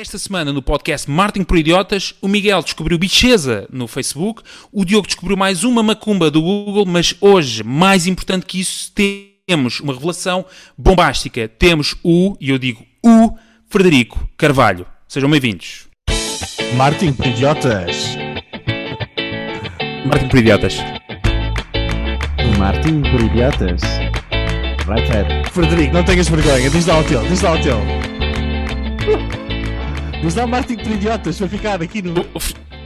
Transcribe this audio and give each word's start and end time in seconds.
Esta 0.00 0.16
semana 0.16 0.52
no 0.52 0.62
podcast 0.62 1.10
Martin 1.10 1.42
por 1.42 1.58
Idiotas, 1.58 2.14
o 2.22 2.28
Miguel 2.28 2.62
descobriu 2.62 2.96
bicheza 2.96 3.66
no 3.68 3.88
Facebook, 3.88 4.44
o 4.70 4.84
Diogo 4.84 5.08
descobriu 5.08 5.36
mais 5.36 5.64
uma 5.64 5.82
macumba 5.82 6.30
do 6.30 6.40
Google, 6.40 6.86
mas 6.86 7.16
hoje, 7.20 7.64
mais 7.64 8.06
importante 8.06 8.46
que 8.46 8.60
isso, 8.60 8.92
temos 8.94 9.80
uma 9.80 9.92
revelação 9.92 10.46
bombástica. 10.78 11.48
Temos 11.48 11.96
o, 12.04 12.36
e 12.40 12.48
eu 12.50 12.58
digo 12.58 12.86
o, 13.04 13.36
Frederico 13.68 14.24
Carvalho. 14.36 14.86
Sejam 15.08 15.28
bem-vindos. 15.28 15.88
Martin 16.76 17.12
por 17.12 17.26
Idiotas. 17.26 18.16
Martin 20.06 20.28
por 20.28 20.38
Idiotas. 20.38 20.76
Martin 22.56 23.02
por 23.02 23.20
Idiotas. 23.20 23.82
Right 24.86 25.10
head. 25.10 25.50
Frederico, 25.50 25.92
não 25.92 26.04
tenhas 26.04 26.28
vergonha, 26.28 26.70
diz 26.70 26.86
lá 26.86 27.00
o 27.00 27.02
teu, 27.02 27.20
diz 27.26 27.42
lá 27.42 27.54
o 27.54 27.60
teu. 27.60 28.17
Diz 30.22 30.34
lá 30.34 30.46
Martin 30.46 30.76
por 30.76 30.90
Idiotas, 30.90 31.38
para 31.38 31.48
ficar 31.48 31.82
aqui 31.82 32.02
no. 32.02 32.20
O, 32.20 32.38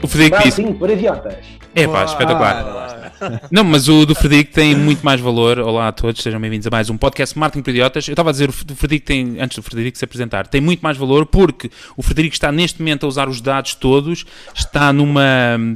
o 0.02 0.06
Frederico 0.06 0.43
disse. 0.43 0.62
Martin 0.62 0.79
por 0.79 0.91
idiotas. 0.91 1.37
É 1.75 1.87
pá, 1.87 2.05
espetacular. 2.05 3.02
Não, 3.51 3.62
mas 3.62 3.89
o 3.89 4.05
do 4.05 4.15
Frederico 4.15 4.53
tem 4.53 4.75
muito 4.75 5.05
mais 5.05 5.21
valor. 5.21 5.59
Olá 5.59 5.89
a 5.89 5.93
todos, 5.93 6.23
sejam 6.23 6.41
bem-vindos 6.41 6.67
a 6.67 6.71
mais 6.71 6.91
um 6.91 6.97
podcast 6.97 7.39
Martin 7.39 7.62
por 7.62 7.71
Idiotas. 7.71 8.09
Eu 8.09 8.12
estava 8.12 8.31
a 8.31 8.33
dizer, 8.33 8.48
o 8.48 8.53
Frederico 8.53 9.07
tem, 9.07 9.41
antes 9.41 9.57
do 9.57 9.62
Frederico 9.62 9.97
se 9.97 10.05
apresentar, 10.05 10.47
tem 10.47 10.61
muito 10.61 10.81
mais 10.81 10.97
valor 10.97 11.27
porque 11.27 11.71
o 11.97 12.03
Frederico 12.03 12.35
está 12.35 12.51
neste 12.51 12.81
momento 12.81 13.07
a 13.07 13.09
usar 13.09 13.29
os 13.29 13.41
dados 13.41 13.75
todos, 13.75 14.25
está 14.55 14.93
numa, 14.93 15.23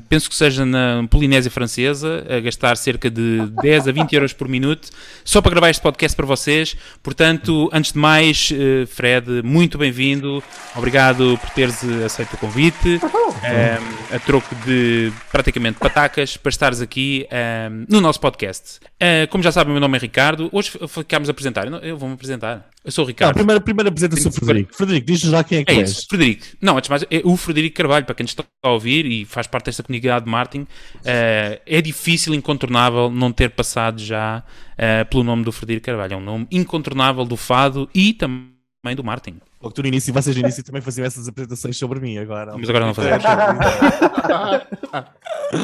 penso 0.09 0.29
que 0.29 0.35
seja 0.35 0.65
na 0.65 1.07
Polinésia 1.09 1.51
Francesa, 1.51 2.27
a 2.29 2.41
gastar 2.41 2.77
cerca 2.77 3.11
de 3.11 3.47
10 3.63 3.89
a 3.89 3.93
20 3.93 4.13
euros 4.15 4.33
por 4.33 4.49
minuto, 4.49 4.89
só 5.25 5.41
para 5.41 5.51
gravar 5.51 5.71
este 5.71 5.83
podcast 5.83 6.17
para 6.17 6.27
vocês. 6.27 6.77
Portanto, 7.03 7.71
antes 7.73 7.93
de 7.93 7.99
mais, 7.99 8.53
eh, 8.53 8.87
Fred, 8.87 9.43
muito 9.43 9.79
bem-vindo. 9.79 10.43
Obrigado 10.75 11.39
por 11.41 11.51
teres 11.51 11.83
aceito 12.05 12.35
o 12.35 12.39
convite. 12.39 13.01
Um, 13.37 14.17
a 14.17 14.19
troco 14.19 14.55
de 14.67 15.13
praticamente 15.31 15.79
patacas 15.79 16.37
para 16.37 16.51
estares 16.51 16.81
aqui 16.81 17.27
um, 17.71 17.87
no 17.89 18.01
nosso 18.01 18.19
podcast. 18.21 18.79
Uh, 18.95 19.29
como 19.31 19.43
já 19.43 19.53
sabem, 19.53 19.71
o 19.71 19.75
meu 19.75 19.81
nome 19.81 19.97
é 19.99 20.01
Ricardo. 20.01 20.49
Hoje 20.53 20.71
ficámos 20.89 21.29
a 21.29 21.33
apresentar. 21.33 21.67
Eu, 21.67 21.75
eu 21.79 21.97
vou-me 21.99 22.15
apresentar. 22.15 22.69
Eu 22.85 22.91
sou 22.93 23.05
o 23.05 23.07
Não, 23.07 23.09
Ricardo. 23.09 23.35
primeiro, 23.35 23.61
primeiro 23.61 23.89
apresenta-se 23.89 24.27
o 24.29 24.33
Frederico. 24.33 24.75
Frederico, 24.75 25.07
diz-nos 25.07 25.33
lá 25.33 25.45
quem 25.45 25.59
é 25.59 25.65
que 25.65 25.73
É 25.73 25.77
és. 25.77 25.91
isso, 25.91 26.07
Frederico. 26.09 26.47
Não, 26.61 26.77
antes 26.77 26.87
de 26.87 26.91
mais, 26.91 27.03
é 27.11 27.21
o 27.25 27.37
Frederico 27.37 27.77
Carvalho, 27.77 28.07
para 28.07 28.15
quem 28.15 28.25
está 28.25 28.45
a 28.65 28.71
ouvir 28.71 29.05
e 29.07 29.25
faz 29.25 29.47
parte 29.47 29.67
desta 29.67 29.83
comunidade 29.83 30.25
de 30.25 30.31
Martin, 30.31 30.67
eh, 31.05 31.61
é 31.67 31.81
difícil, 31.83 32.33
incontornável, 32.35 33.11
não 33.11 33.33
ter 33.33 33.51
passado 33.51 34.01
já 34.01 34.43
eh, 34.79 35.05
pelo 35.05 35.25
nome 35.25 35.45
do 35.45 35.53
Frederico 35.53 35.87
Carvalho. 35.87 36.15
É 36.15 36.17
um 36.17 36.21
nome 36.21 36.47
incontornável 36.51 37.25
do 37.25 37.37
fado 37.37 37.89
e 37.95 38.13
também 38.15 38.47
do 38.95 39.03
Martin. 39.05 39.37
Ou 39.67 39.71
que 39.71 39.75
tu 39.75 39.83
no 39.83 39.89
início, 39.89 40.15
vocês 40.15 40.35
no 40.37 40.43
início 40.43 40.63
também 40.65 40.81
faziam 40.81 41.05
essas 41.05 41.27
apresentações 41.27 41.77
sobre 41.77 41.99
mim 41.99 42.19
agora. 42.19 42.57
Mas 42.57 42.69
agora 42.71 42.87
não 42.87 42.95
fazemos. 42.95 43.23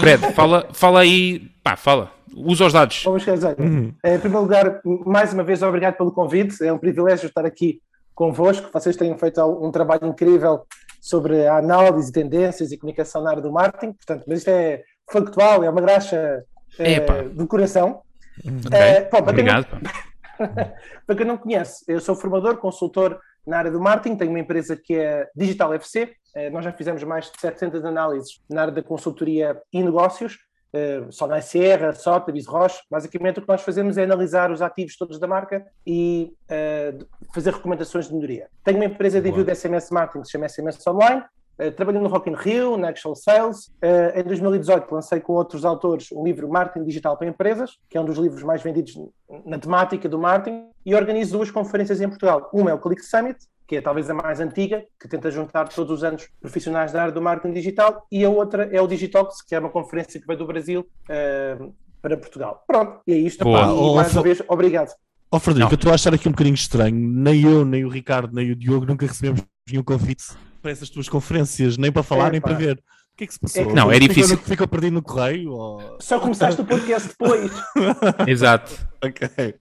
Fred, 0.01 0.33
fala, 0.35 0.69
fala 0.73 1.01
aí, 1.01 1.51
pá, 1.63 1.77
fala. 1.77 2.11
Usa 2.35 2.67
os 2.67 2.73
dados. 2.73 3.03
Vamos 3.05 3.25
casar. 3.25 3.55
Uhum. 3.61 3.93
Em 4.05 4.19
primeiro 4.19 4.43
lugar, 4.43 4.81
mais 5.07 5.33
uma 5.33 5.45
vez, 5.45 5.63
obrigado 5.63 5.97
pelo 5.97 6.11
convite. 6.13 6.65
É 6.65 6.73
um 6.73 6.79
privilégio 6.79 7.27
estar 7.29 7.45
aqui 7.47 7.81
convosco. 8.15 8.71
Vocês 8.73 8.97
têm 8.97 9.17
feito 9.19 9.41
um 9.45 9.71
trabalho 9.71 10.07
incrível 10.07 10.63
sobre 11.01 11.47
a 11.47 11.59
análise, 11.59 12.11
tendências 12.11 12.73
e 12.73 12.79
comunicação 12.79 13.23
na 13.23 13.31
área 13.31 13.43
do 13.43 13.53
marketing. 13.53 13.93
Portanto, 13.93 14.25
mas 14.27 14.39
isto 14.39 14.49
é 14.49 14.83
factual, 15.13 15.63
é 15.63 15.71
uma 15.71 15.81
graxa 15.81 16.43
Epá. 16.79 17.23
do 17.23 17.47
coração. 17.47 18.01
Ok, 18.45 18.79
Eh, 18.79 19.03
pá, 19.03 19.23
para 19.23 19.35
quem 19.35 19.45
não- 19.45 19.59
Obrigado. 19.61 19.81
pá. 19.81 19.93
Para 21.07 21.15
quem 21.17 21.27
não 21.27 21.37
conhece, 21.37 21.85
eu 21.87 22.01
sou 22.01 22.17
formador, 22.17 22.57
consultor 22.57 23.21
na 23.47 23.59
área 23.59 23.71
do 23.71 23.81
marketing, 23.81 24.17
tenho 24.17 24.31
uma 24.31 24.41
empresa 24.41 24.77
que 24.77 24.95
é 24.95 25.29
Digital 25.35 25.75
FC. 25.75 26.13
Eh, 26.35 26.51
Nós 26.51 26.65
já 26.65 26.73
fizemos 26.73 27.03
mais 27.05 27.31
de 27.31 27.41
700 27.41 27.85
análises 27.85 28.41
na 28.49 28.63
área 28.63 28.73
da 28.73 28.83
consultoria 28.83 29.61
e 29.73 29.83
negócios, 29.83 30.39
eh, 30.73 31.05
só 31.11 31.27
na 31.27 31.41
Sierra, 31.41 31.93
Sotheby's, 31.93 32.47
Roche. 32.47 32.81
Basicamente, 32.91 33.39
o 33.39 33.43
que 33.43 33.49
nós 33.49 33.63
fazemos 33.63 33.99
é 33.99 34.05
analisar 34.05 34.51
os 34.51 34.63
ativos 34.63 34.97
todos 34.97 35.19
da 35.19 35.27
marca 35.27 35.67
e 35.87 36.33
eh, 36.49 36.95
fazer 37.35 37.53
recomendações 37.53 38.09
de 38.09 38.15
melhoria. 38.15 38.49
Tenho 38.65 38.79
uma 38.79 38.87
empresa 38.87 39.21
de 39.21 39.29
envio 39.29 39.45
de 39.45 39.55
SMS 39.55 39.91
marketing 39.91 40.21
que 40.23 40.27
se 40.27 40.33
chama 40.33 40.49
SMS 40.49 40.87
Online. 40.87 41.23
Eh, 41.59 41.71
Trabalhei 41.71 42.01
no 42.01 42.09
Rock 42.09 42.31
in 42.31 42.35
Rio, 42.35 42.77
na 42.77 42.89
Actual 42.89 43.15
Sales. 43.15 43.71
Eh, 43.81 44.21
em 44.21 44.25
2018 44.25 44.93
lancei 44.93 45.21
com 45.21 45.35
outros 45.35 45.65
autores 45.65 46.11
um 46.13 46.25
livro 46.25 46.49
Marketing 46.49 46.85
Digital 46.85 47.17
para 47.17 47.29
Empresas, 47.29 47.79
que 47.89 47.97
é 47.97 48.01
um 48.01 48.05
dos 48.05 48.19
livros 48.19 48.43
mais 48.43 48.63
vendidos 48.63 48.99
na 49.45 49.59
temática 49.59 50.09
do 50.09 50.19
marketing, 50.19 50.67
e 50.85 50.95
organizo 50.95 51.37
duas 51.37 51.51
conferências 51.51 52.01
em 52.01 52.09
Portugal. 52.09 52.51
Uma 52.53 52.71
é 52.71 52.75
o 52.75 52.79
Click 52.79 53.03
Summit, 53.03 53.39
que 53.67 53.77
é 53.77 53.81
talvez 53.81 54.09
a 54.11 54.15
mais 54.15 54.41
antiga, 54.41 54.85
que 55.01 55.09
tenta 55.09 55.31
juntar 55.31 55.69
todos 55.69 55.99
os 55.99 56.05
anos 56.05 56.29
profissionais 56.41 56.93
da 56.93 57.03
área 57.03 57.13
do 57.13 57.23
marketing 57.23 57.55
digital, 57.55 58.07
e 58.11 58.25
a 58.25 58.31
outra 58.31 58.69
é 58.73 58.81
o 58.81 58.87
Digitalks, 58.87 59.43
que 59.43 59.55
é 59.55 59.59
uma 59.59 59.71
conferência 59.71 60.21
que 60.21 60.27
veio 60.27 60.39
do 60.39 60.47
Brasil 60.47 60.87
eh, 61.09 61.57
para 62.01 62.17
Portugal. 62.17 62.65
Pronto, 62.67 63.01
e 63.07 63.13
é 63.13 63.17
isto. 63.17 63.45
Boa. 63.45 63.73
Oh, 63.73 63.93
e 63.93 63.97
mais 63.97 64.13
uma 64.13 64.23
vez, 64.23 64.43
obrigado. 64.49 64.93
Ó 65.31 65.39
Frederico, 65.39 65.71
Não. 65.71 65.73
eu 65.73 65.77
estou 65.77 65.93
a 65.93 65.95
achar 65.95 66.13
aqui 66.13 66.29
um 66.29 66.33
bocadinho 66.33 66.55
estranho. 66.55 66.95
Nem 66.95 67.43
eu, 67.43 67.65
nem 67.65 67.85
o 67.85 67.89
Ricardo, 67.89 68.35
nem 68.35 68.51
o 68.51 68.57
Diogo 68.57 68.85
nunca 68.85 69.07
recebemos 69.07 69.43
nenhum 69.71 69.83
convite 69.83 70.25
para 70.63 70.71
essas 70.71 70.89
tuas 70.89 71.09
conferências, 71.09 71.77
nem 71.77 71.91
para 71.93 72.03
falar, 72.03 72.31
nem 72.31 72.39
Epá. 72.39 72.49
para 72.51 72.59
ver. 72.59 72.75
O 73.13 73.17
que 73.17 73.25
é 73.25 73.27
que 73.27 73.35
se 73.35 73.41
passou? 73.41 73.63
É 73.63 73.67
que- 73.67 73.73
Não, 73.75 73.91
é 73.91 73.95
Ficou- 73.95 74.09
difícil. 74.09 74.39
Ficou 74.39 74.67
perdido 74.69 74.95
no 74.95 75.03
correio? 75.03 75.51
Ou... 75.53 75.97
Só 76.01 76.19
começaste 76.19 76.61
o 76.61 76.65
podcast 76.65 77.09
depois. 77.09 77.51
Exato. 78.27 78.73
Ok, 79.05 79.55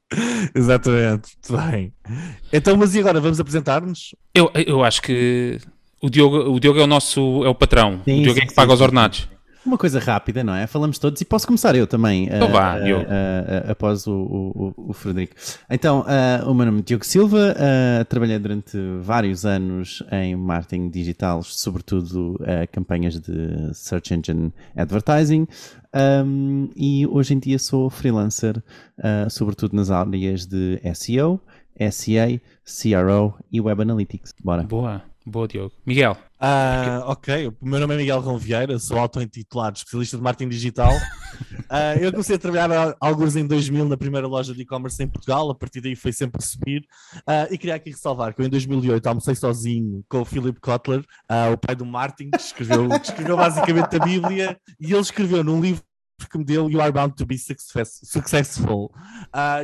exatamente, 0.54 1.30
muito 1.50 1.72
bem. 1.72 1.94
Então, 2.54 2.78
mas 2.78 2.94
e 2.96 3.00
agora, 3.00 3.20
vamos 3.20 3.40
apresentar-nos? 3.40 4.14
Eu, 4.36 4.52
eu 4.54 4.84
acho 4.84 5.02
que 5.02 5.58
o 6.02 6.10
Diogo, 6.10 6.38
o 6.52 6.60
Diogo 6.60 6.80
é 6.80 6.84
o 6.84 6.88
nosso 6.88 7.44
é 7.44 7.50
o 7.50 7.56
patrão. 7.56 8.02
Sim, 8.06 8.20
o 8.20 8.24
Diogo 8.24 8.38
é 8.40 8.42
sim, 8.44 8.48
que 8.50 8.54
paga 8.54 8.70
sim, 8.70 8.76
os 8.76 8.82
ordenados. 8.82 9.28
Uma 9.66 9.78
coisa 9.78 10.00
rápida, 10.00 10.44
não 10.44 10.54
é? 10.56 10.66
Falamos 10.66 10.98
todos 10.98 11.22
e 11.22 11.26
posso 11.26 11.46
começar 11.46 11.76
eu 11.76 11.86
também. 11.86 12.26
Então 12.26 12.48
ah, 12.48 12.52
vá, 12.52 12.74
ah, 12.74 12.80
Diogo. 12.80 13.06
ah, 13.08 13.64
ah, 13.68 13.72
após 13.72 14.08
o, 14.08 14.14
o, 14.14 14.74
o- 14.90 14.94
Frederico. 14.94 15.36
Então, 15.70 16.04
ah, 16.08 16.44
o 16.50 16.54
meu 16.54 16.66
nome 16.66 16.80
é 16.80 16.82
Diogo 16.82 17.06
Silva, 17.06 17.56
ah, 17.58 18.04
trabalhei 18.06 18.40
durante 18.40 18.76
vários 19.02 19.46
anos 19.46 20.02
em 20.12 20.36
marketing 20.36 20.90
digital, 20.90 21.44
sobretudo 21.44 22.40
ah, 22.44 22.66
campanhas 22.68 23.20
de 23.20 23.70
Search 23.74 24.14
Engine 24.14 24.52
Advertising, 24.76 25.48
ahm, 25.94 26.70
e 26.76 27.06
hoje 27.08 27.34
em 27.34 27.40
dia 27.40 27.60
sou 27.60 27.90
freelancer, 27.90 28.62
ah, 29.02 29.28
sobretudo 29.30 29.76
nas 29.76 29.92
áreas 29.92 30.46
de 30.46 30.80
SEO, 30.96 31.40
SEA, 31.92 32.42
CRO 32.66 33.34
e 33.52 33.60
Web 33.62 33.82
Analytics. 33.84 34.34
Bora. 34.44 34.64
Boa, 34.64 35.02
boa, 35.26 35.48
Diogo. 35.48 35.72
Miguel. 35.86 36.18
Ah, 36.40 37.04
ok, 37.06 37.48
o 37.48 37.56
meu 37.62 37.80
nome 37.80 37.94
é 37.94 37.98
Miguel 37.98 38.20
Rão 38.20 38.38
Vieira, 38.38 38.80
sou 38.80 38.98
auto-intitulado 38.98 39.78
especialista 39.78 40.18
de 40.18 40.24
marketing 40.24 40.50
digital. 40.50 40.92
Ah, 41.74 41.96
eu 41.96 42.12
comecei 42.12 42.36
a 42.36 42.40
trabalhar 42.40 42.70
há- 42.70 42.96
alguns 43.00 43.38
em 43.38 43.48
2000 43.48 43.86
na 43.88 43.96
primeira 43.96 44.28
loja 44.28 44.54
de 44.54 44.62
e-commerce 44.62 45.02
em 45.02 45.08
Portugal, 45.08 45.50
a 45.50 45.56
partir 45.56 45.80
daí 45.80 45.96
foi 45.96 46.12
sempre 46.12 46.38
a 46.38 46.46
subir. 46.46 46.86
Ah, 47.26 47.48
e 47.50 47.58
queria 47.58 47.76
aqui 47.76 47.92
ressalvar 47.92 48.36
que 48.36 48.42
eu 48.42 48.46
em 48.46 48.50
2008 48.50 49.08
almocei 49.08 49.34
sozinho 49.36 50.04
com 50.10 50.20
o 50.20 50.26
Philip 50.26 50.60
Kotler, 50.60 51.02
ah, 51.30 51.50
o 51.54 51.58
pai 51.58 51.74
do 51.74 51.86
marketing, 51.86 52.32
que 52.32 52.42
escreveu, 52.42 52.90
que 52.90 53.06
escreveu 53.08 53.38
basicamente 53.38 53.96
a 53.96 54.00
Bíblia, 54.04 54.58
e 54.82 54.92
ele 54.92 55.00
escreveu 55.02 55.44
num 55.46 55.62
livro 55.62 55.82
que 56.30 56.38
me 56.38 56.44
deu 56.44 56.70
You 56.70 56.82
Are 56.82 56.92
Bound 56.92 57.16
to 57.16 57.26
Be 57.26 57.38
success- 57.38 58.00
Successful. 58.04 58.92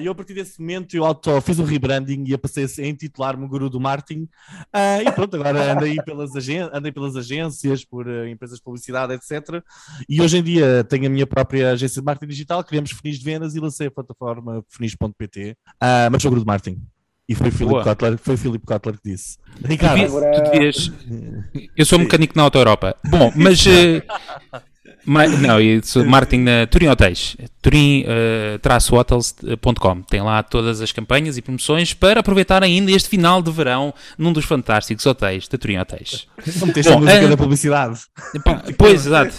E 0.01 0.06
eu, 0.06 0.12
a 0.12 0.16
partir 0.16 0.34
desse 0.34 0.59
momento, 0.59 0.95
eu 0.95 1.06
auto, 1.06 1.40
fiz 1.41 1.59
um 1.59 1.63
rebranding 1.66 2.23
e 2.28 2.31
eu 2.31 2.38
passei 2.40 2.66
a 2.66 2.88
intitular-me 2.88 3.45
o 3.45 3.47
Guru 3.47 3.69
do 3.69 3.79
Marketing. 3.79 4.28
Ah, 4.72 5.01
e 5.01 5.12
pronto, 5.12 5.35
agora 5.35 5.72
ando 5.73 5.85
aí 5.85 5.95
pelas, 6.03 6.35
agen 6.35 6.69
aí 6.72 6.91
pelas 6.91 7.16
agências, 7.16 7.84
por 7.85 8.07
eh, 8.07 8.29
empresas 8.29 8.57
de 8.57 8.63
publicidade, 8.63 9.13
etc. 9.13 9.62
E 10.07 10.22
hoje 10.22 10.38
em 10.38 10.44
dia 10.44 10.84
tenho 10.84 11.07
a 11.07 11.09
minha 11.09 11.28
própria 11.28 11.72
agência 11.72 12.01
de 12.01 12.06
marketing 12.06 12.29
digital, 12.31 12.63
criamos 12.63 12.91
funis 12.91 13.18
de 13.19 13.25
vendas 13.25 13.56
e 13.56 13.59
lancei 13.59 13.88
a 13.88 13.91
plataforma 13.91 14.63
funis.pt. 14.69 15.56
Ah, 15.79 16.09
mas 16.12 16.22
sou 16.22 16.29
o 16.29 16.31
Guru 16.31 16.44
do 16.44 16.47
Marketing. 16.47 16.81
E 17.29 17.35
foi 17.35 17.50
o. 17.50 17.51
Philip 17.51 17.84
Kotler, 17.84 18.18
foi 18.18 18.35
o 18.35 18.38
Philip 18.38 18.66
Kotler 18.66 18.95
que 19.01 19.09
disse. 19.12 19.38
Ricardo, 19.62 19.95
Devias- 20.00 20.13
tu 20.45 20.51
devias- 20.51 20.91
Eu 21.75 21.85
sou 21.85 22.00
mecânico 22.00 22.34
na 22.38 22.44
Auto 22.44 22.57
Europa. 22.57 22.95
Bom, 23.10 23.33
mas. 23.36 23.65
eh, 25.07 25.12
ma- 25.12 25.27
não, 25.27 25.59
eu 25.62 25.81
sou 25.83 26.04
marketing 26.06 26.44
na 26.44 26.65
Turim 26.68 26.88
Hotéis. 26.88 27.36
Turim-hotels.com. 27.62 30.01
Tem 30.04 30.21
lá 30.21 30.42
todas 30.44 30.81
as 30.81 30.92
campanhas 30.92 31.38
e 31.38 31.42
promoções 31.42 31.94
para 31.94 32.19
aproveitar 32.19 32.62
ainda 32.63 32.92
este 32.92 33.07
final 33.09 33.42
de 33.42 33.51
verão 33.51 33.94
num 34.18 34.33
dos 34.33 34.45
fantásticos 34.45 35.06
hotéis 35.06 35.48
da 35.48 35.57
Turim 35.57 35.77
Hotéis. 35.77 36.27
não 36.57 36.68
meteste 36.68 36.92
a 36.92 36.95
Bom, 36.95 37.01
música 37.01 37.24
eh, 37.24 37.27
da 37.27 37.38
publicidade. 37.38 38.00
Pois, 38.77 39.06
exato. 39.06 39.33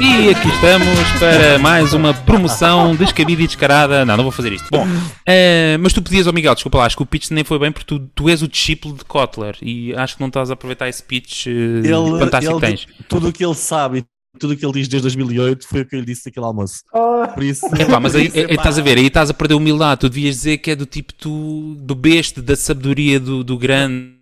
E 0.00 0.30
aqui 0.30 0.48
estamos 0.48 0.88
para 1.18 1.58
mais 1.58 1.92
uma 1.92 2.14
promoção 2.14 2.96
descabida 2.96 3.42
e 3.42 3.46
descarada. 3.46 4.04
Não, 4.06 4.16
não 4.16 4.24
vou 4.24 4.32
fazer 4.32 4.50
isto. 4.52 4.66
Bom, 4.70 4.86
eh, 5.26 5.76
mas 5.78 5.92
tu 5.92 6.00
pedias 6.00 6.26
ao 6.26 6.32
Miguel, 6.32 6.54
desculpa 6.54 6.78
lá, 6.78 6.86
acho 6.86 6.96
que 6.96 7.02
o 7.02 7.06
pitch 7.06 7.30
nem 7.30 7.44
foi 7.44 7.58
bem 7.58 7.70
porque 7.70 7.86
tu, 7.86 7.98
tu 8.14 8.26
és 8.28 8.40
o 8.40 8.48
discípulo 8.48 8.96
de 8.96 9.04
Kotler 9.04 9.56
e 9.60 9.94
acho 9.94 10.14
que 10.14 10.20
não 10.22 10.28
estás 10.28 10.48
a 10.50 10.54
aproveitar 10.54 10.88
esse 10.88 11.02
pitch 11.02 11.48
eh, 11.48 11.50
Ele, 11.50 12.18
fantástico 12.18 12.54
ele- 12.54 12.60
que 12.60 12.66
tens. 12.66 12.86
tudo 13.08 13.28
o 13.28 13.32
que 13.32 13.44
ele 13.44 13.54
sabe 13.54 13.98
e 13.98 14.04
tudo 14.38 14.52
o 14.54 14.56
que 14.56 14.64
ele 14.64 14.72
diz 14.74 14.88
desde 14.88 15.02
2008 15.02 15.66
foi 15.66 15.80
o 15.80 15.86
que 15.86 15.96
eu 15.96 16.00
lhe 16.00 16.06
disse 16.06 16.26
naquele 16.26 16.46
almoço. 16.46 16.82
Oh, 16.94 17.26
Por 17.34 17.42
isso. 17.42 17.66
Epá, 17.74 17.98
mas 17.98 18.14
aí, 18.14 18.30
estás 18.34 18.78
a 18.78 18.82
ver, 18.82 18.98
aí 18.98 19.06
estás 19.06 19.30
a 19.30 19.34
perder 19.34 19.54
humildade. 19.54 20.00
Tu 20.00 20.08
devias 20.08 20.36
dizer 20.36 20.58
que 20.58 20.70
é 20.70 20.76
do 20.76 20.86
tipo 20.86 21.12
tu 21.12 21.76
bebeste 21.80 22.40
da 22.40 22.54
sabedoria 22.54 23.18
do, 23.18 23.42
do 23.42 23.58
grande 23.58 24.14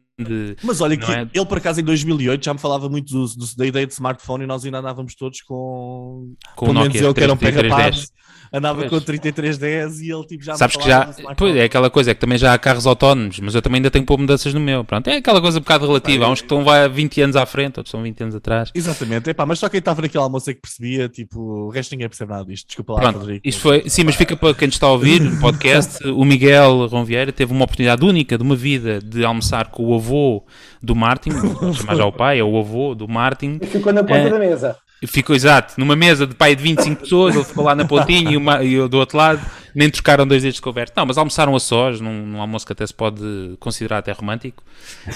Mas 0.63 0.81
olha, 0.81 0.97
que 0.97 1.11
é? 1.13 1.29
ele 1.33 1.47
por 1.47 1.59
acaso 1.59 1.81
em 1.81 1.85
2008 1.85 2.45
já 2.45 2.55
me 2.55 2.61
falava 2.61 2.89
muito 2.89 3.13
do, 3.13 3.27
do, 3.27 3.57
da 3.57 3.67
ideia 3.67 3.87
de 3.87 3.93
smartphone 3.93 4.45
e 4.45 4.47
nós 4.47 4.65
ainda 4.65 4.79
andávamos 4.79 5.15
todos 5.15 5.43
com. 5.43 6.35
com 6.57 6.67
o 6.67 6.69
pelo 6.69 6.81
menos 6.81 6.95
Nokia 6.95 7.03
eu 7.03 7.15
que 7.15 7.23
era 7.23 7.33
um 7.33 7.37
pé 7.37 7.53
3310. 7.53 7.71
rapaz, 7.71 8.13
andava 8.53 8.79
Pois. 8.81 8.91
com 8.91 9.01
3310 9.01 10.01
e 10.01 10.11
ele 10.13 10.25
tipo 10.27 10.45
já 10.45 10.55
Sabes 10.55 10.77
que 10.77 10.87
já, 10.87 11.11
pois, 11.37 11.55
é 11.57 11.65
aquela 11.65 11.91
coisa, 11.91 12.11
é 12.11 12.15
que 12.15 12.21
também 12.21 12.39
já 12.39 12.53
há 12.55 12.59
carros 12.59 12.87
autónomos, 12.87 13.39
mas 13.41 13.55
eu 13.55 13.63
também 13.63 13.79
ainda 13.79 13.91
tenho 13.91 14.05
que 14.05 14.07
pôr 14.09 14.19
mudanças 14.19 14.53
no 14.55 14.61
meu. 14.61 14.85
Pronto, 14.85 15.09
é 15.09 15.17
aquela 15.17 15.41
coisa 15.41 15.59
um 15.59 15.61
bocado 15.63 15.87
relativa. 15.87 16.25
Há 16.27 16.31
uns 16.31 16.41
que 16.41 16.47
estão 16.47 16.65
vai 16.65 16.89
20 16.89 17.21
anos 17.23 17.37
à 17.37 17.45
frente, 17.47 17.79
outros 17.79 17.89
estão 17.89 18.03
20 18.03 18.23
anos 18.23 18.35
atrás. 18.35 18.71
Exatamente, 18.75 19.31
epá, 19.31 19.45
mas 19.47 19.59
só 19.59 19.69
quem 19.69 19.79
estava 19.79 20.03
naquele 20.03 20.23
almoço 20.23 20.51
é 20.51 20.55
que 20.55 20.61
percebia, 20.61 21.09
tipo, 21.09 21.41
o 21.41 21.69
resto 21.71 21.93
ninguém 21.93 22.09
percebe 22.09 22.33
nada 22.33 22.45
disto. 22.45 22.67
Desculpa 22.69 22.95
lá, 22.95 23.01
Pronto, 23.01 23.19
Rodrigo. 23.21 23.41
isto 23.45 23.61
foi, 23.61 23.89
sim, 23.89 24.05
mas 24.05 24.15
fica 24.15 24.37
para 24.37 24.55
quem 24.55 24.67
nos 24.69 24.77
está 24.77 24.87
a 24.87 24.93
ouvir 24.93 25.23
o 25.23 25.39
podcast. 25.41 25.99
O 26.19 26.25
Miguel 26.25 26.87
Ronvieira 26.89 27.31
teve 27.33 27.53
uma 27.53 27.65
oportunidade 27.65 28.05
única 28.05 28.37
de 28.37 28.43
uma 28.43 28.57
vida 28.57 28.99
de 29.01 29.25
almoçar 29.25 29.67
com 29.71 29.85
o 29.87 29.95
avô 29.95 30.45
do 30.83 30.95
Martin, 30.97 31.31
chamar 31.75 31.95
já 31.97 32.05
o 32.05 32.13
pai, 32.13 32.39
é 32.41 32.45
o 32.45 32.59
avô 32.59 32.95
do 32.95 33.07
Martin. 33.07 33.59
E 33.63 33.67
ficou 33.67 33.93
na 33.93 34.03
ponta 34.03 34.19
É. 34.19 34.31
da 34.31 34.39
mesa. 34.39 34.77
Ficou 35.07 35.37
exato, 35.37 35.75
numa 35.79 35.95
mesa 35.95 36.27
de 36.27 36.35
pai 36.35 36.57
de 36.57 36.63
25 36.63 37.03
pessoas, 37.03 37.35
ele 37.37 37.45
ficou 37.45 37.65
lá 37.65 37.73
na 37.75 37.85
pontinha 37.85 38.33
e, 38.33 38.37
uma, 38.37 38.65
e 38.65 38.75
eu 38.75 38.89
do 38.89 38.99
outro 38.99 39.17
lado, 39.17 39.41
nem 39.73 39.89
trocaram 39.89 40.27
dois 40.27 40.43
dedos 40.43 40.57
de 40.57 40.61
conversa. 40.63 40.93
Não, 40.97 41.07
mas 41.07 41.17
almoçaram 41.17 41.55
a 41.55 41.61
sós, 41.61 42.01
num, 42.01 42.27
num 42.27 42.41
almoço 42.41 42.67
que 42.67 42.73
até 42.73 42.85
se 42.85 42.93
pode 42.93 43.23
considerar 43.61 43.99
até 43.99 44.11
romântico. 44.11 44.61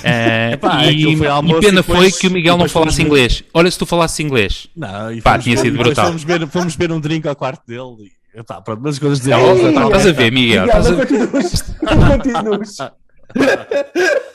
Eh, 0.04 0.52
Epá, 0.52 0.84
e, 0.84 0.88
aquilo 0.90 1.16
foi 1.16 1.26
almoço 1.26 1.58
e 1.58 1.60
pena 1.62 1.80
e 1.80 1.82
depois- 1.82 1.98
foi 1.98 2.20
que 2.20 2.26
o 2.28 2.30
Miguel 2.30 2.56
não 2.56 2.68
falasse 2.68 2.98
ver- 2.98 3.02
inglês. 3.08 3.42
Olha, 3.52 3.68
se 3.70 3.76
tu 3.78 3.84
falasses 3.84 4.20
inglês. 4.20 4.68
Não, 4.76 5.12
e 5.12 5.20
Pá, 5.20 5.36
tinha 5.36 5.56
ver- 5.56 5.62
sido 5.62 5.76
brutal. 5.78 6.06
Fomos 6.06 6.22
ver, 6.22 6.46
fomos 6.46 6.76
ver 6.76 6.92
um 6.92 7.00
drink 7.00 7.26
ao 7.26 7.34
quarto 7.34 7.66
dele 7.66 8.12
e, 8.36 8.38
epá, 8.38 8.60
pronto, 8.60 8.82
mas 8.84 8.94
as 8.94 8.98
coisas. 9.00 9.26
Oh, 9.26 9.72
pá, 9.74 9.86
estás 9.86 10.06
a 10.06 10.12
ver, 10.12 10.30
Miguel? 10.30 10.62
Miguel, 10.62 10.78
Estás 10.80 10.86
a 10.86 12.42
não 12.42 12.58
ver? 12.58 14.22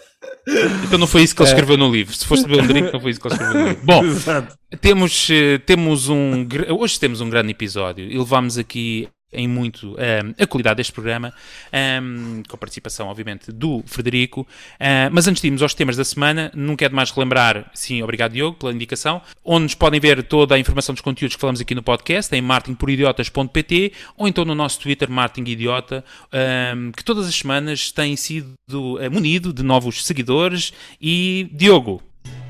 Então 0.85 0.97
não 0.97 1.07
foi 1.07 1.23
isso 1.23 1.35
que 1.35 1.41
É. 1.41 1.45
ele 1.45 1.51
escreveu 1.51 1.77
no 1.77 1.91
livro. 1.91 2.13
Se 2.15 2.25
foste 2.25 2.47
ver 2.47 2.61
um 2.61 2.67
drink, 2.67 2.93
não 2.93 3.01
foi 3.01 3.11
isso 3.11 3.19
que 3.19 3.27
ele 3.27 3.33
escreveu 3.35 3.61
no 3.61 3.67
livro. 3.69 3.81
Bom, 3.83 4.03
Exato. 4.05 4.55
Temos, 4.81 5.27
eh, 5.29 5.57
temos 5.59 6.09
um, 6.09 6.45
hoje 6.77 6.99
temos 6.99 7.21
um 7.21 7.29
grande 7.29 7.51
episódio 7.51 8.05
e 8.09 8.17
levamos 8.17 8.57
aqui 8.57 9.07
em 9.31 9.47
muito 9.47 9.95
eh, 9.97 10.23
a 10.39 10.47
qualidade 10.47 10.77
deste 10.77 10.93
programa, 10.93 11.33
eh, 11.71 11.99
com 12.47 12.55
a 12.55 12.57
participação, 12.57 13.07
obviamente, 13.07 13.51
do 13.51 13.83
Frederico. 13.85 14.47
Eh, 14.79 15.09
mas 15.11 15.27
antes 15.27 15.41
de 15.41 15.47
irmos 15.47 15.61
aos 15.61 15.73
temas 15.73 15.97
da 15.97 16.03
semana, 16.03 16.51
não 16.55 16.75
quero 16.75 16.95
mais 16.95 17.11
relembrar, 17.11 17.69
sim, 17.73 18.01
obrigado 18.01 18.31
Diogo 18.31 18.57
pela 18.57 18.73
indicação, 18.73 19.21
onde 19.43 19.63
nos 19.63 19.75
podem 19.75 19.99
ver 19.99 20.23
toda 20.23 20.55
a 20.55 20.59
informação 20.59 20.93
dos 20.93 21.01
conteúdos 21.01 21.35
que 21.35 21.41
falamos 21.41 21.61
aqui 21.61 21.75
no 21.75 21.83
podcast, 21.83 22.33
em 22.35 22.41
martinporidiotas.pt 22.41 23.93
ou 24.15 24.27
então 24.27 24.45
no 24.45 24.55
nosso 24.55 24.79
Twitter, 24.79 25.09
martingidiota, 25.09 26.03
eh, 26.31 26.73
que 26.95 27.03
todas 27.03 27.27
as 27.27 27.35
semanas 27.35 27.91
tem 27.91 28.15
sido 28.15 28.55
eh, 28.99 29.09
munido 29.09 29.53
de 29.53 29.63
novos 29.63 30.05
seguidores. 30.05 30.73
E, 31.01 31.49
Diogo, 31.51 32.01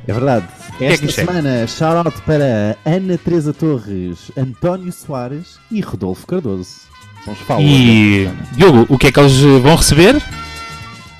É 0.07 0.13
verdade. 0.13 0.47
que 0.77 0.85
Esta 0.85 1.07
chega? 1.07 1.27
semana, 1.31 1.67
shout-out 1.67 2.21
para 2.21 2.77
Ana 2.85 3.17
Teresa 3.17 3.53
Torres, 3.53 4.31
António 4.37 4.91
Soares 4.91 5.59
e 5.69 5.81
Rodolfo 5.81 6.25
Cardoso. 6.25 6.87
São 7.25 7.33
os 7.33 7.39
followers 7.39 7.69
E. 7.71 8.29
Diogo, 8.55 8.85
o 8.87 8.97
que 8.97 9.07
é 9.07 9.11
que 9.11 9.19
eles 9.19 9.35
vão 9.41 9.75
receber? 9.75 10.21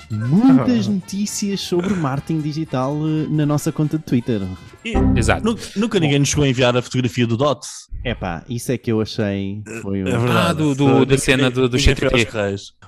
Muitas 0.10 0.88
notícias 0.88 1.60
sobre 1.60 1.94
marketing 1.94 2.40
digital 2.40 2.96
eh, 3.06 3.28
na 3.30 3.46
nossa 3.46 3.74
conta 3.74 3.98
de 3.98 4.06
Twitter. 4.06 4.42
E 4.86 4.94
Exato. 5.20 5.44
nu- 5.44 5.58
nunca 5.76 6.00
ninguém 6.00 6.20
nos 6.20 6.30
chegou 6.30 6.46
a 6.46 6.48
enviar 6.48 6.78
a 6.78 6.82
fotografia 6.82 7.28
do 7.28 7.36
Dot. 7.36 7.68
Epá, 8.06 8.42
isso 8.48 8.72
é 8.72 8.78
que 8.78 8.90
eu 8.90 9.02
achei. 9.02 9.62
Foi 9.82 10.02
um... 10.02 10.08
É 10.08 10.18
verdade. 10.18 10.48
Ah, 10.50 10.54
do- 10.54 10.74
do- 10.76 11.06
da 11.06 11.18
cena 11.18 11.52
do- 11.52 11.68
do 11.68 11.78
CTT. 11.78 12.26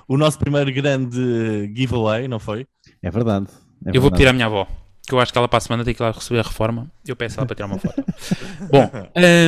O 0.08 0.16
nosso 0.16 0.38
primeiro 0.38 0.72
grande 0.72 1.70
giveaway, 1.76 2.26
não 2.26 2.38
foi? 2.38 2.66
É 3.02 3.10
verdade. 3.10 3.48
é 3.84 3.90
Eu 3.94 4.00
vou 4.00 4.10
pedir 4.10 4.26
à 4.26 4.32
minha 4.32 4.46
avó, 4.46 4.66
que 5.10 5.14
eu 5.14 5.18
acho 5.18 5.32
que 5.32 5.38
ela 5.38 5.48
para 5.48 5.58
a 5.58 5.60
semana 5.60 5.84
tem 5.84 5.92
que 5.92 6.00
ir 6.00 6.04
lá 6.04 6.12
receber 6.12 6.38
a 6.38 6.42
reforma. 6.42 6.88
Eu 7.04 7.16
peço 7.16 7.36
ela 7.36 7.44
para 7.44 7.56
tirar 7.56 7.66
uma 7.66 7.78
foto. 7.78 8.04
Bom, 8.70 8.88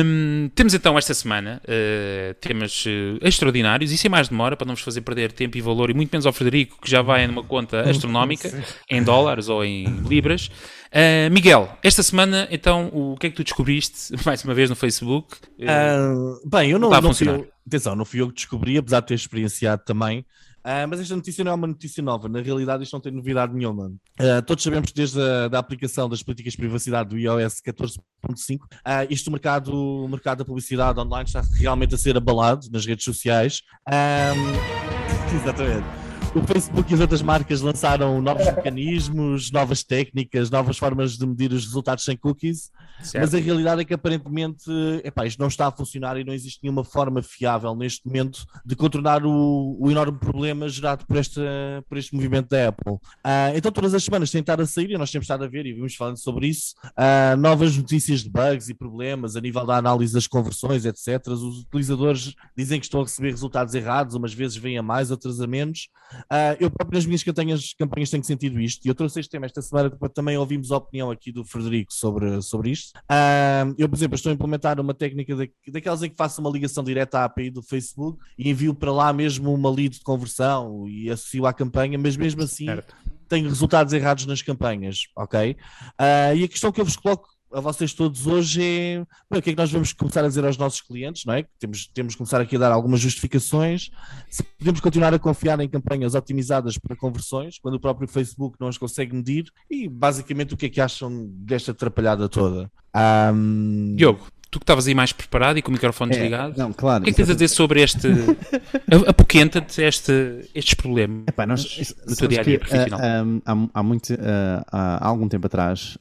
hum, 0.05 0.49
temos 0.53 0.73
então 0.73 0.97
esta 0.97 1.13
semana 1.13 1.61
uh, 1.63 2.33
temas 2.35 2.85
uh, 2.85 3.25
extraordinários 3.25 3.89
e 3.93 3.97
sem 3.97 4.11
mais 4.11 4.27
demora, 4.27 4.57
para 4.57 4.67
não 4.67 4.75
vos 4.75 4.83
fazer 4.83 4.99
perder 5.01 5.31
tempo 5.31 5.57
e 5.57 5.61
valor, 5.61 5.89
e 5.89 5.93
muito 5.93 6.11
menos 6.11 6.25
ao 6.25 6.33
Frederico, 6.33 6.81
que 6.81 6.91
já 6.91 7.01
vai 7.01 7.25
numa 7.27 7.43
conta 7.43 7.79
astronómica, 7.89 8.51
em 8.89 9.01
dólares 9.01 9.47
ou 9.47 9.63
em 9.63 9.85
libras. 10.01 10.47
Uh, 10.91 11.31
Miguel, 11.31 11.69
esta 11.81 12.03
semana, 12.03 12.45
então, 12.51 12.89
o 12.93 13.15
que 13.17 13.27
é 13.27 13.29
que 13.29 13.37
tu 13.37 13.43
descobriste, 13.45 14.13
mais 14.25 14.43
uma 14.43 14.53
vez, 14.53 14.69
no 14.69 14.75
Facebook? 14.75 15.37
Ah, 15.65 16.13
bem, 16.45 16.71
eu 16.71 16.77
não, 16.77 16.93
a 16.93 16.99
não 16.99 17.13
fui 17.13 17.29
eu, 17.29 17.47
atenção, 17.65 17.95
não 17.95 18.03
fui 18.03 18.19
eu 18.19 18.27
que 18.27 18.35
descobri, 18.35 18.77
apesar 18.77 18.99
de 18.99 19.07
ter 19.07 19.13
experienciado 19.13 19.81
também. 19.85 20.25
Ah, 20.63 20.87
mas 20.87 20.99
esta 20.99 21.15
notícia 21.15 21.43
não 21.43 21.51
é 21.51 21.55
uma 21.55 21.67
notícia 21.67 22.01
nova, 22.01 22.29
na 22.29 22.41
realidade 22.41 22.83
isto 22.83 22.93
não 22.93 23.01
tem 23.01 23.11
novidade 23.11 23.53
nenhuma. 23.53 23.93
Ah, 24.19 24.41
todos 24.41 24.63
sabemos 24.63 24.89
que 24.89 24.95
desde 24.95 25.21
a 25.21 25.47
da 25.47 25.59
aplicação 25.59 26.07
das 26.07 26.23
políticas 26.23 26.53
de 26.53 26.57
privacidade 26.57 27.09
do 27.09 27.17
iOS 27.17 27.61
14.5, 27.61 28.59
ah, 28.85 29.05
isto 29.09 29.27
o 29.27 29.31
mercado, 29.31 29.73
o 29.73 30.07
mercado 30.07 30.39
da 30.39 30.45
publicidade 30.45 30.99
online 30.99 31.25
está 31.25 31.41
realmente 31.59 31.95
a 31.95 31.97
ser 31.97 32.15
abalado 32.15 32.67
nas 32.71 32.85
redes 32.85 33.03
sociais. 33.03 33.61
Ah, 33.87 34.33
exatamente. 35.35 36.02
O 36.35 36.41
Facebook 36.41 36.91
e 36.91 36.95
as 36.95 36.99
outras 36.99 37.21
marcas 37.21 37.61
lançaram 37.61 38.19
novos 38.19 38.47
mecanismos, 38.47 39.51
novas 39.51 39.83
técnicas, 39.83 40.49
novas 40.49 40.79
formas 40.79 41.15
de 41.15 41.27
medir 41.27 41.53
os 41.53 41.63
resultados 41.63 42.03
sem 42.03 42.17
cookies. 42.17 42.71
certo. 43.03 43.21
Mas 43.21 43.35
a 43.35 43.37
realidade 43.37 43.81
é 43.81 43.85
que 43.85 43.93
aparentemente 43.93 44.63
epá, 45.03 45.27
isto 45.27 45.39
não 45.39 45.47
está 45.47 45.67
a 45.67 45.71
funcionar 45.71 46.19
e 46.19 46.23
não 46.23 46.33
existe 46.33 46.59
nenhuma 46.63 46.83
forma 46.83 47.21
fiável 47.21 47.75
neste 47.75 48.07
momento 48.07 48.47
de 48.65 48.75
contornar 48.75 49.23
o, 49.23 49.77
o 49.79 49.91
enorme 49.91 50.17
problema 50.17 50.67
gerado 50.67 51.05
por, 51.05 51.17
esta, 51.17 51.39
por 51.87 51.99
este 51.99 52.15
movimento 52.15 52.49
da 52.49 52.69
Apple. 52.69 52.97
Ah, 53.23 53.51
então 53.55 53.71
todas 53.71 53.93
as 53.93 54.03
semanas 54.03 54.31
tem 54.31 54.41
estado 54.41 54.63
a 54.63 54.65
sair 54.65 54.89
e 54.89 54.97
nós 54.97 55.11
temos 55.11 55.25
estado 55.25 55.43
a 55.43 55.47
ver 55.47 55.67
e 55.67 55.73
vimos 55.73 55.93
falando 55.93 56.17
sobre 56.17 56.47
isso, 56.47 56.73
ah, 56.97 57.35
novas 57.37 57.77
notícias 57.77 58.23
de 58.23 58.29
bugs 58.31 58.69
e 58.69 58.73
problemas 58.73 59.35
a 59.35 59.41
nível 59.41 59.67
da 59.67 59.77
análise 59.77 60.15
das 60.15 60.25
conversões, 60.25 60.83
etc. 60.83 61.27
Os 61.27 61.61
utilizadores 61.61 62.33
dizem 62.57 62.79
que 62.79 62.87
estão 62.87 63.01
a 63.01 63.03
receber 63.03 63.29
resultados 63.29 63.75
errados, 63.75 64.15
umas 64.15 64.33
vezes 64.33 64.57
vêm 64.57 64.79
a 64.79 64.83
mais, 64.83 65.11
outras 65.11 65.39
a 65.39 65.45
menos. 65.45 65.89
Ah, 66.29 66.55
eu 66.59 66.69
próprio 66.69 66.97
nas 66.97 67.05
minhas 67.05 67.23
campanhas, 67.23 67.73
campanhas 67.77 68.09
tenho 68.09 68.23
sentido 68.23 68.59
isto 68.59 68.85
e 68.85 68.89
eu 68.89 68.95
trouxe 68.95 69.19
este 69.19 69.29
tema 69.29 69.45
esta 69.45 69.61
semana 69.61 69.89
também 70.13 70.37
ouvimos 70.37 70.71
a 70.71 70.77
opinião 70.77 71.11
aqui 71.11 71.31
do 71.31 71.43
Frederico 71.43 71.93
sobre, 71.93 72.41
sobre 72.41 72.71
isto. 72.71 72.91
Ah, 73.09 73.65
eu, 73.77 73.87
por 73.89 73.95
exemplo, 73.95 74.15
estou 74.15 74.31
a 74.31 74.33
implementar 74.33 74.79
uma 74.79 74.93
técnica 74.93 75.35
da, 75.35 75.45
daquelas 75.67 76.03
em 76.03 76.09
que 76.09 76.15
faço 76.15 76.41
uma 76.41 76.49
ligação 76.49 76.83
direta 76.83 77.19
à 77.19 77.25
API 77.25 77.49
do 77.49 77.61
Facebook 77.61 78.19
e 78.37 78.49
envio 78.49 78.73
para 78.73 78.91
lá 78.91 79.11
mesmo 79.11 79.53
uma 79.53 79.69
lead 79.69 79.97
de 79.97 80.03
conversão 80.03 80.87
e 80.87 81.09
associo 81.09 81.45
à 81.45 81.53
campanha, 81.53 81.97
mas 81.97 82.15
mesmo 82.15 82.41
assim 82.43 82.65
Certo. 82.65 82.95
tenho 83.27 83.49
resultados 83.49 83.93
errados 83.93 84.25
nas 84.25 84.41
campanhas, 84.41 85.07
ok? 85.15 85.55
Ah, 85.97 86.33
e 86.33 86.43
a 86.43 86.47
questão 86.47 86.71
que 86.71 86.81
eu 86.81 86.85
vos 86.85 86.95
coloco 86.95 87.32
a 87.53 87.59
vocês 87.59 87.93
todos 87.93 88.25
hoje 88.25 88.61
é 88.63 89.05
bem, 89.29 89.39
o 89.39 89.41
que 89.41 89.51
é 89.51 89.53
que 89.53 89.59
nós 89.59 89.71
vamos 89.71 89.93
começar 89.93 90.23
a 90.23 90.27
dizer 90.27 90.43
aos 90.45 90.57
nossos 90.57 90.81
clientes, 90.81 91.23
não 91.25 91.33
é? 91.33 91.45
Temos, 91.59 91.87
temos 91.87 92.13
que 92.13 92.17
começar 92.17 92.41
aqui 92.41 92.55
a 92.55 92.59
dar 92.59 92.71
algumas 92.71 92.99
justificações. 92.99 93.91
Se 94.29 94.43
podemos 94.43 94.81
continuar 94.81 95.13
a 95.13 95.19
confiar 95.19 95.59
em 95.59 95.69
campanhas 95.69 96.15
otimizadas 96.15 96.77
para 96.77 96.95
conversões, 96.95 97.59
quando 97.59 97.75
o 97.75 97.79
próprio 97.79 98.07
Facebook 98.07 98.57
não 98.59 98.67
as 98.67 98.77
consegue 98.77 99.15
medir, 99.15 99.51
e 99.69 99.87
basicamente 99.87 100.53
o 100.53 100.57
que 100.57 100.65
é 100.65 100.69
que 100.69 100.81
acham 100.81 101.27
desta 101.29 101.71
atrapalhada 101.71 102.27
toda? 102.27 102.71
Ahm, 102.93 103.95
Diogo, 103.95 104.27
tu 104.53 104.59
que 104.59 104.63
estavas 104.63 104.85
aí 104.87 104.93
mais 104.93 105.11
preparado 105.11 105.57
e 105.57 105.61
com 105.63 105.69
o 105.69 105.73
microfone 105.73 106.11
É, 106.11 106.15
desligado, 106.15 106.53
não, 106.57 106.71
claro. 106.71 107.01
o 107.01 107.05
que 107.05 107.09
é 107.09 107.13
que 107.13 107.17
tens 107.17 107.29
a 107.29 107.33
dizer 107.33 107.47
sobre 107.47 107.81
este. 107.81 108.07
a- 108.07 109.09
apoquenta-te 109.09 109.81
este, 109.81 110.41
estes 110.53 110.75
problemas 110.75 111.23
Epá, 111.27 111.45
nós, 111.47 111.93
no 112.07 112.15
teu 112.15 112.27
dia 112.27 112.41
a 112.41 112.43
dia 112.43 112.59
que, 112.59 112.65
profissional? 112.67 112.99
ah, 113.01 113.23
um, 113.23 113.41
há, 113.73 113.79
há 113.79 113.83
muito, 113.83 114.13
ah, 114.13 114.65
há, 114.71 115.05
há 115.05 115.07
algum 115.07 115.27
tempo 115.27 115.47
atrás, 115.47 115.97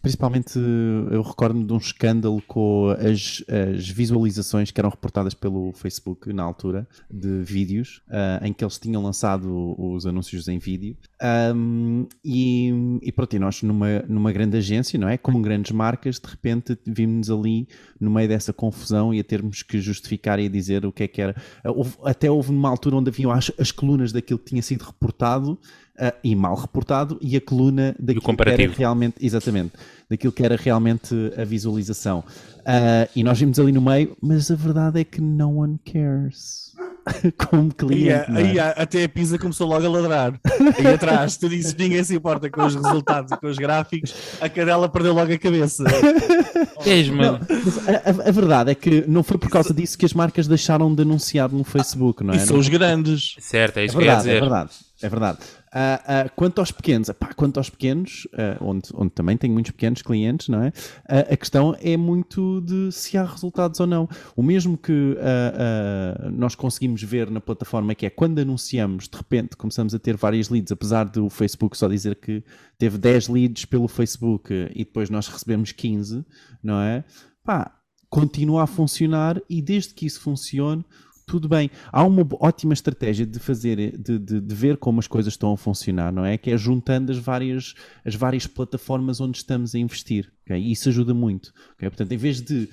principalmente 0.00 0.58
eu 0.58 1.22
recordo 1.22 1.62
de 1.62 1.72
um 1.72 1.76
escândalo 1.76 2.42
com 2.48 2.90
as, 2.98 3.44
as 3.76 3.88
visualizações 3.88 4.70
que 4.70 4.80
eram 4.80 4.90
reportadas 4.90 5.34
pelo 5.34 5.72
Facebook 5.72 6.32
na 6.32 6.42
altura 6.42 6.86
de 7.10 7.42
vídeos, 7.44 8.02
ah, 8.10 8.40
em 8.42 8.52
que 8.52 8.64
eles 8.64 8.76
tinham 8.78 9.02
lançado 9.02 9.74
os 9.78 10.04
anúncios 10.04 10.48
em 10.48 10.58
vídeo. 10.58 10.96
E, 12.24 12.72
e 13.02 13.12
pronto, 13.12 13.34
e 13.34 13.38
nós 13.38 13.62
numa, 13.62 14.00
numa 14.08 14.32
grande 14.32 14.56
agência, 14.56 14.98
não 14.98 15.08
é? 15.08 15.16
Com 15.16 15.40
grandes 15.40 15.72
marcas, 15.72 16.18
de 16.18 16.28
repente 16.28 16.76
vimos 16.86 17.30
ali 17.30 17.51
no 18.00 18.10
meio 18.10 18.28
dessa 18.28 18.52
confusão 18.52 19.12
e 19.12 19.20
a 19.20 19.24
termos 19.24 19.62
que 19.62 19.80
justificar 19.80 20.38
e 20.38 20.48
dizer 20.48 20.84
o 20.86 20.92
que 20.92 21.02
é 21.04 21.08
que 21.08 21.20
era. 21.22 21.34
Houve- 21.64 21.96
até 22.04 22.30
houve 22.30 22.52
numa 22.52 22.68
altura 22.68 22.96
onde 22.96 23.10
haviam 23.10 23.30
as, 23.30 23.50
as 23.58 23.70
colunas 23.70 24.12
daquilo 24.12 24.38
que 24.38 24.46
tinha 24.46 24.62
sido 24.62 24.82
reportado 24.82 25.58
ah, 25.98 26.14
e 26.24 26.34
mal 26.34 26.54
reportado 26.54 27.18
e 27.20 27.36
a 27.36 27.40
coluna 27.40 27.94
daquilo 27.98 28.22
que 28.22 28.42
era 28.42 28.56
realmente, 28.78 29.14
exatamente, 29.20 29.72
daquilo 30.08 30.32
que 30.32 30.44
era 30.44 30.56
realmente 30.56 31.14
a 31.36 31.44
visualização. 31.44 32.24
Ah, 32.64 33.08
e 33.14 33.22
nós 33.22 33.38
vimos 33.38 33.58
ali 33.58 33.72
no 33.72 33.80
meio, 33.80 34.16
mas 34.20 34.50
a 34.50 34.54
verdade 34.56 35.00
é 35.00 35.04
que 35.04 35.20
no 35.20 35.58
one 35.58 35.78
cares. 35.84 36.61
Como 37.48 37.72
cliente. 37.74 38.08
é? 38.10 38.26
aí, 38.36 38.58
até 38.60 39.04
a 39.04 39.08
Pisa 39.08 39.38
começou 39.38 39.66
logo 39.68 39.84
a 39.84 39.88
ladrar. 39.88 40.40
Aí 40.78 40.86
atrás, 40.94 41.36
tu 41.36 41.48
dizes 41.48 41.72
que 41.72 41.82
ninguém 41.82 42.04
se 42.04 42.14
importa 42.14 42.48
com 42.50 42.64
os 42.64 42.74
resultados 42.74 43.32
e 43.32 43.36
com 43.36 43.46
os 43.48 43.56
gráficos, 43.58 44.14
a 44.40 44.48
cadela 44.48 44.88
perdeu 44.88 45.12
logo 45.12 45.32
a 45.32 45.38
cabeça. 45.38 45.84
Mas 46.84 47.88
a, 47.88 47.92
a- 47.92 48.28
a 48.28 48.32
verdade 48.32 48.70
é 48.70 48.74
que 48.74 49.04
não 49.06 49.22
foi 49.22 49.38
por 49.38 49.50
causa 49.50 49.72
disso 49.72 49.96
que 49.96 50.04
as 50.06 50.12
marcas 50.12 50.46
deixaram 50.48 50.92
de 50.94 51.02
anunciar 51.02 51.50
no 51.50 51.64
Facebook, 51.64 52.22
não 52.24 52.34
é? 52.34 52.36
E 52.36 52.40
são 52.40 52.58
os 52.58 52.68
grandes. 52.68 53.34
Certo, 53.38 53.78
é 53.78 53.82
É 53.82 53.84
isso 53.86 53.96
que 53.96 54.02
eu 54.02 54.06
ia 54.06 54.10
verdade, 54.16 54.28
é 54.28 54.32
dizer. 54.34 54.40
verdade. 54.40 54.70
É 55.02 55.08
verdade. 55.08 55.38
Uh, 55.74 56.26
uh, 56.26 56.30
quanto 56.36 56.60
aos 56.60 56.70
pequenos, 56.70 57.10
quanto 57.34 57.56
aos 57.56 57.68
pequenos, 57.68 58.26
uh, 58.34 58.64
onde, 58.64 58.88
onde 58.94 59.10
também 59.10 59.36
tenho 59.36 59.52
muitos 59.52 59.72
pequenos 59.72 60.00
clientes, 60.02 60.48
não 60.48 60.62
é? 60.62 60.72
a 61.08 61.36
questão 61.36 61.76
é 61.80 61.96
muito 61.96 62.60
de 62.60 62.92
se 62.92 63.18
há 63.18 63.24
resultados 63.24 63.80
ou 63.80 63.86
não. 63.86 64.08
O 64.36 64.42
mesmo 64.42 64.76
que 64.78 65.16
nós 66.32 66.54
conseguimos 66.54 67.02
ver 67.02 67.30
na 67.30 67.40
plataforma, 67.40 67.94
que 67.94 68.06
é 68.06 68.10
quando 68.10 68.38
anunciamos, 68.38 69.08
de 69.08 69.16
repente 69.16 69.56
começamos 69.56 69.94
a 69.94 69.98
ter 69.98 70.16
várias 70.16 70.48
leads, 70.48 70.72
apesar 70.72 71.04
do 71.04 71.28
Facebook 71.28 71.76
só 71.76 71.88
dizer 71.88 72.16
que 72.16 72.42
teve 72.78 72.98
10 72.98 73.28
leads 73.28 73.64
pelo 73.64 73.88
Facebook 73.88 74.52
e 74.74 74.84
depois 74.84 75.10
nós 75.10 75.26
recebemos 75.28 75.72
15, 75.72 76.24
não 76.62 76.80
é? 76.80 77.04
Pá, 77.44 77.72
continua 78.08 78.64
a 78.64 78.66
funcionar 78.66 79.40
e 79.48 79.62
desde 79.62 79.94
que 79.94 80.06
isso 80.06 80.20
funcione, 80.20 80.84
tudo 81.32 81.48
bem. 81.48 81.70
Há 81.90 82.04
uma 82.04 82.28
ótima 82.40 82.74
estratégia 82.74 83.24
de 83.24 83.38
fazer, 83.38 83.96
de, 83.96 84.18
de, 84.18 84.38
de, 84.38 84.54
ver 84.54 84.76
como 84.76 85.00
as 85.00 85.06
coisas 85.06 85.32
estão 85.32 85.50
a 85.50 85.56
funcionar, 85.56 86.12
não 86.12 86.26
é? 86.26 86.36
Que 86.36 86.50
é 86.50 86.58
juntando 86.58 87.10
as 87.10 87.16
várias, 87.16 87.72
as 88.04 88.14
várias 88.14 88.46
plataformas 88.46 89.18
onde 89.18 89.38
estamos 89.38 89.74
a 89.74 89.78
investir. 89.78 90.30
Okay? 90.44 90.60
E 90.60 90.72
isso 90.72 90.90
ajuda 90.90 91.14
muito. 91.14 91.50
Okay? 91.76 91.88
Portanto, 91.88 92.12
em 92.12 92.18
vez 92.18 92.42
de 92.42 92.68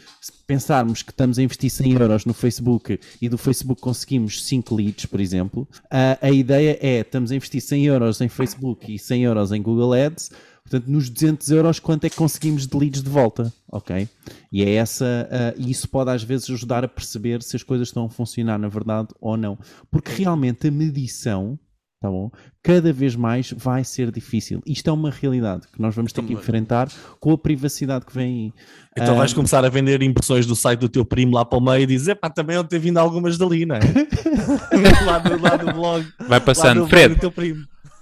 pensarmos 0.46 1.01
que 1.01 1.12
estamos 1.12 1.39
a 1.39 1.42
investir 1.42 1.70
100 1.70 1.94
euros 1.94 2.25
no 2.25 2.34
Facebook 2.34 3.00
e 3.22 3.30
do 3.30 3.38
Facebook 3.38 3.80
conseguimos 3.80 4.44
5 4.44 4.75
leads, 4.75 5.06
por 5.06 5.22
exemplo, 5.22 5.66
a, 5.89 6.18
a 6.22 6.30
ideia 6.30 6.78
é 6.82 7.00
estamos 7.00 7.32
a 7.32 7.36
investir 7.36 7.62
100 7.62 7.86
euros 7.86 8.20
em 8.20 8.28
Facebook 8.28 8.94
e 8.94 9.00
100 9.00 9.24
euros 9.24 9.51
em 9.54 9.62
Google 9.62 9.94
Ads 9.94 10.32
Portanto, 10.70 10.88
nos 10.88 11.10
200 11.10 11.50
euros, 11.50 11.80
quanto 11.80 12.06
é 12.06 12.10
que 12.10 12.16
conseguimos 12.16 12.68
de 12.68 12.78
leads 12.78 13.02
de 13.02 13.10
volta? 13.10 13.52
Ok? 13.72 14.08
E 14.52 14.64
é 14.64 14.76
essa, 14.76 15.28
uh, 15.32 15.60
e 15.60 15.72
isso 15.72 15.90
pode 15.90 16.12
às 16.12 16.22
vezes 16.22 16.48
ajudar 16.52 16.84
a 16.86 16.88
perceber 16.88 17.42
se 17.42 17.56
as 17.56 17.64
coisas 17.64 17.88
estão 17.88 18.06
a 18.06 18.10
funcionar 18.10 18.60
na 18.60 18.68
verdade 18.68 19.08
ou 19.20 19.36
não. 19.36 19.58
Porque 19.90 20.12
realmente 20.12 20.68
a 20.68 20.72
medição, 20.72 21.58
tá 22.00 22.08
bom? 22.08 22.30
Cada 22.62 22.94
vez 22.94 23.16
mais 23.16 23.52
vai 23.52 23.84
ser 23.84 24.12
difícil. 24.12 24.62
Isto 24.64 24.92
é 24.92 24.94
uma 24.94 25.10
realidade 25.10 25.68
que 25.74 25.82
nós 25.82 25.96
vamos 25.96 26.14
ter 26.14 26.22
que 26.22 26.34
enfrentar 26.34 26.88
com 27.20 27.32
a 27.32 27.38
privacidade 27.38 28.06
que 28.06 28.14
vem 28.14 28.28
aí. 28.28 28.54
Então 28.96 29.16
vais 29.16 29.32
ah, 29.32 29.36
começar 29.36 29.66
a 29.66 29.70
vender 29.70 30.04
impressões 30.04 30.46
do 30.46 30.56
site 30.56 30.82
do 30.82 30.90
teu 30.90 31.04
primo 31.04 31.34
lá 31.34 31.44
para 31.44 31.58
o 31.58 31.62
meio 31.62 31.82
e 31.82 31.88
dizer, 31.88 32.14
pá, 32.14 32.30
também 32.30 32.56
eu 32.56 32.64
ter 32.64 32.78
vindo 32.78 33.00
algumas 33.00 33.40
dali, 33.40 33.66
não 33.66 33.76
é? 33.76 33.80
lá, 35.04 35.18
do, 35.18 35.42
lá 35.42 35.56
do 35.56 35.74
blog. 35.74 36.08
Vai 36.28 36.40
passando. 36.40 36.88
Fred, 36.88 37.18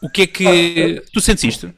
o 0.01 0.09
que 0.09 0.23
é 0.23 0.27
que. 0.27 1.03
Tu 1.13 1.21
sentes 1.21 1.45
isto? 1.45 1.73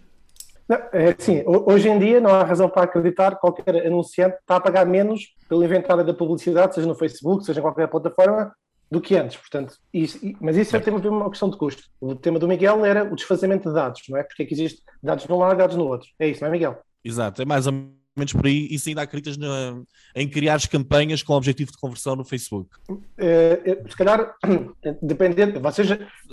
Não, 0.70 0.78
é 0.94 1.16
assim, 1.18 1.44
hoje 1.46 1.90
em 1.90 1.98
dia 1.98 2.22
não 2.22 2.30
há 2.30 2.44
razão 2.44 2.70
para 2.70 2.84
acreditar 2.84 3.32
que 3.32 3.42
qualquer 3.42 3.88
anunciante 3.88 4.38
está 4.38 4.58
a 4.58 4.62
pagar 4.62 4.86
menos 4.86 5.36
pelo 5.50 5.64
inventário 5.64 6.06
da 6.06 6.14
publicidade, 6.14 6.76
seja 6.76 6.88
no 6.88 6.94
Facebook, 6.94 7.44
seja 7.44 7.60
em 7.60 7.64
qualquer 7.64 7.88
plataforma, 7.88 8.54
do 8.90 9.02
que 9.02 9.16
antes. 9.16 9.36
Portanto, 9.38 9.76
isso, 9.92 10.20
mas 10.40 10.56
isso 10.58 10.76
é 10.76 10.80
tema 10.80 11.00
de 11.00 11.08
uma 11.08 11.30
questão 11.30 11.50
de 11.50 11.58
custo. 11.58 11.84
O 12.00 12.16
tema 12.16 12.38
do 12.38 12.48
Miguel 12.48 12.86
era 12.86 13.04
o 13.04 13.16
desfazamento 13.16 13.68
de 13.68 13.76
dados, 13.76 14.02
não 14.10 14.18
é? 14.18 14.24
Porque 14.24 14.44
é 14.44 14.46
que 14.46 14.54
existe 14.54 14.84
dados 15.02 15.28
num 15.28 15.38
lado 15.38 15.56
e 15.56 15.58
dados 15.58 15.76
no 15.76 15.88
outro. 15.88 16.08
É 16.20 16.28
isso, 16.28 16.42
não 16.42 16.50
é, 16.50 16.52
Miguel? 16.52 16.80
Exato, 17.04 17.42
é 17.42 17.46
mais 17.46 17.66
ou 17.66 17.74
menos 18.20 18.34
por 18.34 18.46
aí, 18.46 18.68
isso 18.70 18.90
ainda 18.90 19.02
acreditas 19.02 19.38
na, 19.38 19.82
em 20.16 20.28
criar 20.28 20.56
as 20.56 20.66
campanhas 20.66 21.24
com 21.24 21.34
o 21.34 21.38
objetivo 21.38 21.72
de 21.72 21.78
conversão 21.78 22.16
no 22.16 22.24
Facebook? 22.24 22.70
É, 23.18 23.82
se 23.90 23.96
calhar, 23.96 24.36
dependendo, 25.02 25.60
vocês 25.60 25.88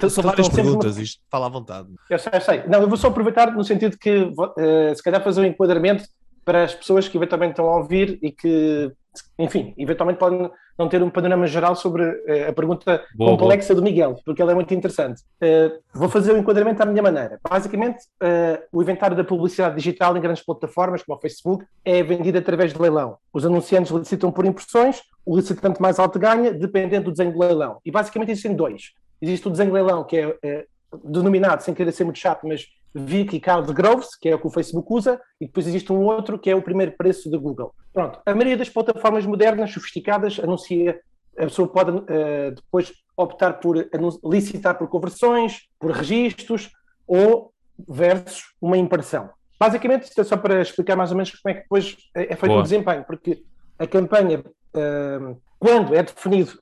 são 0.08 0.24
várias 0.24 0.48
perguntas, 0.48 0.96
uma... 0.96 1.02
isto 1.02 1.22
fala 1.30 1.46
à 1.46 1.48
vontade. 1.48 1.88
Eu 2.10 2.18
sei, 2.18 2.32
eu 2.34 2.40
sei. 2.40 2.62
Não, 2.66 2.80
eu 2.80 2.88
vou 2.88 2.96
só 2.96 3.08
aproveitar 3.08 3.52
no 3.52 3.64
sentido 3.64 3.96
que, 3.98 4.10
uh, 4.16 4.94
se 4.94 5.02
calhar, 5.02 5.22
fazer 5.22 5.40
um 5.40 5.46
enquadramento 5.46 6.04
para 6.44 6.64
as 6.64 6.74
pessoas 6.74 7.08
que 7.08 7.16
eventualmente 7.16 7.52
estão 7.52 7.66
a 7.66 7.76
ouvir 7.78 8.18
e 8.22 8.30
que, 8.30 8.92
enfim, 9.38 9.74
eventualmente 9.76 10.18
podem 10.18 10.50
não 10.78 10.88
ter 10.88 11.02
um 11.02 11.10
panorama 11.10 11.46
geral 11.46 11.74
sobre 11.74 12.04
uh, 12.04 12.48
a 12.48 12.52
pergunta 12.52 13.04
boa, 13.14 13.30
complexa 13.36 13.74
boa. 13.74 13.80
do 13.80 13.84
Miguel, 13.84 14.16
porque 14.24 14.42
ela 14.42 14.52
é 14.52 14.54
muito 14.54 14.72
interessante. 14.74 15.22
Uh, 15.42 15.78
vou 15.94 16.08
fazer 16.08 16.32
o 16.32 16.38
enquadramento 16.38 16.82
à 16.82 16.86
minha 16.86 17.02
maneira. 17.02 17.40
Basicamente, 17.48 17.98
uh, 18.22 18.62
o 18.72 18.82
inventário 18.82 19.16
da 19.16 19.24
publicidade 19.24 19.76
digital 19.76 20.16
em 20.16 20.20
grandes 20.20 20.44
plataformas, 20.44 21.02
como 21.02 21.16
o 21.18 21.20
Facebook, 21.20 21.64
é 21.84 22.02
vendido 22.02 22.38
através 22.38 22.72
de 22.72 22.80
leilão. 22.80 23.16
Os 23.32 23.44
anunciantes 23.46 23.92
licitam 23.92 24.30
por 24.30 24.44
impressões, 24.44 25.00
o 25.24 25.36
licitante 25.36 25.80
mais 25.80 25.98
alto 25.98 26.18
ganha, 26.18 26.52
dependendo 26.52 27.06
do 27.06 27.10
desenho 27.12 27.32
do 27.32 27.38
leilão. 27.38 27.78
E 27.84 27.90
basicamente 27.90 28.30
existem 28.30 28.54
dois. 28.54 28.92
Existe 29.20 29.48
o 29.48 29.50
desenho 29.50 29.70
de 29.70 29.74
leilão, 29.74 30.04
que 30.04 30.18
é 30.42 30.66
denominado, 31.04 31.62
sem 31.62 31.74
querer 31.74 31.92
ser 31.92 32.04
muito 32.04 32.18
chato, 32.18 32.46
mas 32.46 32.66
Vicky 32.98 33.38
Cloud 33.38 33.70
Groves, 33.74 34.16
que 34.18 34.28
é 34.28 34.34
o 34.34 34.38
que 34.38 34.46
o 34.46 34.50
Facebook 34.50 34.90
usa, 34.90 35.20
e 35.38 35.46
depois 35.46 35.66
existe 35.66 35.92
um 35.92 36.04
outro 36.04 36.38
que 36.38 36.48
é 36.48 36.56
o 36.56 36.62
primeiro 36.62 36.92
preço 36.92 37.30
da 37.30 37.36
Google. 37.36 37.74
Pronto, 37.92 38.18
a 38.24 38.34
maioria 38.34 38.56
das 38.56 38.70
plataformas 38.70 39.26
modernas, 39.26 39.70
sofisticadas, 39.70 40.40
anuncia, 40.40 40.98
a 41.38 41.42
pessoa 41.42 41.68
pode 41.68 41.90
uh, 41.90 42.54
depois 42.54 42.92
optar 43.14 43.60
por 43.60 43.86
licitar 44.24 44.78
por 44.78 44.88
conversões, 44.88 45.68
por 45.78 45.90
registros 45.90 46.70
ou 47.06 47.52
versus 47.86 48.44
uma 48.60 48.78
impressão. 48.78 49.28
Basicamente, 49.60 50.04
isto 50.04 50.20
é 50.20 50.24
só 50.24 50.36
para 50.36 50.62
explicar 50.62 50.96
mais 50.96 51.10
ou 51.10 51.16
menos 51.16 51.30
como 51.32 51.50
é 51.50 51.54
que 51.54 51.62
depois 51.62 51.96
é 52.14 52.34
feito 52.34 52.46
Boa. 52.46 52.60
o 52.60 52.62
desempenho, 52.62 53.04
porque 53.04 53.42
a 53.78 53.86
campanha, 53.86 54.38
uh, 54.40 55.40
quando 55.58 55.94
é 55.94 56.02
definido 56.02 56.52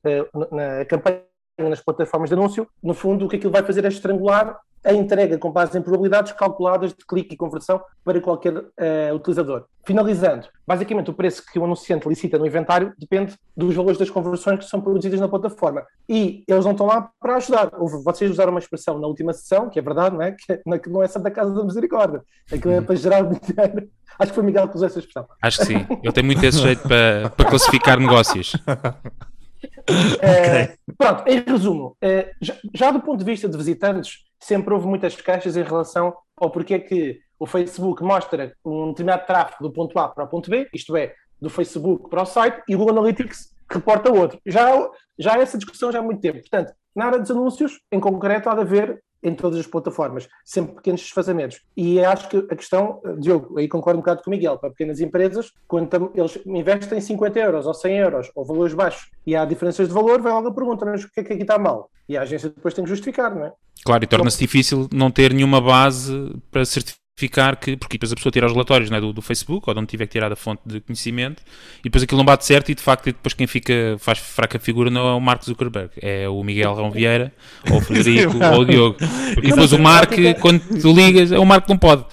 na 0.50 0.84
campanha 0.84 1.22
nas 1.58 1.80
plataformas 1.80 2.30
de 2.30 2.34
anúncio, 2.34 2.66
no 2.82 2.94
fundo 2.94 3.26
o 3.26 3.28
que 3.28 3.36
aquilo 3.36 3.52
vai 3.52 3.62
fazer 3.62 3.84
é 3.84 3.88
estrangular 3.88 4.58
a 4.84 4.92
entrega 4.92 5.38
com 5.38 5.50
base 5.50 5.76
em 5.78 5.82
probabilidades 5.82 6.32
calculadas 6.32 6.90
de 6.90 7.04
clique 7.06 7.34
e 7.34 7.36
conversão 7.36 7.80
para 8.04 8.20
qualquer 8.20 8.54
uh, 8.54 9.14
utilizador. 9.14 9.64
Finalizando, 9.86 10.46
basicamente 10.66 11.10
o 11.10 11.14
preço 11.14 11.42
que 11.50 11.58
o 11.58 11.64
anunciante 11.64 12.06
licita 12.06 12.38
no 12.38 12.46
inventário 12.46 12.92
depende 12.98 13.34
dos 13.56 13.74
valores 13.74 13.98
das 13.98 14.10
conversões 14.10 14.58
que 14.58 14.66
são 14.66 14.80
produzidas 14.80 15.20
na 15.20 15.28
plataforma. 15.28 15.82
E 16.08 16.44
eles 16.46 16.64
não 16.64 16.72
estão 16.72 16.86
lá 16.86 17.10
para 17.18 17.36
ajudar. 17.36 17.70
Vocês 18.04 18.30
usaram 18.30 18.50
uma 18.50 18.58
expressão 18.58 18.98
na 18.98 19.06
última 19.06 19.32
sessão, 19.32 19.70
que 19.70 19.78
é 19.78 19.82
verdade, 19.82 20.14
não 20.14 20.22
é? 20.22 20.32
Que 20.78 20.90
não 20.90 21.02
é 21.02 21.08
Santa 21.08 21.30
Casa 21.30 21.54
da 21.54 21.64
Misericórdia. 21.64 22.22
Aquilo 22.52 22.74
é 22.74 22.80
para 22.82 22.94
gerar 22.94 23.22
dinheiro. 23.22 23.88
Acho 24.18 24.30
que 24.30 24.34
foi 24.34 24.44
Miguel 24.44 24.68
que 24.68 24.76
usou 24.76 24.86
essa 24.86 24.98
expressão. 24.98 25.26
Acho 25.42 25.58
que 25.60 25.66
sim. 25.66 25.86
Ele 26.02 26.12
tem 26.12 26.22
muito 26.22 26.44
esse 26.44 26.58
jeito 26.58 26.82
para, 26.82 27.30
para 27.30 27.48
classificar 27.48 27.98
negócios. 27.98 28.52
É, 30.22 30.76
pronto, 30.96 31.28
em 31.28 31.40
resumo, 31.40 31.96
é, 32.00 32.32
já, 32.40 32.54
já, 32.74 32.90
do 32.90 33.00
ponto 33.00 33.18
de 33.18 33.24
vista 33.24 33.48
de 33.48 33.56
visitantes, 33.56 34.24
sempre 34.40 34.72
houve 34.72 34.86
muitas 34.86 35.14
queixas 35.16 35.56
em 35.56 35.62
relação 35.62 36.14
ao 36.36 36.50
porquê 36.50 36.78
que 36.78 37.20
o 37.38 37.46
Facebook 37.46 38.02
mostra 38.02 38.54
um 38.64 38.88
determinado 38.88 39.26
tráfego 39.26 39.62
do 39.62 39.72
ponto 39.72 39.98
A 39.98 40.08
para 40.08 40.24
o 40.24 40.28
ponto 40.28 40.50
B, 40.50 40.68
isto 40.72 40.96
é, 40.96 41.14
do 41.40 41.50
Facebook 41.50 42.08
para 42.08 42.22
o 42.22 42.26
site, 42.26 42.62
e 42.68 42.74
o 42.74 42.78
Google 42.78 42.98
Analytics 42.98 43.54
reporta 43.70 44.12
outro. 44.12 44.38
Já, 44.46 44.70
já 45.18 45.38
essa 45.38 45.58
discussão 45.58 45.92
já 45.92 45.98
há 45.98 46.02
muito 46.02 46.20
tempo. 46.20 46.40
Portanto, 46.40 46.72
na 46.94 47.06
área 47.06 47.18
dos 47.18 47.30
anúncios, 47.30 47.80
em 47.90 48.00
concreto, 48.00 48.48
há 48.48 48.54
de 48.54 48.60
haver 48.60 49.02
em 49.24 49.34
todas 49.34 49.58
as 49.58 49.66
plataformas, 49.66 50.28
sempre 50.44 50.74
pequenos 50.74 51.00
desfazamentos. 51.00 51.62
E 51.74 51.98
acho 52.04 52.28
que 52.28 52.36
a 52.36 52.54
questão, 52.54 53.00
Diogo, 53.18 53.58
aí 53.58 53.66
concordo 53.66 53.98
um 53.98 54.02
bocado 54.02 54.22
com 54.22 54.30
o 54.30 54.32
Miguel, 54.32 54.58
para 54.58 54.70
pequenas 54.70 55.00
empresas, 55.00 55.50
quando 55.66 56.12
eles 56.14 56.38
investem 56.44 57.00
50 57.00 57.38
euros 57.38 57.66
ou 57.66 57.74
100 57.74 57.96
euros 57.96 58.30
ou 58.34 58.44
valores 58.44 58.74
baixos 58.74 59.10
e 59.26 59.34
há 59.34 59.44
diferenças 59.44 59.88
de 59.88 59.94
valor, 59.94 60.20
vai 60.20 60.32
logo 60.32 60.48
a 60.48 60.54
pergunta, 60.54 60.84
mas 60.84 61.04
o 61.04 61.10
que 61.10 61.20
é 61.20 61.24
que 61.24 61.32
aqui 61.32 61.42
está 61.42 61.58
mal? 61.58 61.90
E 62.08 62.16
a 62.16 62.22
agência 62.22 62.50
depois 62.50 62.74
tem 62.74 62.84
que 62.84 62.90
justificar, 62.90 63.34
não 63.34 63.46
é? 63.46 63.52
Claro, 63.84 64.04
e 64.04 64.06
torna-se 64.06 64.38
difícil 64.38 64.88
não 64.92 65.10
ter 65.10 65.32
nenhuma 65.32 65.60
base 65.60 66.12
para 66.50 66.64
certificar 66.64 67.03
ficar 67.16 67.56
que, 67.56 67.76
porque 67.76 67.96
depois 67.96 68.12
a 68.12 68.16
pessoa 68.16 68.32
tira 68.32 68.46
os 68.46 68.52
relatórios 68.52 68.90
é, 68.90 69.00
do, 69.00 69.12
do, 69.12 69.22
Facebook 69.22 69.68
ou 69.68 69.74
de 69.74 69.80
onde 69.80 69.86
tiver 69.86 70.06
que 70.06 70.12
tirar 70.12 70.32
a 70.32 70.36
fonte 70.36 70.62
de 70.66 70.80
conhecimento 70.80 71.42
e 71.80 71.84
depois 71.84 72.02
aquilo 72.02 72.18
não 72.18 72.24
bate 72.24 72.44
certo 72.44 72.70
e 72.70 72.74
de 72.74 72.82
facto 72.82 73.04
depois 73.04 73.32
quem 73.34 73.46
fica 73.46 73.96
faz 73.98 74.18
fraca 74.18 74.58
figura 74.58 74.90
não 74.90 75.06
é 75.06 75.12
o 75.14 75.20
Mark 75.20 75.44
Zuckerberg, 75.44 75.90
é 76.02 76.28
o 76.28 76.42
Miguel 76.42 76.74
Rão 76.74 76.90
Vieira 76.90 77.32
ou 77.70 77.78
o 77.78 77.80
Frederico 77.82 78.36
ou 78.36 78.60
o 78.60 78.64
Diogo. 78.64 78.96
Porque 79.34 79.48
depois 79.48 79.72
o 79.72 79.78
Mark, 79.78 80.12
quando 80.40 80.60
tu 80.80 80.92
ligas, 80.92 81.30
é 81.30 81.38
o 81.38 81.46
Mark 81.46 81.64
que 81.64 81.70
não 81.70 81.78
pode. 81.78 82.04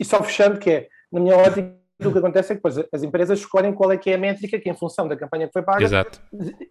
E 0.00 0.04
só 0.04 0.22
fechando 0.22 0.58
que 0.58 0.70
é, 0.70 0.86
na 1.10 1.20
minha 1.20 1.36
ótica 1.36 1.83
o 2.02 2.12
que 2.12 2.18
acontece 2.18 2.52
é 2.52 2.56
que 2.56 2.62
depois 2.62 2.86
as 2.92 3.02
empresas 3.02 3.38
escolhem 3.38 3.72
qual 3.72 3.92
é 3.92 3.96
que 3.96 4.10
é 4.10 4.14
a 4.14 4.18
métrica 4.18 4.58
que, 4.58 4.68
em 4.68 4.74
função 4.74 5.06
da 5.06 5.16
campanha 5.16 5.46
que 5.46 5.52
foi 5.52 5.62
paga, 5.62 5.84
Exato. 5.84 6.20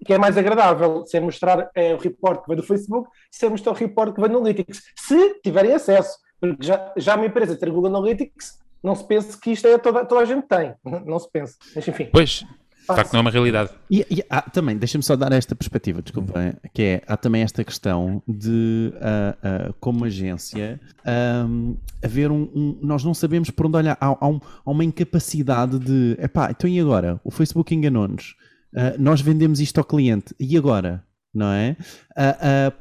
que 0.06 0.14
é 0.14 0.18
mais 0.18 0.38
agradável, 0.38 1.06
se 1.06 1.16
é 1.16 1.20
mostrar 1.20 1.70
é, 1.74 1.94
o 1.94 1.98
report 1.98 2.42
que 2.42 2.48
vem 2.48 2.58
do 2.58 2.64
Facebook, 2.64 3.10
se 3.32 3.46
é 3.46 3.50
mostrar 3.50 3.72
o 3.72 3.76
report 3.76 4.14
que 4.14 4.22
vem 4.22 4.30
do 4.30 4.38
Analytics, 4.38 4.84
se 4.96 5.40
tiverem 5.42 5.74
acesso. 5.74 6.18
Porque 6.40 6.66
já, 6.66 6.94
já 6.98 7.16
uma 7.16 7.26
empresa 7.26 7.56
ter 7.56 7.70
Google 7.70 7.96
Analytics, 7.96 8.60
não 8.84 8.96
se 8.96 9.08
pense 9.08 9.40
que 9.40 9.52
isto 9.52 9.66
é 9.66 9.78
toda, 9.78 10.06
toda 10.06 10.22
a 10.22 10.26
gente 10.26 10.46
tem. 10.46 10.74
Não 11.06 11.18
se 11.18 11.32
pense. 11.32 11.58
Mas 11.74 11.88
enfim. 11.88 12.10
Pois, 12.12 12.46
de 12.84 12.88
facto, 12.88 13.14
não 13.14 13.20
é 13.20 13.22
uma 13.22 13.32
realidade. 13.32 13.70
E, 13.90 14.06
e 14.10 14.24
há, 14.30 14.42
também, 14.42 14.76
deixa-me 14.76 15.04
só 15.04 15.16
dar 15.16 15.32
esta 15.32 15.56
perspectiva, 15.56 16.02
desculpa, 16.02 16.38
uhum. 16.38 16.54
que 16.74 16.82
é, 16.82 17.02
há 17.08 17.16
também 17.16 17.42
esta 17.42 17.64
questão 17.64 18.22
de, 18.28 18.94
uh, 18.96 19.70
uh, 19.70 19.74
como 19.80 20.04
agência, 20.04 20.82
um, 21.48 21.78
haver 22.04 22.30
um, 22.30 22.44
um, 22.54 22.80
Nós 22.82 23.04
não 23.04 23.14
sabemos 23.14 23.50
por 23.50 23.68
onde 23.68 23.78
olhar. 23.78 23.98
Há, 24.02 24.08
há, 24.08 24.28
um, 24.28 24.40
há 24.66 24.72
uma 24.72 24.84
incapacidade 24.84 25.80
de. 25.80 26.18
Epá, 26.20 26.52
então 26.52 26.70
e 26.70 26.80
agora? 26.80 27.20
O 27.24 27.32
Facebook 27.32 27.74
enganou-nos. 27.74 28.36
Uh, 28.74 29.00
nós 29.00 29.22
vendemos 29.22 29.62
isto 29.62 29.78
ao 29.78 29.86
cliente. 29.86 30.36
E 30.40 30.58
agora? 30.58 31.04
Não 31.34 31.52
é? 31.52 31.76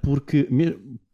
porque 0.02 0.46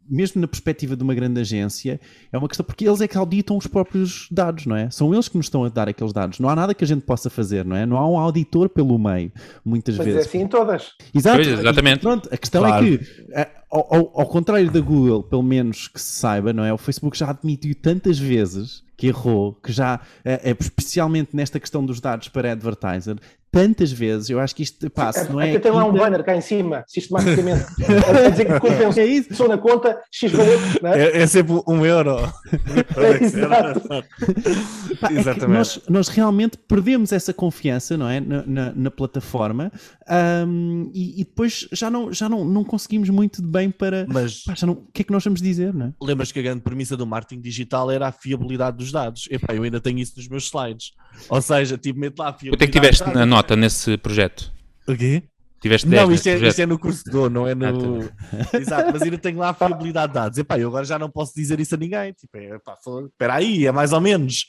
mesmo 0.08 0.40
na 0.40 0.48
perspectiva 0.48 0.96
de 0.96 1.02
uma 1.02 1.14
grande 1.14 1.40
agência, 1.40 2.00
é 2.32 2.38
uma 2.38 2.48
questão 2.48 2.64
porque 2.64 2.86
eles 2.88 3.00
é 3.00 3.08
que 3.08 3.16
auditam 3.18 3.56
os 3.56 3.66
próprios 3.66 4.26
dados, 4.30 4.66
não 4.66 4.76
é? 4.76 4.90
São 4.90 5.12
eles 5.12 5.28
que 5.28 5.36
nos 5.36 5.46
estão 5.46 5.64
a 5.64 5.68
dar 5.68 5.88
aqueles 5.88 6.12
dados. 6.12 6.38
Não 6.38 6.48
há 6.48 6.56
nada 6.56 6.74
que 6.74 6.84
a 6.84 6.86
gente 6.86 7.02
possa 7.02 7.28
fazer, 7.30 7.64
não 7.64 7.76
é? 7.76 7.84
Não 7.86 7.96
há 7.96 8.08
um 8.08 8.18
auditor 8.18 8.68
pelo 8.68 8.98
meio, 8.98 9.30
muitas 9.64 9.96
Mas 9.96 10.06
vezes. 10.06 10.22
é 10.24 10.28
assim 10.28 10.38
em 10.42 10.48
todas. 10.48 10.92
Exato. 11.14 11.36
Pois, 11.36 11.48
exatamente. 11.48 11.98
E 11.98 12.00
Pronto, 12.02 12.28
a 12.32 12.36
questão 12.36 12.62
Claro. 12.62 12.84
é 12.86 12.98
que, 12.98 13.06
eh, 13.32 13.48
ao, 13.70 13.94
ao- 13.94 14.20
ao 14.20 14.26
contrário 14.26 14.70
da 14.70 14.80
Google, 14.80 15.22
pelo 15.22 15.42
menos 15.42 15.88
que 15.88 16.00
se 16.00 16.12
saiba, 16.20 16.52
não 16.52 16.64
é? 16.64 16.72
O 16.72 16.78
Facebook 16.78 17.16
já 17.16 17.30
admitiu 17.30 17.74
tantas 17.74 18.18
vezes 18.18 18.82
que 18.96 19.06
errou, 19.06 19.52
que 19.62 19.70
já, 19.70 20.00
eh, 20.24 20.40
eh, 20.50 20.56
especialmente 20.58 21.30
nesta 21.36 21.60
questão 21.60 21.84
dos 21.86 22.00
dados 22.00 22.28
para 22.28 22.50
advertiser, 22.50 23.16
tantas 23.50 23.90
vezes, 23.90 24.28
eu 24.30 24.38
acho 24.40 24.54
que 24.54 24.62
isto 24.62 24.88
passa, 24.90 25.24
não 25.30 25.40
é? 25.40 25.50
Até 25.50 25.58
tem 25.60 25.72
lá 25.72 25.84
um 25.84 25.92
banner 25.92 26.22
cá 26.24 26.36
em 26.36 26.40
cima, 26.40 26.84
sistematicamente, 26.86 27.64
a 28.24 28.30
dizer 28.30 28.44
que 28.46 28.60
compensou 28.60 29.02
É 29.02 29.06
isso. 29.06 29.48
na 29.48 29.56
conta 29.58 29.98
X 30.12 30.30
valor, 30.32 30.58
não 30.82 30.92
é? 30.92 31.00
É, 31.04 31.16
é 31.22 31.26
sempre 31.26 31.60
um 31.66 31.84
euro. 31.84 32.16
É, 32.98 33.24
exato. 33.24 33.80
Pá, 33.88 35.08
é 35.08 35.08
que 35.08 35.18
Exatamente. 35.18 35.48
nós, 35.58 35.80
nós 35.88 36.08
realmente 36.08 36.56
perdemos 36.58 37.12
essa 37.12 37.32
confiança 37.32 37.96
não 37.96 38.08
é? 38.08 38.20
na, 38.20 38.44
na- 38.46 38.72
na 38.74 38.90
plataforma 38.90 39.70
ahm, 40.08 40.90
e, 40.94 41.20
e 41.20 41.24
depois 41.24 41.68
já, 41.72 41.90
não, 41.90 42.12
já 42.12 42.28
não, 42.28 42.44
não 42.44 42.64
conseguimos 42.64 43.08
muito 43.10 43.40
de 43.42 43.48
bem 43.48 43.70
para. 43.70 44.06
Mas 44.08 44.42
Pá, 44.44 44.54
já 44.54 44.66
não- 44.66 44.74
o 44.74 44.86
que 44.92 45.02
é 45.02 45.04
que 45.04 45.12
nós 45.12 45.22
vamos 45.24 45.40
dizer, 45.40 45.72
não 45.74 45.86
é? 45.86 45.92
lembras 46.02 46.32
que 46.32 46.38
a 46.38 46.42
grande 46.42 46.60
premissa 46.62 46.96
do 46.96 47.06
marketing 47.06 47.40
digital 47.40 47.90
era 47.90 48.08
a 48.08 48.12
fiabilidade 48.12 48.76
dos 48.76 48.90
dados. 48.92 49.28
Epá, 49.30 49.54
eu 49.54 49.62
ainda 49.62 49.80
tenho 49.80 49.98
isso 49.98 50.14
nos 50.16 50.28
meus 50.28 50.44
slides. 50.46 50.92
Ou 51.28 51.40
seja, 51.42 51.76
tipo, 51.78 51.98
meto 51.98 52.18
lá 52.18 52.28
a 52.28 52.32
fiabilidade. 52.32 52.64
é 52.64 52.66
que 52.66 52.72
tiveste 52.80 53.04
na. 53.14 53.26
Nota 53.38 53.54
nesse 53.54 53.96
projeto? 53.96 54.52
O 54.86 54.96
quê? 54.96 55.22
Tiveste 55.60 55.88
10 55.88 56.02
Não, 56.02 56.12
isto 56.12 56.28
é, 56.28 56.36
isto 56.36 56.60
é 56.60 56.66
no 56.66 56.78
curso 56.78 57.02
não 57.28 57.46
é 57.46 57.52
no. 57.52 57.66
Ah, 58.00 58.54
Exato, 58.56 58.92
mas 58.92 59.02
ainda 59.02 59.18
tenho 59.18 59.38
lá 59.38 59.48
a 59.48 59.54
fiabilidade 59.54 60.12
de 60.12 60.14
dados. 60.14 60.38
Epá, 60.38 60.56
eu 60.56 60.68
agora 60.68 60.84
já 60.84 61.00
não 61.00 61.10
posso 61.10 61.34
dizer 61.34 61.58
isso 61.58 61.74
a 61.74 61.78
ninguém. 61.78 62.12
Tipo, 62.12 62.36
é, 62.36 62.54
epá, 62.54 62.76
espera 63.04 63.34
aí, 63.34 63.66
é 63.66 63.72
mais 63.72 63.92
ou 63.92 64.00
menos. 64.00 64.46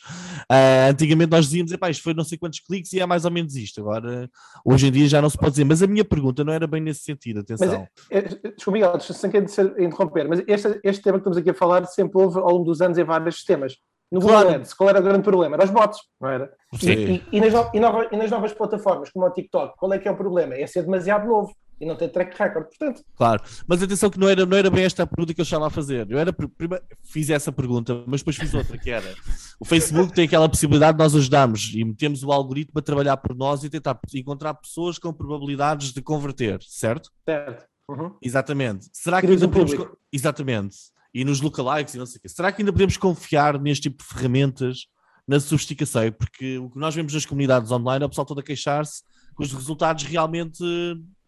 Ah, 0.47 0.87
antigamente 0.89 1.31
nós 1.31 1.45
dizíamos, 1.45 1.71
epá, 1.71 1.89
isto 1.89 2.03
foi 2.03 2.13
não 2.13 2.23
sei 2.23 2.37
quantos 2.37 2.59
cliques 2.59 2.93
e 2.93 2.99
é 2.99 3.07
mais 3.07 3.25
ou 3.25 3.31
menos 3.31 3.55
isto. 3.55 3.81
Agora, 3.81 4.29
hoje 4.63 4.87
em 4.87 4.91
dia 4.91 5.07
já 5.07 5.19
não 5.19 5.31
se 5.31 5.37
pode 5.37 5.51
dizer. 5.51 5.63
Mas 5.63 5.81
a 5.81 5.87
minha 5.87 6.05
pergunta 6.05 6.43
não 6.43 6.53
era 6.53 6.67
bem 6.67 6.79
nesse 6.79 7.01
sentido, 7.01 7.39
atenção. 7.39 7.87
É, 8.11 8.21
Desculpa, 8.21 8.71
Miguel, 8.71 8.99
sem 8.99 9.31
querer 9.31 9.47
interromper, 9.79 10.27
mas 10.27 10.43
este, 10.47 10.79
este 10.83 11.01
tema 11.01 11.17
que 11.17 11.21
estamos 11.21 11.37
aqui 11.37 11.49
a 11.49 11.55
falar 11.55 11.85
sempre 11.85 12.21
houve 12.21 12.37
ao 12.37 12.51
longo 12.51 12.65
dos 12.65 12.81
anos 12.81 12.99
em 12.99 13.03
vários 13.03 13.35
sistemas. 13.35 13.75
No 14.11 14.19
Google 14.19 14.41
Claro. 14.41 14.55
Ads, 14.55 14.73
qual 14.73 14.89
era 14.89 14.99
o 14.99 15.03
grande 15.03 15.23
problema? 15.23 15.55
Era 15.55 15.65
os 15.65 15.69
bots, 15.69 15.99
não 16.19 16.29
era? 16.29 16.51
E, 16.73 16.77
Sim. 16.77 16.91
e- 16.91 17.23
e 17.33 17.39
nas 17.39 17.53
no- 17.53 17.69
e 17.73 18.15
e 18.15 18.17
nas 18.17 18.31
novas 18.31 18.53
plataformas, 18.53 19.09
como 19.11 19.25
o 19.25 19.29
TikTok, 19.31 19.75
qual 19.77 19.93
é 19.93 19.99
que 19.99 20.07
é 20.07 20.11
o 20.11 20.17
problema? 20.17 20.55
É 20.55 20.65
ser 20.65 20.81
demasiado 20.83 21.27
novo 21.27 21.53
e 21.79 21.85
não 21.85 21.95
ter 21.95 22.09
track 22.09 22.35
record. 22.37 22.65
Portanto, 22.67 23.03
Claro, 23.15 23.41
mas 23.67 23.81
atenção 23.83 24.09
que 24.09 24.19
não 24.19 24.27
era, 24.27 24.45
não 24.45 24.57
era 24.57 24.69
bem 24.71 24.83
esta 24.83 25.03
a 25.03 25.07
pergunta 25.07 25.33
que 25.33 25.39
eu 25.39 25.43
estava 25.43 25.67
a 25.67 25.69
fazer. 25.69 26.09
Eu 26.09 26.17
era, 26.17 26.33
pr- 26.33 26.47
primeiro, 26.57 26.83
fiz 27.03 27.29
essa 27.29 27.51
pergunta, 27.51 28.03
mas 28.07 28.21
depois 28.21 28.35
fiz 28.35 28.51
outra, 28.53 28.77
que 28.79 28.89
era 28.89 29.13
o 29.59 29.63
Facebook 29.65 30.11
tem 30.11 30.25
aquela 30.25 30.49
possibilidade 30.49 30.97
de 30.97 31.03
nós 31.03 31.15
ajudarmos 31.15 31.71
e 31.75 31.83
metemos 31.85 32.23
o 32.23 32.31
algoritmo 32.31 32.79
a 32.79 32.81
trabalhar 32.81 33.15
por 33.17 33.35
nós 33.35 33.63
e 33.63 33.69
tentar 33.69 33.97
encontrar 34.15 34.55
pessoas 34.55 34.97
com 34.97 35.13
probabilidades 35.13 35.93
de 35.93 36.01
converter, 36.01 36.59
certo? 36.63 37.11
certo. 37.25 37.63
Uhum. 37.87 38.11
Exatamente. 38.21 38.87
Será 38.91 39.19
que 39.21 39.27
ainda 39.27 39.45
um 39.47 39.49
podemos... 39.49 39.87
Exatamente. 40.11 40.75
E 41.13 41.23
nos 41.23 41.41
lookalikes 41.41 41.95
e 41.95 41.97
não 41.97 42.05
sei 42.05 42.17
o 42.17 42.21
quê. 42.21 42.29
Será 42.29 42.51
que 42.51 42.61
ainda 42.61 42.71
podemos 42.71 42.97
confiar 42.97 43.59
neste 43.59 43.83
tipo 43.83 44.03
de 44.03 44.09
ferramentas 44.09 44.87
na 45.27 45.39
sofisticação? 45.39 46.11
Porque 46.11 46.57
o 46.59 46.69
que 46.69 46.77
nós 46.77 46.93
vemos 46.93 47.13
nas 47.13 47.25
comunidades 47.25 47.71
online 47.71 48.03
é 48.03 48.05
o 48.05 48.09
pessoal 48.09 48.25
todo 48.25 48.39
a 48.39 48.43
queixar-se 48.43 49.01
que 49.35 49.43
os 49.43 49.51
resultados 49.53 50.03
realmente 50.03 50.63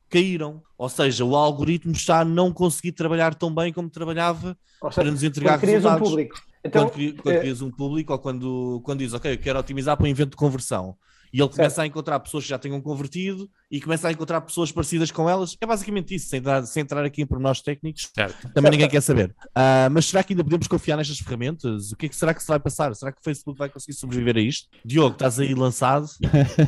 caíram. 0.09 0.61
Ou 0.77 0.89
seja, 0.89 1.25
o 1.25 1.35
algoritmo 1.35 1.93
está 1.93 2.19
a 2.19 2.25
não 2.25 2.51
conseguir 2.51 2.91
trabalhar 2.91 3.33
tão 3.33 3.53
bem 3.53 3.71
como 3.73 3.89
trabalhava 3.89 4.57
Ou 4.81 4.89
para 4.89 5.03
seja, 5.03 5.11
nos 5.11 5.23
entregar 5.23 5.53
quando 5.53 5.61
crias 5.61 5.85
um 5.85 5.87
resultados. 5.87 6.09
público. 6.09 6.41
Então, 6.63 6.89
quando, 6.89 7.15
quando 7.15 7.35
eh, 7.35 7.39
crias 7.39 7.61
um 7.61 7.71
público 7.71 8.13
ou 8.13 8.19
quando, 8.19 8.81
quando 8.83 8.99
diz, 8.99 9.13
ok, 9.13 9.33
eu 9.33 9.37
quero 9.37 9.57
otimizar 9.59 9.97
para 9.97 10.05
um 10.05 10.09
evento 10.09 10.31
de 10.31 10.35
conversão. 10.35 10.95
E 11.33 11.41
ele 11.41 11.49
começa 11.49 11.81
a 11.81 11.85
encontrar 11.87 12.19
pessoas 12.19 12.43
que 12.43 12.49
já 12.49 12.57
tenham 12.59 12.81
convertido 12.81 13.49
e 13.71 13.79
começa 13.79 14.07
a 14.07 14.11
encontrar 14.11 14.41
pessoas 14.41 14.71
parecidas 14.71 15.11
com 15.11 15.29
elas. 15.29 15.55
É 15.61 15.65
basicamente 15.65 16.13
isso, 16.13 16.27
sem 16.27 16.39
entrar, 16.39 16.63
sem 16.65 16.81
entrar 16.83 17.05
aqui 17.05 17.21
em 17.21 17.25
pormenores 17.25 17.61
técnicos. 17.61 18.09
Certo. 18.13 18.51
Também 18.53 18.71
ninguém 18.71 18.89
quer 18.89 19.01
saber. 19.01 19.33
Ah, 19.55 19.87
mas 19.91 20.05
será 20.07 20.23
que 20.23 20.33
ainda 20.33 20.43
podemos 20.43 20.67
confiar 20.67 20.97
nestas 20.97 21.19
ferramentas? 21.19 21.91
O 21.91 21.95
que 21.95 22.07
é 22.07 22.09
que 22.09 22.15
será 22.15 22.33
que 22.33 22.41
se 22.41 22.47
vai 22.49 22.59
passar? 22.59 22.93
Será 22.95 23.11
que 23.13 23.19
o 23.21 23.23
Facebook 23.23 23.57
vai 23.57 23.69
conseguir 23.69 23.93
sobreviver 23.97 24.35
a 24.37 24.41
isto? 24.41 24.67
Diogo, 24.83 25.13
estás 25.13 25.39
aí 25.39 25.53
lançado 25.53 26.07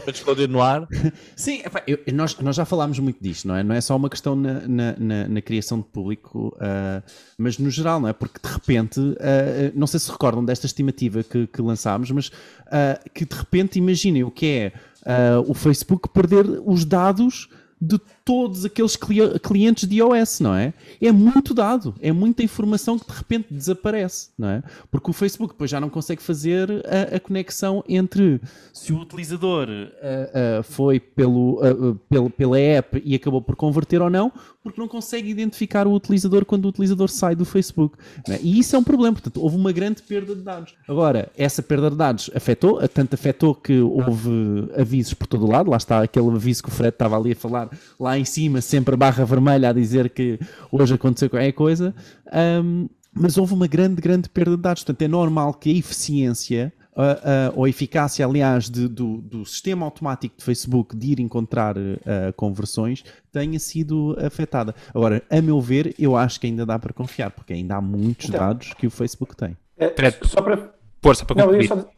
para 0.04 0.14
te 0.14 0.16
esconder 0.16 0.48
no 0.48 0.62
ar? 0.62 0.88
Sim, 1.36 1.60
epá, 1.66 1.84
eu- 1.86 2.00
nós, 2.14 2.38
nós 2.40 2.56
já 2.56 2.64
falámos 2.64 2.98
muito 3.00 3.22
disto, 3.22 3.48
não 3.48 3.56
é? 3.56 3.64
Não 3.64 3.76
é 3.76 3.82
só 3.82 3.96
uma 3.98 4.10
questão 4.10 4.36
na, 4.36 4.62
na, 4.68 4.96
na- 4.98 5.28
na 5.28 5.42
criação 5.42 5.80
de 5.80 5.86
público, 5.88 6.56
ah, 6.62 7.04
mas 7.38 7.58
no 7.58 7.70
geral, 7.70 8.00
não 8.00 8.08
é? 8.08 8.14
Porque 8.14 8.40
de 8.42 8.54
repente, 8.54 9.00
ah, 9.20 9.72
não 9.76 9.88
sei 9.88 10.00
se 10.00 10.10
recordam 10.10 10.44
desta 10.46 10.66
estimativa 10.68 11.22
que, 11.22 11.48
que 11.48 11.62
lançámos, 11.62 12.10
mas 12.12 12.32
que 13.14 13.26
de 13.26 13.36
repente 13.36 13.78
imaginem 13.78 14.24
o 14.24 14.32
que 14.32 14.46
é 14.48 14.53
ah, 15.06 15.42
o 15.48 15.54
Facebook 15.54 16.10
perder 16.10 16.46
os 16.66 16.86
dados 16.86 17.50
de 17.86 18.00
todos 18.24 18.64
aqueles 18.64 18.96
cli- 18.96 19.38
clientes 19.40 19.90
de 19.90 19.98
iOS, 19.98 20.40
não 20.40 20.56
é? 20.56 20.74
É 21.02 21.12
muito 21.12 21.54
dado, 21.54 21.94
é 22.00 22.14
muita 22.14 22.42
informação 22.42 22.98
que 22.98 23.06
de 23.06 23.18
repente 23.18 23.48
desaparece, 23.54 24.30
não 24.38 24.48
é? 24.48 24.64
Porque 24.90 25.10
o 25.10 25.14
Facebook 25.14 25.54
depois 25.54 25.70
já 25.70 25.82
não 25.82 25.90
consegue 25.90 26.24
fazer 26.24 26.70
a, 26.88 27.18
a 27.18 27.20
conexão 27.20 27.84
entre 27.90 28.40
se 28.72 28.94
o 28.94 29.00
utilizador 29.02 29.68
ah, 29.70 30.60
ah, 30.60 30.64
foi 30.64 30.98
pelo, 30.98 31.60
ah, 31.62 31.98
pelo- 32.10 32.30
pela 32.30 32.58
app 32.58 33.02
e 33.04 33.16
acabou 33.16 33.42
por 33.42 33.58
converter 33.58 34.02
ou 34.02 34.10
não, 34.10 34.32
porque 34.64 34.80
não 34.80 34.88
consegue 34.88 35.30
identificar 35.30 35.86
o 35.86 35.94
utilizador 35.94 36.46
quando 36.46 36.66
o 36.66 36.70
utilizador 36.70 37.10
sai 37.10 37.36
do 37.36 37.44
Facebook. 37.46 37.98
não 38.28 38.36
é? 38.36 38.40
E 38.42 38.60
isso 38.60 38.76
é 38.76 38.80
um 38.80 38.84
problema, 38.84 39.14
portanto, 39.14 39.42
houve 39.42 39.58
uma 39.58 39.72
grande 39.72 40.02
perda 40.02 40.34
de 40.34 40.42
dados. 40.42 40.74
Agora, 40.88 41.30
essa 41.38 41.62
perda 41.62 41.90
de 41.90 41.98
dados 41.98 42.32
afetou, 42.34 42.80
tanto 42.88 43.14
afetou 43.14 43.54
que 43.54 43.80
houve 43.80 44.30
avisos 44.78 45.14
por 45.14 45.28
todo 45.28 45.46
o 45.46 45.52
lado, 45.52 45.70
lá 45.70 45.78
está 45.78 46.02
aquele 46.02 46.30
aviso 46.30 46.64
que 46.64 46.70
o 46.70 46.72
Fred 46.72 46.94
estava 46.94 47.18
ali 47.18 47.34
a 47.34 47.36
falar, 47.36 47.70
lá 48.00 48.18
em 48.18 48.26
cima, 48.26 48.62
sempre 48.62 48.94
a 48.94 48.98
barra 48.98 49.26
vermelha 49.26 49.70
a 49.70 49.74
dizer 49.74 50.10
que 50.10 50.40
hoje 50.72 50.94
aconteceu 50.94 51.30
qualquer 51.30 51.52
coisa, 51.52 51.94
Ahm, 52.34 52.88
mas 53.14 53.38
houve 53.38 53.54
uma 53.54 53.68
grande, 53.68 54.02
grande 54.02 54.28
perda 54.28 54.58
de 54.58 54.64
dados, 54.64 54.84
portanto 54.84 55.04
é 55.04 55.08
normal 55.08 55.54
que 55.54 55.70
a 55.70 55.78
eficiência 55.78 56.74
ah, 56.98 57.52
ou 57.56 57.66
a 57.66 57.70
eficácia, 57.70 58.26
aliás, 58.26 58.70
de- 58.70 58.88
do, 58.88 59.18
do 59.18 59.46
sistema 59.46 59.86
automático 59.86 60.36
de 60.38 60.44
Facebook 60.44 60.96
de 60.96 61.12
ir 61.14 61.20
encontrar 61.20 61.76
ah, 61.78 62.34
conversões 62.36 63.04
tenha 63.32 63.60
sido 63.60 64.16
afetada. 64.24 64.76
Agora, 64.94 65.22
a 65.30 65.42
meu 65.42 65.60
ver, 65.60 65.96
eu 65.98 66.16
acho 66.16 66.40
que 66.40 66.48
ainda 66.48 66.66
dá 66.66 66.78
para 66.78 66.94
confiar, 66.94 67.32
porque 67.32 67.54
ainda 67.54 67.76
há 67.76 67.82
muitos 67.82 68.30
Então. 68.30 68.40
dados 68.40 68.74
que 68.74 68.86
o 68.88 68.92
Facebook 68.92 69.36
tem. 69.36 69.58
eh, 69.78 69.90
Fred. 69.96 70.18
só 70.24 70.42
para, 70.42 70.72
Força 71.02 71.26
para 71.26 71.36
Não, 71.36 71.52
eu 71.54 71.60
concluir. 71.60 71.68
só- 71.68 71.90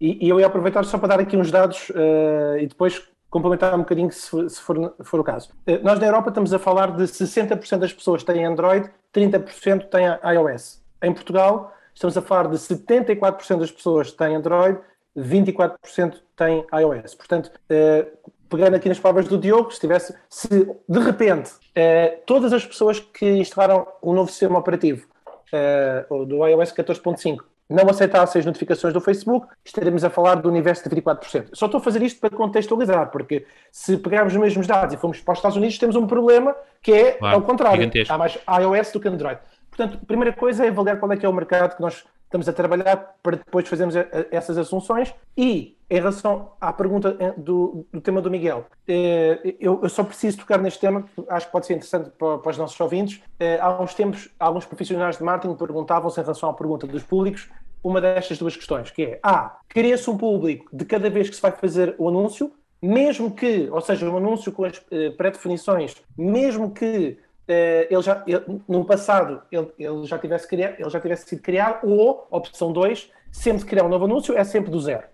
e, 0.00 0.26
e 0.26 0.28
eu 0.28 0.38
ia 0.38 0.46
aproveitar 0.46 0.84
só 0.84 0.96
para 0.98 1.08
dar 1.08 1.20
aqui 1.20 1.36
uns 1.36 1.50
dados 1.50 1.90
eh, 1.94 2.58
e 2.62 2.66
depois 2.68 3.02
complementar 3.28 3.74
um 3.74 3.78
bocadinho 3.80 4.10
se 4.10 4.30
for, 4.30 4.48
se 4.48 4.60
for, 4.60 4.94
for 5.02 5.20
o 5.20 5.24
caso. 5.24 5.50
Eh, 5.66 5.80
nós 5.82 5.98
na 5.98 6.06
Europa 6.06 6.28
estamos 6.30 6.52
a 6.54 6.58
falar 6.58 6.96
de 6.96 7.02
60% 7.02 7.78
das 7.80 7.92
pessoas 7.92 8.22
têm 8.22 8.44
Android, 8.46 8.88
30% 9.12 9.88
têm 9.90 10.06
iOS. 10.34 10.80
Em 11.02 11.12
Portugal 11.12 11.74
estamos 11.98 12.16
a 12.16 12.22
falar 12.22 12.48
de 12.48 12.56
74% 12.56 13.58
das 13.58 13.72
pessoas 13.72 14.12
têm 14.12 14.36
Android, 14.36 14.78
24% 15.16 16.14
têm 16.36 16.64
iOS. 16.72 17.14
Portanto, 17.16 17.50
eh, 17.68 18.06
pegando 18.48 18.76
aqui 18.76 18.88
nas 18.88 19.00
palavras 19.00 19.26
do 19.26 19.36
Diogo, 19.36 19.72
se 19.72 19.80
tivesse, 19.80 20.14
se 20.30 20.48
de 20.48 20.98
repente 21.00 21.50
eh, 21.74 22.20
todas 22.24 22.52
as 22.52 22.64
pessoas 22.64 23.00
que 23.00 23.28
instalaram 23.38 23.86
o 24.00 24.14
novo 24.14 24.30
sistema 24.30 24.58
operativo 24.58 25.06
eh, 25.52 26.06
do 26.08 26.46
iOS 26.46 26.72
14.5 26.72 27.38
não 27.68 27.90
aceitassem 27.90 28.40
as 28.40 28.46
notificações 28.46 28.94
do 28.94 29.00
Facebook, 29.00 29.46
estaremos 29.62 30.02
a 30.02 30.08
falar 30.08 30.36
do 30.36 30.48
universo 30.48 30.88
de 30.88 30.96
24%. 30.96 31.50
Só 31.52 31.66
estou 31.66 31.78
a 31.78 31.82
fazer 31.82 32.00
isto 32.02 32.18
para 32.18 32.30
contextualizar, 32.30 33.10
porque 33.10 33.44
se 33.70 33.98
pegarmos 33.98 34.32
os 34.32 34.40
mesmos 34.40 34.66
dados 34.66 34.94
e 34.94 34.96
formos 34.96 35.20
para 35.20 35.32
os 35.32 35.38
Estados 35.38 35.56
Unidos, 35.56 35.76
temos 35.76 35.94
um 35.94 36.06
problema 36.06 36.56
que 36.80 36.92
é 36.92 37.12
Claro, 37.12 37.36
ao 37.36 37.42
contrário. 37.42 37.76
gigantesco. 37.76 38.14
Há 38.14 38.16
mais 38.16 38.38
iOS 38.62 38.92
do 38.92 39.00
que 39.00 39.08
Android. 39.08 39.38
Portanto, 39.78 40.00
a 40.02 40.06
primeira 40.06 40.32
coisa 40.32 40.66
é 40.66 40.70
avaliar 40.70 40.98
qual 40.98 41.12
é 41.12 41.16
que 41.16 41.24
é 41.24 41.28
o 41.28 41.32
mercado 41.32 41.76
que 41.76 41.80
nós 41.80 42.04
estamos 42.24 42.48
a 42.48 42.52
trabalhar 42.52 43.14
para 43.22 43.36
depois 43.36 43.68
fazermos 43.68 43.94
essas 44.28 44.58
assunções. 44.58 45.14
E, 45.36 45.76
em 45.88 45.94
relação 45.94 46.50
à 46.60 46.72
pergunta 46.72 47.16
eh, 47.20 47.32
do, 47.36 47.86
do 47.92 48.00
tema 48.00 48.20
do 48.20 48.28
Miguel, 48.28 48.66
eh, 48.88 49.54
eu, 49.60 49.78
eu 49.80 49.88
só 49.88 50.02
preciso 50.02 50.38
tocar 50.38 50.58
neste 50.58 50.80
tema, 50.80 51.02
que 51.02 51.24
acho 51.28 51.46
que 51.46 51.52
pode 51.52 51.66
ser 51.66 51.74
interessante 51.74 52.10
para, 52.10 52.38
para 52.38 52.50
os 52.50 52.58
nossos 52.58 52.78
ouvintes. 52.80 53.22
Eh, 53.38 53.56
Há 53.60 53.80
uns 53.80 53.94
tempos, 53.94 54.28
alguns 54.40 54.66
profissionais 54.66 55.16
de 55.16 55.22
marketing 55.22 55.54
perguntavam-se 55.54 56.18
em 56.18 56.24
relação 56.24 56.50
à 56.50 56.54
pergunta 56.54 56.84
dos 56.84 57.04
públicos 57.04 57.48
uma 57.82 58.00
destas 58.00 58.36
duas 58.36 58.56
questões, 58.56 58.90
que 58.90 59.04
é, 59.04 59.20
A, 59.22 59.60
cria-se 59.68 60.10
um 60.10 60.18
público 60.18 60.68
de 60.76 60.84
cada 60.84 61.08
vez 61.08 61.30
que 61.30 61.36
se 61.36 61.40
vai 61.40 61.52
fazer 61.52 61.94
o 61.98 62.08
anúncio, 62.08 62.50
mesmo 62.82 63.30
que, 63.30 63.68
ou 63.70 63.80
seja, 63.80 64.10
um 64.10 64.16
anúncio 64.16 64.50
com 64.50 64.64
as 64.64 64.80
pré-definições, 65.16 65.94
mesmo 66.16 66.72
que 66.72 67.16
ele 67.48 68.02
já, 68.02 68.22
ele- 68.26 68.62
no 68.68 68.84
passado 68.84 69.42
ele, 69.50 69.68
ele 69.78 70.04
já 70.04 70.18
tivesse 70.18 70.46
criado, 70.46 70.74
ele 70.78 70.90
já 70.90 71.00
tivesse 71.00 71.28
sido 71.28 71.42
criado, 71.42 71.88
ou, 71.88 72.26
opção 72.30 72.72
2, 72.72 73.10
sempre 73.32 73.64
criar 73.64 73.84
um 73.84 73.88
novo 73.88 74.04
anúncio 74.04 74.36
é 74.36 74.44
sempre 74.44 74.70
do 74.70 74.80
zero. 74.80 75.04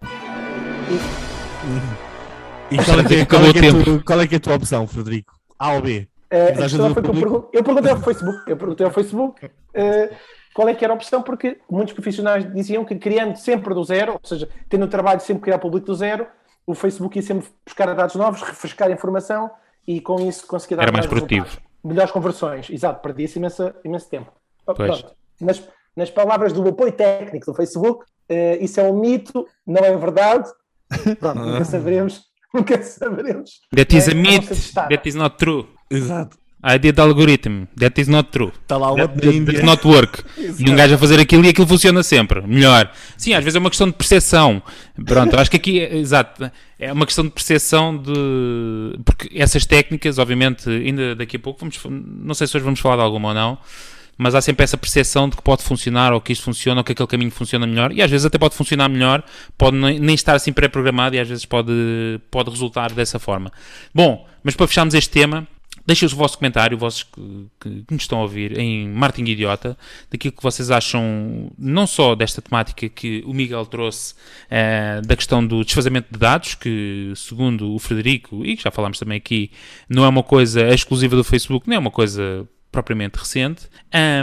E 2.70 2.76
qual 2.76 3.00
é, 3.00 3.04
que 3.04 3.14
é, 3.14 3.26
qual, 3.26 3.44
é 3.44 3.52
que 3.52 3.58
é 3.58 3.84
tua, 3.84 4.02
qual 4.02 4.20
é 4.20 4.26
que 4.26 4.34
é 4.34 4.38
a 4.38 4.40
tua 4.40 4.54
opção, 4.56 4.86
Frederico? 4.86 5.34
A 5.58 5.72
ou 5.72 5.82
B? 5.82 6.08
Uh, 6.32 6.36
eu, 6.36 6.94
pergun 6.94 7.44
eu, 7.52 7.62
perguntei 7.62 7.92
ao 7.92 8.00
Facebook, 8.00 8.50
eu 8.50 8.56
perguntei 8.56 8.86
ao 8.86 8.92
Facebook 8.92 9.46
uh, 9.46 10.14
qual 10.52 10.68
é 10.68 10.74
que 10.74 10.84
era 10.84 10.92
a 10.92 10.96
opção, 10.96 11.22
porque 11.22 11.58
muitos 11.70 11.94
profissionais 11.94 12.52
diziam 12.52 12.84
que 12.84 12.96
criando 12.96 13.36
sempre 13.36 13.72
do 13.72 13.84
zero, 13.84 14.14
ou 14.14 14.20
seja, 14.24 14.48
tendo 14.68 14.84
o 14.86 14.88
trabalho 14.88 15.18
de 15.18 15.24
sempre 15.24 15.42
criar 15.42 15.58
público 15.58 15.86
do 15.86 15.94
zero, 15.94 16.26
o 16.66 16.74
Facebook 16.74 17.16
ia 17.16 17.22
sempre 17.22 17.46
buscar 17.64 17.94
dados 17.94 18.16
novos, 18.16 18.42
refrescar 18.42 18.88
a 18.88 18.92
informação 18.92 19.50
e 19.86 20.00
com 20.00 20.18
isso 20.26 20.46
conseguir 20.46 20.76
dar 20.76 20.84
era 20.84 20.92
mais, 20.92 21.06
mais 21.06 21.10
produtivo. 21.10 21.46
Melhores 21.84 22.10
conversões, 22.10 22.70
exato, 22.70 23.02
perdia-se 23.02 23.38
imenso, 23.38 23.74
imenso 23.84 24.08
tempo. 24.08 24.32
Pronto, 24.64 25.14
nas, 25.40 25.68
nas 25.94 26.10
palavras 26.10 26.52
do 26.52 26.66
apoio 26.66 26.92
técnico 26.92 27.46
do 27.46 27.54
Facebook, 27.54 28.04
uh, 28.04 28.34
isso 28.60 28.80
é 28.80 28.84
um 28.84 28.98
mito, 28.98 29.46
não 29.66 29.84
é 29.84 29.94
verdade. 29.96 30.50
Pronto, 31.20 31.40
nunca 31.40 31.64
saberemos. 31.64 32.22
Nunca 32.54 32.80
saberemos. 32.84 33.62
That 33.74 33.96
is 33.96 34.06
a 34.06 34.14
myth, 34.14 34.72
that 34.74 35.08
is 35.08 35.16
not 35.16 35.38
true. 35.38 35.66
Exato. 35.90 36.38
I 36.66 36.78
did 36.78 36.98
algorithm, 36.98 37.64
that 37.78 38.00
is 38.00 38.08
not 38.08 38.30
true. 38.30 38.50
Está 38.62 38.78
lá 38.78 38.90
o 38.90 38.96
that, 38.96 39.20
that, 39.20 39.44
that 39.44 39.62
not 39.62 39.86
work. 39.86 40.24
e 40.58 40.70
um 40.70 40.74
gajo 40.74 40.94
a 40.94 40.98
fazer 40.98 41.20
aquilo 41.20 41.44
e 41.44 41.50
aquilo 41.50 41.66
funciona 41.66 42.02
sempre. 42.02 42.40
Melhor. 42.40 42.90
Sim, 43.18 43.34
às 43.34 43.44
vezes 43.44 43.56
é 43.56 43.58
uma 43.58 43.68
questão 43.68 43.86
de 43.86 43.92
percepção. 43.92 44.62
Pronto, 45.04 45.36
acho 45.36 45.50
que 45.50 45.58
aqui, 45.58 45.80
é, 45.80 45.94
exato, 45.94 46.50
é 46.78 46.90
uma 46.90 47.04
questão 47.04 47.22
de 47.22 47.30
percepção 47.30 47.94
de. 47.94 48.98
Porque 49.04 49.28
essas 49.38 49.66
técnicas, 49.66 50.18
obviamente, 50.18 50.70
ainda 50.70 51.14
daqui 51.14 51.36
a 51.36 51.40
pouco, 51.40 51.60
vamos, 51.60 51.78
não 51.86 52.32
sei 52.32 52.46
se 52.46 52.56
hoje 52.56 52.64
vamos 52.64 52.80
falar 52.80 52.96
de 52.96 53.02
alguma 53.02 53.28
ou 53.28 53.34
não, 53.34 53.58
mas 54.16 54.34
há 54.34 54.40
sempre 54.40 54.64
essa 54.64 54.78
percepção 54.78 55.28
de 55.28 55.36
que 55.36 55.42
pode 55.42 55.62
funcionar 55.62 56.14
ou 56.14 56.20
que 56.20 56.32
isto 56.32 56.44
funciona 56.44 56.80
ou 56.80 56.84
que 56.84 56.92
aquele 56.92 57.08
caminho 57.08 57.30
funciona 57.30 57.66
melhor 57.66 57.92
e 57.92 58.00
às 58.00 58.10
vezes 58.10 58.24
até 58.24 58.38
pode 58.38 58.54
funcionar 58.54 58.88
melhor, 58.88 59.22
pode 59.58 59.76
nem 59.76 60.14
estar 60.14 60.34
assim 60.34 60.52
pré-programado 60.52 61.14
e 61.14 61.18
às 61.18 61.28
vezes 61.28 61.44
pode, 61.44 61.72
pode 62.30 62.48
resultar 62.48 62.92
dessa 62.92 63.18
forma. 63.18 63.52
Bom, 63.94 64.26
mas 64.42 64.54
para 64.56 64.66
fecharmos 64.66 64.94
este 64.94 65.10
tema, 65.10 65.46
Deixem 65.86 66.08
o 66.08 66.16
vosso 66.16 66.38
comentário, 66.38 66.78
vossos 66.78 67.02
que, 67.02 67.46
que, 67.60 67.70
que, 67.82 67.92
nos 67.94 68.04
estão 68.04 68.18
a 68.18 68.22
ouvir, 68.22 68.58
em 68.58 68.88
Martin 68.88 69.24
Idiota, 69.24 69.76
daquilo 70.10 70.32
que 70.32 70.42
vocês 70.42 70.70
acham, 70.70 71.52
não 71.58 71.86
só 71.86 72.14
desta 72.14 72.40
temática 72.40 72.88
que 72.88 73.22
o 73.26 73.34
Miguel 73.34 73.66
trouxe, 73.66 74.14
uh, 74.14 75.06
da 75.06 75.14
questão 75.14 75.46
do 75.46 75.62
desfazamento 75.62 76.08
de 76.10 76.18
dados, 76.18 76.54
que 76.54 77.12
segundo 77.14 77.74
o 77.74 77.78
Frederico, 77.78 78.44
e 78.46 78.56
que 78.56 78.62
já 78.62 78.70
falámos 78.70 78.98
também 78.98 79.18
aqui, 79.18 79.50
não 79.88 80.04
é 80.04 80.08
uma 80.08 80.22
coisa 80.22 80.72
exclusiva 80.72 81.16
do 81.16 81.24
Facebook, 81.24 81.68
não 81.68 81.76
é 81.76 81.78
uma 81.78 81.90
coisa 81.90 82.48
propriamente 82.72 83.18
recente. 83.18 83.68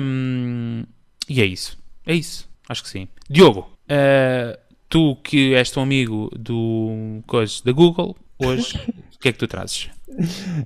Um, 0.02 0.84
e 1.30 1.42
é 1.42 1.46
isso. 1.46 1.78
É 2.06 2.14
isso. 2.14 2.50
Acho 2.68 2.84
que 2.84 2.90
sim. 2.90 3.08
Diogo, 3.30 3.72
uh, 3.86 4.58
tu 4.90 5.16
que 5.18 5.54
és 5.54 5.72
teu 5.72 5.82
amigo 5.82 6.30
do 6.38 7.22
coisa 7.28 7.62
da 7.64 7.72
Google, 7.72 8.18
hoje, 8.38 8.78
o 9.16 9.20
que 9.20 9.30
é 9.30 9.32
que 9.32 9.38
tu 9.38 9.48
trazes? 9.48 9.90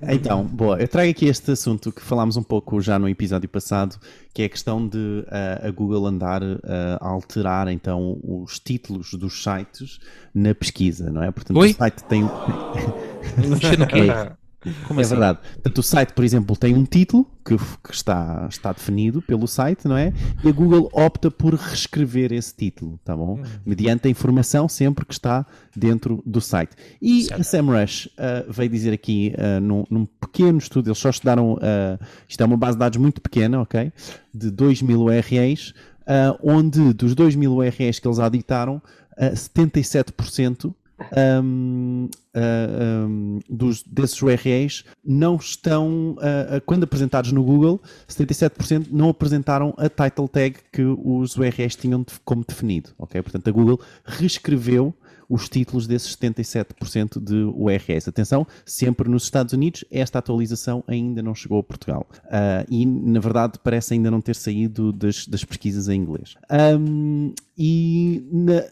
Então, 0.08 0.44
boa, 0.44 0.80
eu 0.80 0.88
trago 0.88 1.10
aqui 1.10 1.26
este 1.26 1.52
assunto 1.52 1.92
que 1.92 2.02
falámos 2.02 2.38
um 2.38 2.44
pouco 2.44 2.82
já 2.82 2.98
no 2.98 3.08
episódio 3.08 3.48
passado, 3.48 3.98
que 4.34 4.42
é 4.42 4.46
a 4.46 4.50
questão 4.50 4.88
de 4.88 4.98
uh, 4.98 5.68
a 5.68 5.72
Google 5.72 6.08
andar 6.08 6.42
uh, 6.44 6.60
a 7.00 7.08
alterar 7.08 7.68
então 7.68 8.20
os 8.24 8.60
títulos 8.60 9.14
dos 9.14 9.44
sites 9.44 10.00
na 10.34 10.54
pesquisa, 10.54 11.10
não 11.10 11.24
é? 11.24 11.32
Portanto, 11.32 11.58
Oi? 11.58 11.72
o 11.72 11.76
site 11.76 12.04
tem. 12.06 12.24
Mexer 13.50 13.80
no 13.80 13.88
quê? 13.88 14.08
Como 14.88 15.00
é 15.00 15.04
assim? 15.04 15.12
verdade. 15.12 15.40
Portanto, 15.54 15.78
o 15.78 15.84
site, 15.84 16.14
por 16.14 16.24
exemplo, 16.24 16.56
tem 16.56 16.76
um 16.76 16.84
título 16.84 17.28
que, 17.46 17.56
que, 17.58 17.94
está, 17.94 18.48
está 18.50 18.72
definido 18.72 19.22
pelo 19.22 19.48
site, 19.48 19.88
não 19.88 19.96
é? 19.96 20.12
E 20.44 20.50
a 20.50 20.52
Google 20.52 20.90
opta 20.92 21.30
por 21.30 21.54
reescrever 21.54 22.34
esse 22.34 22.54
título, 22.56 23.00
tá 23.04 23.16
bom? 23.16 23.36
Uhum. 23.36 23.44
Mediante 23.66 24.08
a 24.08 24.12
informação 24.12 24.68
sempre 24.68 25.06
que 25.06 25.14
está 25.14 25.46
dentro 25.76 26.24
do 26.26 26.42
site. 26.42 26.76
E 27.02 27.24
certo. 27.24 27.42
a 27.42 27.44
SEMrush 27.44 28.08
uh, 28.08 28.52
veio 28.52 28.70
dizer 28.70 28.94
aqui, 28.94 29.34
uh, 29.38 29.62
num, 29.62 29.84
num, 29.90 30.06
pequeno 30.06 30.58
estudo, 30.58 30.90
eles 30.90 30.98
só 30.98 31.10
estudaram, 31.10 31.54
uh, 31.54 32.06
isto 32.28 32.42
é 32.42 32.46
uma 32.46 32.58
base 32.58 32.74
de 32.74 32.80
dados 32.80 32.98
muito 32.98 33.22
pequena, 33.22 33.62
ok? 33.62 33.92
De 34.34 34.50
2 34.50 34.82
mil 34.82 35.04
URLs, 35.04 35.74
uh, 36.02 36.38
onde 36.42 36.94
dos 36.94 37.14
2 37.14 37.36
mil 37.36 37.54
URLs 37.54 38.02
que 38.02 38.08
eles 38.08 38.20
auditaram, 38.20 38.82
uh, 39.18 39.34
77% 39.34 40.74
um, 41.44 42.10
uh, 42.36 43.08
um, 43.08 43.40
dos, 43.50 43.84
desses 43.84 44.22
URLs 44.22 44.84
não 45.04 45.36
estão, 45.36 46.12
uh, 46.14 46.62
quando 46.66 46.84
apresentados 46.84 47.32
no 47.32 47.44
Google, 47.44 47.82
77% 48.08 48.88
não 48.92 49.10
apresentaram 49.10 49.74
a 49.78 49.90
title 49.90 50.28
tag 50.28 50.58
que 50.72 50.84
os 50.84 51.36
URLs 51.36 51.76
tinham 51.78 52.06
como 52.24 52.44
definido. 52.48 52.92
Okay? 52.98 53.22
Portanto, 53.22 53.48
a 53.48 53.52
Google 53.52 53.80
reescreveu 54.06 54.94
os 55.30 55.50
títulos 55.50 55.88
desses 55.88 56.16
77% 56.16 57.20
de 57.20 57.36
URLs. 57.36 58.10
Atenção, 58.10 58.46
sempre 58.66 59.10
nos 59.10 59.24
Estados 59.24 59.54
Unidos, 59.54 59.84
esta 59.92 60.20
atualização 60.20 60.84
ainda 60.88 61.22
não 61.22 61.34
chegou 61.34 61.60
a 61.60 61.64
Portugal. 61.64 62.08
Uh, 62.26 62.66
e, 62.70 62.86
na 62.86 63.20
verdade, 63.20 63.60
parece 63.64 63.94
ainda 63.94 64.12
não 64.12 64.22
ter 64.22 64.36
saído 64.36 64.92
das, 64.92 65.28
das 65.28 65.44
pesquisas 65.44 65.90
em 65.90 66.00
inglês. 66.02 66.36
Um, 66.80 67.34
e 67.58 68.28
na, 68.32 68.64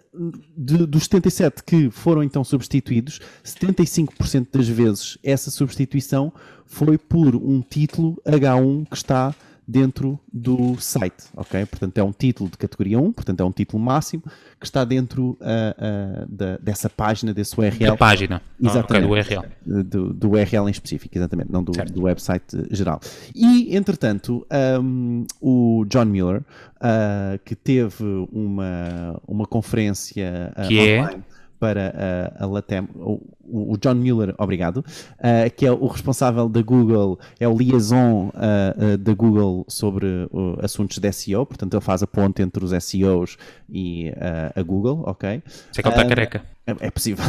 de, 0.57 0.85
dos 0.85 1.03
77 1.03 1.63
que 1.63 1.89
foram 1.89 2.23
então 2.23 2.43
substituídos, 2.43 3.19
75% 3.43 4.47
das 4.51 4.67
vezes 4.67 5.17
essa 5.23 5.49
substituição 5.49 6.33
foi 6.65 6.97
por 6.97 7.35
um 7.35 7.61
título 7.61 8.21
H1 8.25 8.87
que 8.89 8.95
está 8.95 9.33
dentro 9.67 10.19
do 10.31 10.75
site, 10.79 11.25
ok? 11.35 11.65
Portanto, 11.65 11.97
é 11.97 12.03
um 12.03 12.11
título 12.11 12.49
de 12.49 12.57
categoria 12.57 12.99
1, 12.99 13.11
portanto, 13.13 13.39
é 13.39 13.43
um 13.43 13.51
título 13.51 13.81
máximo 13.81 14.23
que 14.59 14.65
está 14.65 14.83
dentro 14.83 15.31
uh, 15.31 15.35
uh, 15.41 16.25
da, 16.27 16.57
dessa 16.57 16.89
página, 16.89 17.33
desse 17.33 17.59
URL. 17.59 17.77
Da 17.79 17.97
página, 17.97 18.41
exatamente, 18.61 18.85
ah, 18.91 18.97
okay, 18.97 19.01
do 19.01 19.09
URL. 19.09 19.83
Do, 19.83 20.13
do, 20.13 20.31
URL 20.31 20.67
em 20.67 20.71
específico, 20.71 21.17
exatamente, 21.17 21.51
não 21.51 21.63
do, 21.63 21.71
do 21.71 22.03
website 22.03 22.45
geral. 22.71 22.99
E, 23.33 23.75
entretanto, 23.75 24.45
um, 24.81 25.25
o 25.41 25.85
John 25.87 26.05
Mueller, 26.05 26.41
uh, 26.41 27.39
que 27.45 27.55
teve 27.55 28.03
uma, 28.31 29.19
uma 29.27 29.45
conferência 29.45 30.53
que 30.67 30.79
é? 30.79 31.01
online, 31.01 31.23
é? 31.29 31.32
Para 31.63 32.33
a, 32.37 32.43
a 32.43 32.45
Latam, 32.45 32.89
o, 32.93 33.21
o, 33.45 33.77
John 33.77 33.95
Mueller, 33.95 34.35
obrigado, 34.37 34.79
uh, 34.79 35.49
que 35.55 35.65
é 35.65 35.71
o 35.71 35.87
responsável 35.87 36.49
da 36.49 36.61
Google, 36.61 37.17
é 37.39 37.47
o 37.47 37.57
liaison 37.57 38.27
uh, 38.27 38.95
uh, 38.95 38.97
da 38.97 39.13
Google 39.13 39.63
sobre 39.69 40.27
assuntos 40.61 40.97
de 40.97 41.09
SEO, 41.13 41.45
portanto 41.45 41.73
ele 41.73 41.81
faz 41.81 42.03
a 42.03 42.07
ponte 42.07 42.41
entre 42.41 42.65
os 42.65 42.71
SEOs 42.83 43.37
e 43.69 44.11
a 44.53 44.61
Google, 44.61 45.03
ok? 45.05 45.41
Sei 45.71 45.81
que 45.81 45.87
ele 45.87 45.95
está 45.95 46.05
careca. 46.05 46.52
É, 46.65 46.87
é 46.87 46.91
possível. 46.91 47.25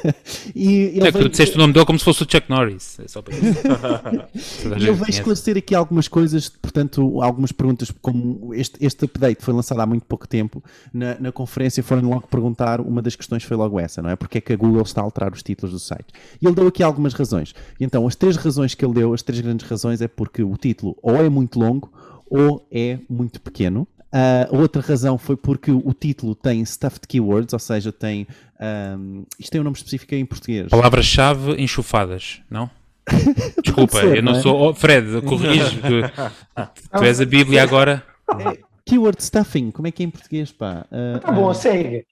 e 0.56 0.96
ele 0.96 1.08
é 1.08 1.12
que 1.12 1.18
tu 1.18 1.28
disseste 1.28 1.56
o 1.56 1.58
nome 1.58 1.74
dele 1.74 1.84
como 1.84 1.98
se 1.98 2.04
fosse 2.04 2.22
o 2.22 2.26
Chuck 2.30 2.48
Norris. 2.48 2.98
É 3.00 3.06
só 3.06 3.20
para 3.20 3.36
isso. 3.36 3.60
eu 4.86 4.94
vou 4.94 5.06
esclarecer 5.06 5.58
aqui 5.58 5.74
algumas 5.74 6.08
coisas, 6.08 6.48
portanto, 6.48 7.22
algumas 7.22 7.52
perguntas, 7.52 7.92
como 8.00 8.54
este, 8.54 8.78
este 8.80 9.04
update 9.04 9.44
foi 9.44 9.52
lançado 9.52 9.80
há 9.80 9.86
muito 9.86 10.06
pouco 10.06 10.26
tempo, 10.26 10.64
na, 10.92 11.18
na 11.20 11.30
conferência 11.30 11.82
foram 11.82 12.08
logo 12.08 12.26
perguntar, 12.28 12.80
uma 12.80 13.02
das 13.02 13.14
questões 13.14 13.44
foi 13.44 13.58
logo 13.58 13.78
essa, 13.78 14.00
não 14.00 14.08
é? 14.08 14.16
Porque 14.16 14.38
é 14.38 14.40
que 14.40 14.54
a 14.54 14.56
Google 14.56 14.82
está 14.82 15.02
a 15.02 15.04
alterar 15.04 15.34
os 15.34 15.42
títulos 15.42 15.72
do 15.72 15.78
site. 15.78 16.06
E 16.40 16.46
ele 16.46 16.54
deu 16.54 16.66
aqui 16.66 16.82
algumas 16.82 17.12
razões. 17.12 17.54
E 17.78 17.84
então, 17.84 18.06
as 18.06 18.16
três 18.16 18.36
razões 18.36 18.74
que 18.74 18.82
ele 18.82 18.94
deu, 18.94 19.12
as 19.12 19.22
três 19.22 19.38
grandes 19.40 19.68
razões, 19.68 20.00
é 20.00 20.08
porque 20.08 20.42
o 20.42 20.56
título 20.56 20.96
ou 21.02 21.16
é 21.16 21.28
muito 21.28 21.60
longo 21.60 21.92
ou 22.30 22.66
é 22.70 22.98
muito 23.08 23.38
pequeno. 23.40 23.86
Uh, 24.10 24.56
outra 24.56 24.80
razão 24.80 25.18
foi 25.18 25.36
porque 25.36 25.70
o 25.70 25.92
título 25.92 26.34
tem 26.34 26.64
stuffed 26.64 27.06
keywords, 27.06 27.52
ou 27.52 27.58
seja, 27.58 27.92
tem. 27.92 28.26
Um, 28.60 29.24
isto 29.38 29.50
tem 29.50 29.60
um 29.60 29.64
nome 29.64 29.76
específico 29.76 30.14
em 30.14 30.24
português. 30.24 30.68
Palavras-chave 30.68 31.52
enxufadas, 31.62 32.40
não? 32.50 32.70
Desculpa, 33.62 34.00
ser, 34.00 34.16
eu 34.16 34.22
não, 34.22 34.32
não 34.32 34.38
é? 34.38 34.42
sou. 34.42 34.58
Oh, 34.58 34.74
Fred, 34.74 35.20
corrijo. 35.22 35.80
tu, 35.80 36.98
tu 36.98 37.04
és 37.04 37.20
a 37.20 37.24
Bíblia 37.24 37.62
agora. 37.62 38.02
É, 38.38 38.58
keyword 38.84 39.22
stuffing, 39.22 39.70
como 39.70 39.88
é 39.88 39.90
que 39.90 40.02
é 40.02 40.06
em 40.06 40.10
português, 40.10 40.52
pá? 40.52 40.86
Uh, 40.90 41.20
tá 41.20 41.32
bom, 41.32 41.50
uh, 41.50 41.54
segue. 41.54 42.06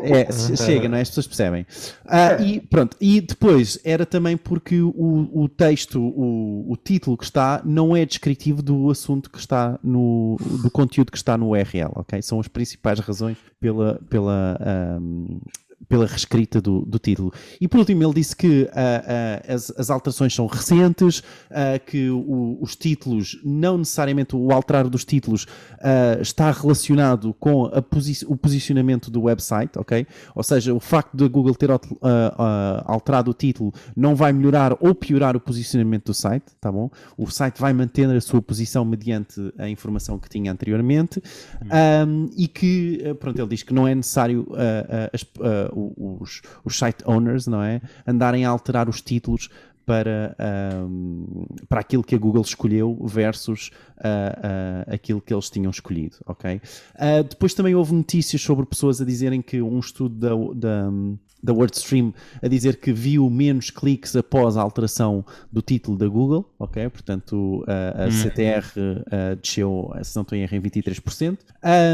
É, 0.00 0.30
chega, 0.56 0.88
não 0.88 0.96
é? 0.96 1.02
As 1.02 1.08
pessoas 1.08 1.26
percebem. 1.26 1.66
Ah, 2.06 2.40
e 2.40 2.60
pronto, 2.60 2.96
e 3.00 3.20
depois 3.20 3.78
era 3.84 4.06
também 4.06 4.36
porque 4.36 4.80
o, 4.80 5.28
o 5.32 5.48
texto, 5.48 6.00
o, 6.00 6.72
o 6.72 6.76
título 6.76 7.16
que 7.16 7.24
está, 7.24 7.60
não 7.64 7.94
é 7.94 8.04
descritivo 8.04 8.62
do 8.62 8.90
assunto 8.90 9.30
que 9.30 9.38
está 9.38 9.78
no, 9.82 10.36
do 10.62 10.70
conteúdo 10.70 11.10
que 11.10 11.18
está 11.18 11.36
no 11.36 11.50
URL, 11.50 11.92
ok? 11.94 12.20
São 12.22 12.40
as 12.40 12.48
principais 12.48 12.98
razões 13.00 13.36
pela, 13.60 14.00
pela 14.08 14.58
um, 15.00 15.40
pela 15.88 16.06
reescrita 16.06 16.60
do, 16.60 16.80
do, 16.82 16.98
título. 16.98 17.32
E 17.60 17.66
por 17.66 17.78
último, 17.78 18.02
ele 18.02 18.14
disse 18.14 18.34
que 18.34 18.62
uh, 18.62 18.66
uh, 18.66 19.54
as, 19.54 19.70
as, 19.76 19.90
alterações 19.90 20.34
são 20.34 20.46
recentes, 20.46 21.18
uh, 21.18 21.78
que 21.84 22.10
o, 22.10 22.58
os 22.60 22.76
títulos, 22.76 23.40
não 23.44 23.78
necessariamente 23.78 24.36
o 24.36 24.52
alterar 24.52 24.88
dos 24.88 25.04
títulos, 25.04 25.46
está 26.20 26.50
relacionado 26.50 27.34
com 27.34 27.68
posi 27.90 28.24
o 28.26 28.36
posicionamento 28.36 29.10
do 29.10 29.22
website, 29.22 29.76
ok? 29.76 30.06
Ou 30.34 30.42
seja, 30.42 30.72
o 30.72 30.78
facto 30.78 31.16
de 31.16 31.24
a 31.24 31.28
Google 31.28 31.54
ter 31.54 31.70
alterado 32.84 33.30
o 33.30 33.34
título 33.34 33.72
não 33.96 34.14
vai 34.14 34.32
melhorar 34.32 34.76
ou 34.80 34.94
piorar 34.94 35.36
o 35.36 35.40
posicionamento 35.40 36.06
do 36.06 36.14
site, 36.14 36.44
tá 36.60 36.70
bom? 36.70 36.90
O 37.16 37.28
site 37.30 37.60
vai 37.60 37.72
manter 37.72 38.08
a 38.08 38.20
sua 38.20 38.40
posição 38.40 38.84
mediante 38.84 39.52
a 39.58 39.68
informação 39.68 40.18
que 40.18 40.28
tinha 40.28 40.52
anteriormente 40.52 41.22
um, 42.06 42.30
e 42.36 42.46
que, 42.46 43.14
pronto, 43.18 43.38
ele 43.40 43.48
diz 43.48 43.62
que 43.62 43.74
não 43.74 43.88
é 43.88 43.94
necessário 43.94 44.46
as 45.12 45.24
os, 45.72 46.42
os 46.64 46.76
site 46.76 47.02
owners, 47.06 47.46
não 47.46 47.62
é? 47.62 47.80
Andarem 48.06 48.44
a 48.44 48.50
alterar 48.50 48.88
os 48.88 49.00
títulos 49.00 49.48
para, 49.84 50.36
um, 50.88 51.46
para 51.68 51.80
aquilo 51.80 52.02
que 52.02 52.14
a 52.14 52.18
Google 52.18 52.42
escolheu 52.42 52.96
versus 53.04 53.70
uh, 53.98 54.00
uh, 54.00 54.94
aquilo 54.94 55.20
que 55.20 55.34
eles 55.34 55.50
tinham 55.50 55.70
escolhido, 55.70 56.16
ok? 56.26 56.60
Uh, 56.94 57.24
depois 57.28 57.54
também 57.54 57.74
houve 57.74 57.92
notícias 57.92 58.40
sobre 58.40 58.64
pessoas 58.66 59.00
a 59.00 59.04
dizerem 59.04 59.42
que 59.42 59.60
um 59.60 59.78
estudo 59.78 60.14
da, 60.14 60.30
da, 60.54 60.90
da 61.42 61.52
WordStream 61.52 62.14
a 62.40 62.48
dizer 62.48 62.76
que 62.76 62.92
viu 62.92 63.28
menos 63.28 63.70
cliques 63.70 64.14
após 64.14 64.56
a 64.56 64.62
alteração 64.62 65.24
do 65.50 65.60
título 65.60 65.96
da 65.96 66.06
Google, 66.06 66.48
ok? 66.58 66.88
Portanto, 66.88 67.64
a, 67.66 68.04
a 68.04 68.06
hum. 68.06 68.10
CTR 68.10 69.36
desceu, 69.40 69.92
se 70.02 70.14
não 70.14 70.22
estou 70.22 70.38
em 70.38 70.42
erro, 70.42 70.56
em 70.56 70.60
23%. 70.60 71.38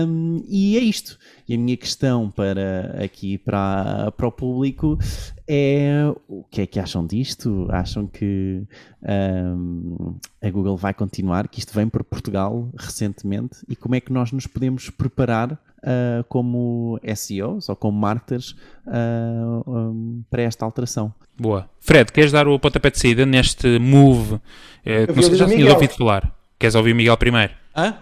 Um, 0.06 0.42
e 0.46 0.76
é 0.76 0.80
isto. 0.80 1.18
E 1.48 1.54
a 1.54 1.58
minha 1.58 1.76
questão 1.76 2.30
para 2.30 3.02
aqui 3.02 3.38
para, 3.38 4.12
para 4.12 4.26
o 4.26 4.32
público 4.32 4.98
é 5.46 6.12
o 6.28 6.44
que 6.44 6.60
é 6.60 6.66
que 6.66 6.78
acham 6.78 7.06
disto? 7.06 7.66
Acham 7.70 8.06
que 8.06 8.62
um, 9.02 10.16
a 10.42 10.50
Google 10.50 10.76
vai 10.76 10.92
continuar, 10.92 11.48
que 11.48 11.58
isto 11.58 11.72
vem 11.72 11.88
para 11.88 12.04
Portugal 12.04 12.68
recentemente 12.76 13.60
e 13.66 13.74
como 13.74 13.94
é 13.94 14.00
que 14.00 14.12
nós 14.12 14.30
nos 14.30 14.46
podemos 14.46 14.90
preparar 14.90 15.52
uh, 15.52 16.22
como 16.28 17.00
SEOs 17.16 17.70
ou 17.70 17.76
como 17.76 17.98
marketers 17.98 18.54
uh, 18.86 19.70
um, 19.70 20.22
para 20.28 20.42
esta 20.42 20.66
alteração? 20.66 21.14
Boa. 21.40 21.70
Fred, 21.80 22.12
queres 22.12 22.30
dar 22.30 22.46
o 22.46 22.58
pontapé 22.58 22.90
de 22.90 22.98
saída 22.98 23.24
neste 23.24 23.78
move? 23.78 24.38
Eh, 24.84 25.06
não 25.06 25.22
sei, 25.22 25.34
já 25.36 25.46
tinha 25.46 25.72
ouvido 25.72 25.94
falar. 25.94 26.34
Queres 26.58 26.74
ouvir 26.74 26.92
o 26.92 26.96
Miguel 26.96 27.16
primeiro? 27.16 27.54
Hã? 27.74 27.94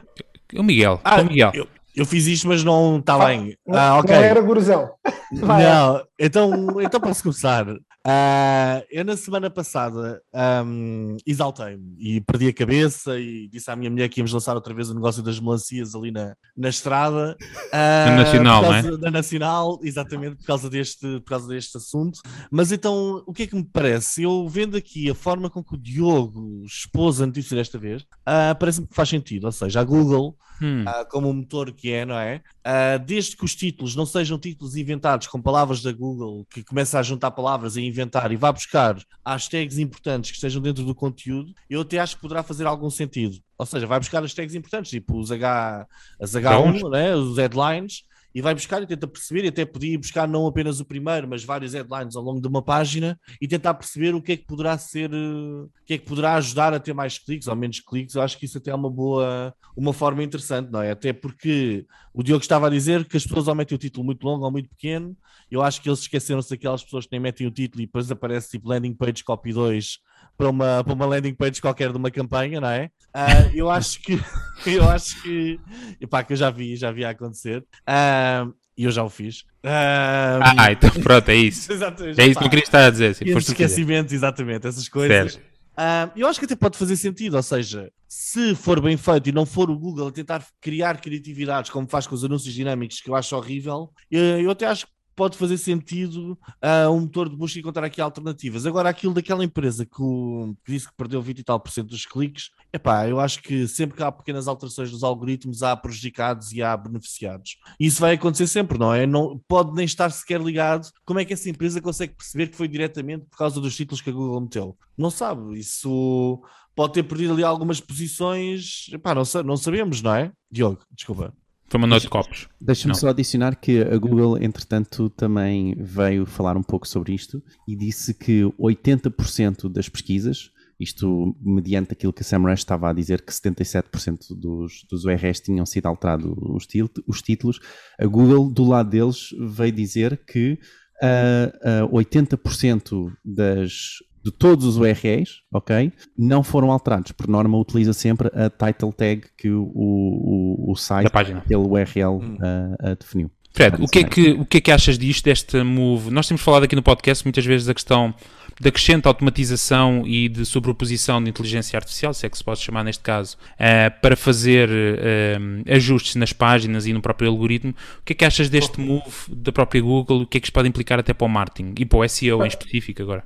O 0.54 0.62
Miguel. 0.62 1.00
Ah, 1.04 1.20
o 1.20 1.26
Miguel. 1.26 1.52
Eu, 1.54 1.68
eu 1.96 2.04
fiz 2.04 2.26
isto, 2.26 2.46
mas 2.46 2.62
não 2.62 2.98
está 2.98 3.18
bem. 3.26 3.56
Ah, 3.68 3.98
ok. 3.98 4.14
Não 4.14 4.22
era 4.22 4.40
guruzão. 4.42 4.90
Não, 5.32 6.04
então, 6.18 6.80
então 6.80 7.00
posso 7.00 7.22
começar. 7.22 7.66
Uh, 8.06 8.86
eu 8.88 9.04
na 9.04 9.16
semana 9.16 9.50
passada 9.50 10.22
um, 10.64 11.16
exaltei-me 11.26 11.96
e 11.98 12.20
perdi 12.20 12.46
a 12.46 12.52
cabeça 12.52 13.18
e 13.18 13.48
disse 13.48 13.68
à 13.68 13.74
minha 13.74 13.90
mulher 13.90 14.08
que 14.08 14.20
íamos 14.20 14.32
lançar 14.32 14.54
outra 14.54 14.72
vez 14.72 14.88
o 14.88 14.94
negócio 14.94 15.24
das 15.24 15.40
melancias 15.40 15.92
ali 15.92 16.12
na, 16.12 16.36
na 16.56 16.68
estrada. 16.68 17.36
Uh, 17.40 18.06
na 18.06 18.16
Nacional, 18.18 18.62
não 18.62 18.74
é? 18.74 18.96
Da 18.96 19.10
Nacional, 19.10 19.80
exatamente, 19.82 20.36
por 20.36 20.46
causa, 20.46 20.70
deste, 20.70 21.18
por 21.18 21.30
causa 21.30 21.48
deste 21.48 21.76
assunto. 21.76 22.20
Mas 22.48 22.70
então, 22.70 23.24
o 23.26 23.32
que 23.32 23.42
é 23.42 23.46
que 23.48 23.56
me 23.56 23.64
parece? 23.64 24.22
Eu 24.22 24.46
vendo 24.48 24.76
aqui 24.76 25.10
a 25.10 25.14
forma 25.14 25.50
com 25.50 25.64
que 25.64 25.74
o 25.74 25.78
Diogo 25.78 26.62
expôs 26.64 27.20
a 27.20 27.26
notícia 27.26 27.56
desta 27.56 27.76
vez, 27.76 28.02
uh, 28.02 28.56
parece-me 28.56 28.86
que 28.86 28.94
faz 28.94 29.08
sentido. 29.08 29.46
Ou 29.46 29.52
seja, 29.52 29.80
a 29.80 29.84
Google 29.84 30.36
hum. 30.62 30.84
uh, 30.84 31.08
como 31.10 31.28
o 31.28 31.34
motor 31.34 31.72
que 31.72 31.92
é, 31.92 32.04
não 32.04 32.16
é? 32.16 32.40
Uh, 32.66 32.98
desde 32.98 33.36
que 33.36 33.44
os 33.44 33.54
títulos 33.54 33.94
não 33.94 34.04
sejam 34.04 34.36
títulos 34.40 34.74
inventados 34.74 35.28
com 35.28 35.40
palavras 35.40 35.82
da 35.82 35.92
Google, 35.92 36.44
que 36.50 36.64
começa 36.64 36.98
a 36.98 37.02
juntar 37.02 37.30
palavras 37.30 37.76
e 37.76 37.82
inventar 37.82 38.32
e 38.32 38.36
vá 38.36 38.50
buscar 38.50 38.98
hashtags 39.24 39.78
importantes 39.78 40.32
que 40.32 40.36
estejam 40.36 40.60
dentro 40.60 40.82
do 40.82 40.92
conteúdo, 40.92 41.54
eu 41.70 41.82
até 41.82 42.00
acho 42.00 42.16
que 42.16 42.22
poderá 42.22 42.42
fazer 42.42 42.66
algum 42.66 42.90
sentido. 42.90 43.38
Ou 43.56 43.64
seja, 43.64 43.86
vai 43.86 44.00
buscar 44.00 44.20
hashtags 44.20 44.56
importantes, 44.56 44.90
tipo 44.90 45.16
os 45.16 45.30
H, 45.30 45.86
as 46.20 46.32
H1, 46.32 46.90
né? 46.90 47.14
os 47.14 47.38
headlines, 47.38 48.02
e 48.36 48.42
vai 48.42 48.54
buscar 48.54 48.82
e 48.82 48.86
tenta 48.86 49.06
perceber, 49.06 49.46
e 49.46 49.48
até 49.48 49.64
podia 49.64 49.98
buscar 49.98 50.28
não 50.28 50.46
apenas 50.46 50.78
o 50.78 50.84
primeiro, 50.84 51.26
mas 51.26 51.42
vários 51.42 51.72
headlines 51.72 52.16
ao 52.16 52.22
longo 52.22 52.38
de 52.38 52.46
uma 52.46 52.60
página 52.60 53.18
e 53.40 53.48
tentar 53.48 53.72
perceber 53.72 54.14
o 54.14 54.20
que 54.20 54.32
é 54.32 54.36
que 54.36 54.44
poderá 54.44 54.76
ser, 54.76 55.10
o 55.10 55.70
que 55.86 55.94
é 55.94 55.98
que 55.98 56.04
poderá 56.04 56.34
ajudar 56.34 56.74
a 56.74 56.78
ter 56.78 56.92
mais 56.92 57.18
cliques 57.18 57.48
ou 57.48 57.56
menos 57.56 57.80
cliques. 57.80 58.14
Eu 58.14 58.20
acho 58.20 58.36
que 58.38 58.44
isso 58.44 58.58
até 58.58 58.70
é 58.70 58.74
uma 58.74 58.90
boa, 58.90 59.54
uma 59.74 59.94
forma 59.94 60.22
interessante, 60.22 60.70
não 60.70 60.82
é? 60.82 60.90
Até 60.90 61.14
porque 61.14 61.86
o 62.12 62.22
Diogo 62.22 62.42
estava 62.42 62.66
a 62.66 62.70
dizer 62.70 63.06
que 63.06 63.16
as 63.16 63.24
pessoas 63.24 63.48
ou 63.48 63.54
metem 63.54 63.74
o 63.74 63.78
título 63.78 64.04
muito 64.04 64.22
longo 64.22 64.44
ou 64.44 64.52
muito 64.52 64.68
pequeno. 64.68 65.16
Eu 65.50 65.62
acho 65.62 65.80
que 65.80 65.88
eles 65.88 66.00
esqueceram-se 66.00 66.50
daquelas 66.50 66.84
pessoas 66.84 67.06
que 67.06 67.12
nem 67.12 67.20
metem 67.20 67.46
o 67.46 67.50
título 67.50 67.82
e 67.82 67.86
depois 67.86 68.10
aparece 68.10 68.50
tipo 68.50 68.68
landing 68.68 68.92
page 68.92 69.24
copy 69.24 69.50
2 69.50 69.98
para 70.36 70.48
uma, 70.48 70.84
para 70.84 70.92
uma 70.92 71.06
landing 71.06 71.34
page 71.34 71.60
qualquer 71.60 71.90
de 71.90 71.96
uma 71.96 72.10
campanha, 72.10 72.60
não 72.60 72.68
é? 72.68 72.90
Uh, 73.14 73.50
eu 73.54 73.70
acho 73.70 74.00
que 74.02 74.20
eu 74.66 74.88
acho 74.88 75.22
que 75.22 75.58
epá, 76.00 76.22
que 76.22 76.32
eu 76.32 76.36
já 76.36 76.50
vi, 76.50 76.76
já 76.76 76.90
vi 76.90 77.04
acontecer. 77.04 77.64
Uh, 77.88 78.54
e 78.76 78.84
eu 78.84 78.90
já 78.90 79.02
o 79.02 79.08
fiz. 79.08 79.40
Uh, 79.64 80.42
ah, 80.42 80.70
então 80.70 80.90
pronto, 81.02 81.28
é 81.30 81.34
isso. 81.34 81.72
exatamente, 81.72 82.20
é 82.20 82.26
isso 82.26 82.38
que 82.38 82.44
eu 82.44 82.50
queria 82.50 82.64
estar 82.64 82.86
a 82.86 82.90
dizer. 82.90 83.10
Assim, 83.12 83.24
esquecimento, 83.24 84.14
exatamente, 84.14 84.66
essas 84.66 84.88
coisas. 84.88 85.36
Uh, 85.76 86.10
eu 86.16 86.26
acho 86.26 86.38
que 86.38 86.46
até 86.46 86.56
pode 86.56 86.78
fazer 86.78 86.96
sentido, 86.96 87.36
ou 87.36 87.42
seja, 87.42 87.90
se 88.08 88.54
for 88.54 88.80
bem 88.80 88.96
feito 88.96 89.28
e 89.28 89.32
não 89.32 89.44
for 89.44 89.70
o 89.70 89.78
Google 89.78 90.08
a 90.08 90.12
tentar 90.12 90.42
criar 90.58 91.00
criatividades 91.00 91.70
como 91.70 91.86
faz 91.86 92.06
com 92.06 92.14
os 92.14 92.24
anúncios 92.24 92.54
dinâmicos, 92.54 93.00
que 93.00 93.10
eu 93.10 93.14
acho 93.14 93.36
horrível, 93.36 93.92
eu, 94.10 94.40
eu 94.40 94.50
até 94.50 94.66
acho 94.66 94.86
que 94.86 94.92
pode 95.16 95.38
fazer 95.38 95.56
sentido 95.56 96.38
uh, 96.62 96.90
um 96.90 97.00
motor 97.00 97.28
de 97.28 97.34
busca 97.34 97.58
encontrar 97.58 97.84
aqui 97.84 98.00
alternativas. 98.00 98.66
Agora, 98.66 98.90
aquilo 98.90 99.14
daquela 99.14 99.42
empresa 99.42 99.86
que, 99.86 100.00
o, 100.00 100.54
que 100.64 100.72
disse 100.72 100.86
que 100.86 100.94
perdeu 100.94 101.22
20 101.22 101.38
e 101.38 101.42
tal 101.42 101.58
por 101.58 101.70
cento 101.70 101.88
dos 101.88 102.04
cliques, 102.04 102.50
epá, 102.72 103.08
eu 103.08 103.18
acho 103.18 103.42
que 103.42 103.66
sempre 103.66 103.96
que 103.96 104.02
há 104.02 104.12
pequenas 104.12 104.46
alterações 104.46 104.92
nos 104.92 105.02
algoritmos, 105.02 105.62
há 105.62 105.74
prejudicados 105.74 106.52
e 106.52 106.62
há 106.62 106.76
beneficiados. 106.76 107.56
Isso 107.80 108.00
vai 108.00 108.14
acontecer 108.14 108.46
sempre, 108.46 108.78
não 108.78 108.92
é? 108.92 109.06
Não, 109.06 109.40
pode 109.48 109.72
nem 109.74 109.86
estar 109.86 110.10
sequer 110.10 110.40
ligado. 110.40 110.88
Como 111.04 111.18
é 111.18 111.24
que 111.24 111.32
essa 111.32 111.48
empresa 111.48 111.80
consegue 111.80 112.14
perceber 112.14 112.48
que 112.48 112.56
foi 112.56 112.68
diretamente 112.68 113.24
por 113.24 113.38
causa 113.38 113.60
dos 113.60 113.74
títulos 113.74 114.02
que 114.02 114.10
a 114.10 114.12
Google 114.12 114.42
meteu? 114.42 114.76
Não 114.96 115.10
sabe. 115.10 115.58
Isso 115.58 116.42
pode 116.74 116.92
ter 116.92 117.02
perdido 117.04 117.32
ali 117.32 117.42
algumas 117.42 117.80
posições. 117.80 118.86
Epá, 118.92 119.14
não, 119.14 119.22
não 119.44 119.56
sabemos, 119.56 120.02
não 120.02 120.14
é? 120.14 120.30
Diogo, 120.50 120.80
desculpa. 120.92 121.32
Foi 121.68 121.78
uma 121.78 121.86
noite 121.86 122.04
de 122.04 122.08
copos. 122.08 122.48
Deixa-me 122.60 122.94
só 122.94 123.08
adicionar 123.08 123.56
que 123.56 123.82
a 123.82 123.98
Google, 123.98 124.38
entretanto, 124.38 125.10
também 125.10 125.74
veio 125.78 126.24
falar 126.24 126.56
um 126.56 126.62
pouco 126.62 126.86
sobre 126.86 127.12
isto 127.12 127.42
e 127.66 127.76
disse 127.76 128.14
que 128.14 128.42
80% 128.58 129.68
das 129.68 129.88
pesquisas, 129.88 130.50
isto 130.78 131.36
mediante 131.40 131.92
aquilo 131.92 132.12
que 132.12 132.22
a 132.22 132.24
Sam 132.24 132.42
Rush 132.42 132.60
estava 132.60 132.88
a 132.88 132.92
dizer, 132.92 133.22
que 133.22 133.32
77% 133.32 134.28
dos, 134.36 134.84
dos 134.88 135.04
URLs 135.04 135.42
tinham 135.42 135.66
sido 135.66 135.86
alterados 135.86 136.32
os, 136.36 136.68
os 137.06 137.22
títulos, 137.22 137.58
a 137.98 138.06
Google, 138.06 138.48
do 138.48 138.64
lado 138.64 138.90
deles, 138.90 139.30
veio 139.38 139.72
dizer 139.72 140.24
que 140.24 140.58
uh, 141.02 141.86
uh, 141.86 141.98
80% 141.98 143.12
das 143.24 143.96
de 144.26 144.32
todos 144.32 144.64
os 144.64 144.76
URLs, 144.76 145.42
ok, 145.52 145.92
não 146.18 146.42
foram 146.42 146.72
alterados. 146.72 147.12
Por 147.12 147.28
norma, 147.28 147.56
utiliza 147.56 147.92
sempre 147.92 148.28
a 148.34 148.50
title 148.50 148.92
tag 148.92 149.22
que 149.38 149.48
o, 149.48 149.62
o, 149.72 150.72
o 150.72 150.74
site, 150.74 151.06
aquele 151.06 151.56
URL, 151.56 152.08
hum. 152.08 152.36
uh, 152.40 152.90
uh, 152.90 152.96
definiu. 152.98 153.30
Fred, 153.52 153.80
o 153.80 153.86
que, 153.86 154.00
é 154.00 154.04
que, 154.04 154.30
o 154.32 154.44
que 154.44 154.56
é 154.58 154.60
que 154.60 154.70
achas 154.72 154.98
disto, 154.98 155.24
desta 155.24 155.64
move? 155.64 156.10
Nós 156.10 156.26
temos 156.26 156.42
falado 156.42 156.64
aqui 156.64 156.74
no 156.74 156.82
podcast 156.82 157.24
muitas 157.24 157.46
vezes 157.46 157.68
da 157.68 157.72
questão 157.72 158.12
da 158.60 158.70
crescente 158.70 159.06
automatização 159.06 160.02
e 160.06 160.28
de 160.28 160.44
sobreposição 160.44 161.22
de 161.22 161.30
inteligência 161.30 161.76
artificial, 161.76 162.14
se 162.14 162.26
é 162.26 162.30
que 162.30 162.38
se 162.38 162.44
pode 162.44 162.60
chamar 162.60 162.84
neste 162.84 163.02
caso, 163.02 163.36
uh, 163.54 164.00
para 164.00 164.16
fazer 164.16 164.68
uh, 164.68 165.74
ajustes 165.74 166.14
nas 166.16 166.32
páginas 166.32 166.86
e 166.86 166.92
no 166.92 167.02
próprio 167.02 167.28
algoritmo. 167.28 167.74
O 168.00 168.04
que 168.04 168.12
é 168.12 168.16
que 168.16 168.24
achas 168.24 168.48
deste 168.48 168.80
move 168.80 169.04
da 169.28 169.52
própria 169.52 169.80
Google? 169.80 170.22
O 170.22 170.26
que 170.26 170.38
é 170.38 170.40
que 170.40 170.46
isto 170.46 170.54
pode 170.54 170.68
implicar 170.68 170.98
até 170.98 171.12
para 171.12 171.26
o 171.26 171.28
marketing 171.28 171.74
e 171.78 171.84
para 171.84 171.98
o 171.98 172.08
SEO 172.08 172.44
em 172.44 172.48
específico 172.48 173.02
agora? 173.02 173.24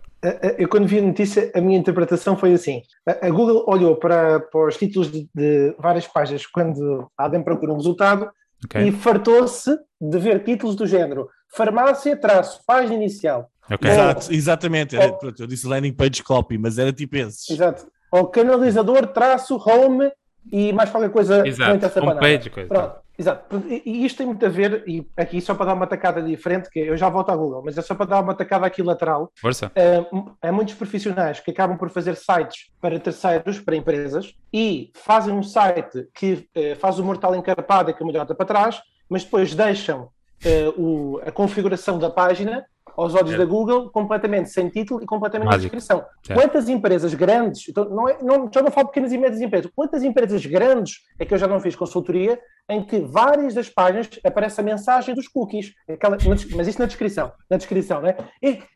Eu, 0.59 0.69
quando 0.69 0.87
vi 0.87 0.99
a 0.99 1.03
notícia, 1.03 1.51
a 1.55 1.61
minha 1.63 1.79
interpretação 1.79 2.37
foi 2.37 2.53
assim: 2.53 2.83
a 3.07 3.31
Google 3.31 3.65
olhou 3.67 3.97
para, 3.97 4.41
para 4.41 4.67
os 4.67 4.77
títulos 4.77 5.11
de, 5.11 5.27
de 5.35 5.75
várias 5.79 6.07
páginas 6.07 6.45
quando 6.47 7.11
alguém 7.17 7.43
procura 7.43 7.73
um 7.73 7.77
resultado 7.77 8.29
okay. 8.63 8.89
e 8.89 8.93
fartou-se 8.93 9.75
de 9.99 10.19
ver 10.19 10.45
títulos 10.45 10.77
do 10.77 10.87
género 10.87 11.29
farmácia, 11.53 12.17
traço, 12.17 12.61
página 12.67 12.95
inicial, 12.95 13.51
Okay. 13.73 13.91
Exato, 13.91 14.33
exatamente. 14.33 14.97
Era, 14.97 15.13
pronto, 15.13 15.41
eu 15.41 15.47
disse 15.47 15.67
landing 15.67 15.93
page 15.93 16.23
copy, 16.23 16.59
mas 16.59 16.79
era 16.79 16.93
tipo 16.93 17.17
esses. 17.17 17.49
Exato. 17.49 17.87
Ou 18.11 18.27
canalizador, 18.27 19.07
traço, 19.07 19.57
home 19.57 20.11
e 20.51 20.73
mais 20.73 20.91
qualquer 20.91 21.11
coisa 21.11 21.47
exato. 21.47 21.85
essa 21.85 22.03
home 22.03 22.19
page, 22.19 22.51
coisa. 22.51 22.69
Pronto. 22.69 23.01
Exato. 23.21 23.63
E 23.69 24.07
isto 24.07 24.17
tem 24.17 24.27
muito 24.27 24.45
a 24.47 24.49
ver, 24.49 24.83
e 24.87 25.07
aqui 25.15 25.43
só 25.43 25.55
para 25.55 25.67
dar 25.67 25.75
uma 25.75 25.87
tacada 25.87 26.23
diferente, 26.23 26.71
que 26.71 26.79
eu 26.79 26.97
já 26.97 27.11
volto 27.11 27.29
à 27.29 27.37
Google, 27.37 27.63
mas 27.63 27.77
é 27.77 27.83
só 27.83 27.95
para 27.95 28.07
dar 28.07 28.21
uma 28.23 28.35
tacada 28.35 28.65
aqui 28.65 28.83
lateral. 28.83 29.31
Força. 29.39 29.71
É, 29.75 30.03
é 30.41 30.51
muitos 30.51 30.73
profissionais 30.73 31.39
que 31.39 31.51
acabam 31.51 31.77
por 31.77 31.91
fazer 31.91 32.17
sites 32.17 32.71
para 32.81 32.99
terceiros, 32.99 33.61
para 33.61 33.77
empresas, 33.77 34.35
e 34.51 34.91
fazem 34.95 35.35
um 35.35 35.43
site 35.43 36.09
que 36.15 36.49
é, 36.55 36.75
faz 36.77 36.99
o 36.99 37.05
mortal 37.05 37.37
encarpado 37.37 37.91
e 37.91 37.95
que 37.95 38.03
a 38.03 38.25
para 38.25 38.47
trás, 38.47 38.81
mas 39.07 39.23
depois 39.23 39.55
deixam 39.55 40.09
é, 40.43 40.73
o, 40.79 41.21
a 41.23 41.31
configuração 41.31 41.99
da 41.99 42.09
página 42.09 42.65
aos 42.97 43.15
olhos 43.15 43.33
é. 43.33 43.37
da 43.37 43.45
Google, 43.45 43.91
completamente 43.91 44.51
sem 44.51 44.69
título 44.69 45.03
e 45.03 45.07
completamente 45.07 45.49
Mágico. 45.49 45.77
descrição. 45.77 46.05
É. 46.29 46.35
Quantas 46.35 46.69
empresas 46.69 47.15
grandes, 47.15 47.69
então 47.69 47.89
não 47.89 48.09
é, 48.09 48.19
não, 48.23 48.51
já 48.53 48.63
não 48.63 48.71
falo 48.71 48.89
pequenas 48.89 49.13
e 49.13 49.19
médias 49.19 49.41
empresas, 49.41 49.71
quantas 49.75 50.03
empresas 50.03 50.45
grandes 50.47 51.01
é 51.19 51.25
que 51.25 51.35
eu 51.35 51.39
já 51.39 51.47
não 51.47 51.61
fiz 51.61 51.77
consultoria 51.77 52.41
em 52.69 52.85
que 52.85 53.01
várias 53.01 53.55
das 53.55 53.69
páginas 53.69 54.09
aparece 54.25 54.61
a 54.61 54.65
mensagem 54.65 55.15
dos 55.15 55.27
cookies, 55.27 55.75
aquela, 55.89 56.17
mas 56.55 56.69
isso 56.69 56.79
na 56.79 56.87
descrição, 56.87 57.33
na 57.49 57.57
descrição, 57.57 58.01
né? 58.01 58.17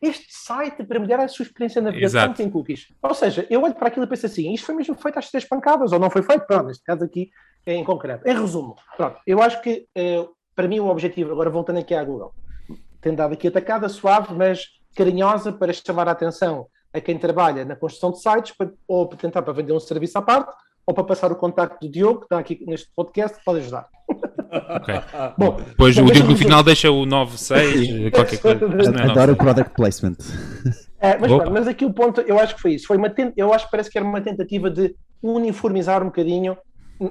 Este 0.01 0.25
site 0.29 0.83
para 0.83 0.99
melhorar 0.99 1.23
a 1.23 1.27
sua 1.27 1.43
experiência 1.43 1.81
na 1.81 1.91
navegação 1.91 2.33
tem 2.33 2.49
cookies. 2.49 2.87
Ou 3.01 3.13
seja, 3.13 3.47
eu 3.49 3.63
olho 3.63 3.73
para 3.73 3.87
aquilo 3.87 4.05
e 4.05 4.09
penso 4.09 4.25
assim, 4.25 4.53
isto 4.53 4.65
foi 4.65 4.75
mesmo 4.75 4.95
feito 4.95 5.17
às 5.17 5.29
três 5.29 5.45
pancadas, 5.45 5.93
ou 5.93 5.99
não 5.99 6.09
foi 6.09 6.23
feito, 6.23 6.45
pronto, 6.45 6.67
neste 6.67 6.83
caso 6.83 7.05
aqui 7.05 7.29
é 7.65 7.73
em 7.73 7.83
concreto. 7.83 8.27
Em 8.27 8.37
resumo, 8.37 8.75
pronto, 8.97 9.17
eu 9.25 9.41
acho 9.41 9.61
que 9.61 9.87
eh, 9.95 10.25
para 10.55 10.67
mim 10.67 10.79
o 10.79 10.87
objetivo, 10.87 11.31
agora 11.31 11.49
voltando 11.49 11.79
aqui 11.79 11.93
à 11.93 12.03
Google, 12.03 12.33
tem 13.05 13.13
dado 13.13 13.33
aqui 13.33 13.47
atacada 13.47 13.87
suave, 13.87 14.33
mas 14.33 14.65
carinhosa 14.95 15.51
para 15.53 15.71
chamar 15.71 16.07
a 16.07 16.11
atenção 16.11 16.65
a 16.91 16.99
quem 16.99 17.19
trabalha 17.19 17.63
na 17.63 17.75
construção 17.75 18.11
de 18.11 18.19
sites, 18.19 18.57
para, 18.57 18.71
ou 18.87 19.07
para 19.07 19.19
tentar 19.19 19.43
para 19.43 19.53
vender 19.53 19.73
um 19.73 19.79
serviço 19.79 20.17
à 20.17 20.23
parte, 20.23 20.51
ou 20.87 20.93
para 20.93 21.03
passar 21.03 21.31
o 21.31 21.35
contacto 21.35 21.85
do 21.85 21.91
Diogo, 21.91 22.21
que 22.21 22.25
está 22.25 22.39
aqui 22.39 22.65
neste 22.65 22.89
podcast, 22.95 23.37
pode 23.45 23.59
ajudar. 23.59 23.87
Ok. 24.09 24.95
Bom, 25.37 25.57
depois 25.57 25.95
o 25.99 26.05
Diogo 26.05 26.31
no 26.31 26.37
final 26.37 26.63
deixa 26.63 26.89
o 26.89 27.05
96, 27.05 28.09
qualquer 28.09 28.39
coisa. 28.39 28.67
Não 28.67 28.99
é 28.99 29.11
Adoro 29.11 29.33
o 29.33 29.35
product 29.35 29.75
placement. 29.75 30.15
É, 30.99 31.19
mas, 31.19 31.31
pronto, 31.31 31.51
mas 31.51 31.67
aqui 31.67 31.85
o 31.85 31.93
ponto, 31.93 32.21
eu 32.21 32.39
acho 32.39 32.55
que 32.55 32.61
foi 32.61 32.73
isso. 32.73 32.87
Foi 32.87 32.97
uma 32.97 33.11
tent... 33.11 33.33
Eu 33.37 33.53
acho 33.53 33.65
que 33.65 33.71
parece 33.71 33.91
que 33.91 33.99
era 33.99 34.07
uma 34.07 34.21
tentativa 34.21 34.67
de 34.71 34.95
uniformizar 35.21 36.01
um 36.01 36.07
bocadinho. 36.07 36.57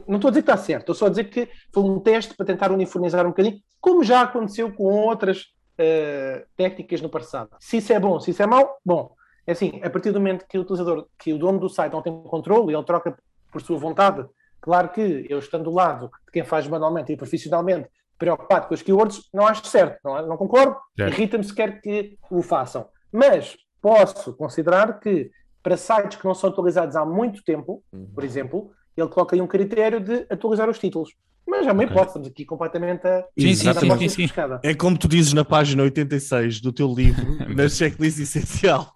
Não 0.08 0.16
estou 0.16 0.28
a 0.28 0.30
dizer 0.32 0.42
que 0.42 0.50
está 0.50 0.56
certo, 0.56 0.80
estou 0.80 0.94
só 0.96 1.06
a 1.06 1.10
dizer 1.10 1.24
que 1.24 1.48
foi 1.72 1.84
um 1.84 2.00
teste 2.00 2.34
para 2.34 2.46
tentar 2.46 2.72
uniformizar 2.72 3.24
um 3.24 3.28
bocadinho, 3.28 3.58
como 3.80 4.02
já 4.02 4.22
aconteceu 4.22 4.72
com 4.72 4.84
outras 4.84 5.53
eh, 5.78 6.44
técnicas 6.56 7.00
no 7.00 7.08
passado. 7.08 7.50
Se 7.58 7.78
isso 7.78 7.92
é 7.92 7.98
bom, 7.98 8.20
se 8.20 8.30
isso 8.30 8.42
é 8.42 8.46
mau, 8.46 8.78
bom. 8.84 9.14
É 9.46 9.52
assim, 9.52 9.80
a 9.82 9.90
partir 9.90 10.10
do 10.10 10.20
momento 10.20 10.46
que 10.48 10.56
o 10.56 10.62
utilizador, 10.62 11.06
que 11.18 11.32
o 11.32 11.38
dono 11.38 11.58
do 11.58 11.68
site 11.68 11.92
não 11.92 12.02
tem 12.02 12.22
controle 12.22 12.72
e 12.72 12.76
ele 12.76 12.84
troca 12.84 13.16
por 13.52 13.60
sua 13.60 13.78
vontade, 13.78 14.26
claro 14.60 14.88
que 14.88 15.26
eu 15.28 15.38
estando 15.38 15.64
do 15.64 15.70
lado 15.70 16.10
de 16.26 16.32
quem 16.32 16.44
faz 16.44 16.66
manualmente 16.66 17.12
e 17.12 17.16
profissionalmente, 17.16 17.88
preocupado 18.18 18.68
com 18.68 18.74
as 18.74 18.82
keywords, 18.82 19.28
não 19.32 19.46
acho 19.46 19.66
certo, 19.66 19.98
não, 20.04 20.16
é? 20.16 20.26
não 20.26 20.36
concordo, 20.36 20.76
irrita-me 20.98 21.44
se 21.44 21.54
quer 21.54 21.80
que 21.80 22.16
o 22.30 22.42
façam. 22.42 22.88
Mas 23.12 23.56
posso 23.82 24.32
considerar 24.34 24.98
que 24.98 25.30
para 25.62 25.76
sites 25.76 26.18
que 26.18 26.24
não 26.24 26.34
são 26.34 26.50
atualizados 26.50 26.96
há 26.96 27.04
muito 27.04 27.42
tempo, 27.44 27.82
por 28.14 28.24
exemplo, 28.24 28.70
ele 28.96 29.08
coloca 29.08 29.34
aí 29.34 29.42
um 29.42 29.46
critério 29.46 30.00
de 30.00 30.26
atualizar 30.30 30.68
os 30.68 30.78
títulos. 30.78 31.10
Mas 31.46 31.66
é 31.66 31.72
uma 31.72 31.84
hipótese, 31.84 32.06
estamos 32.08 32.28
aqui 32.28 32.44
completamente 32.44 33.06
a. 33.06 33.22
Sim, 33.38 33.54
sim, 33.54 33.72
sim, 33.74 34.08
sim. 34.08 34.28
É 34.62 34.74
como 34.74 34.96
tu 34.98 35.06
dizes 35.06 35.32
na 35.32 35.44
página 35.44 35.82
86 35.82 36.60
do 36.60 36.72
teu 36.72 36.92
livro, 36.92 37.24
na 37.54 37.68
checklist 37.68 38.18
essencial 38.18 38.90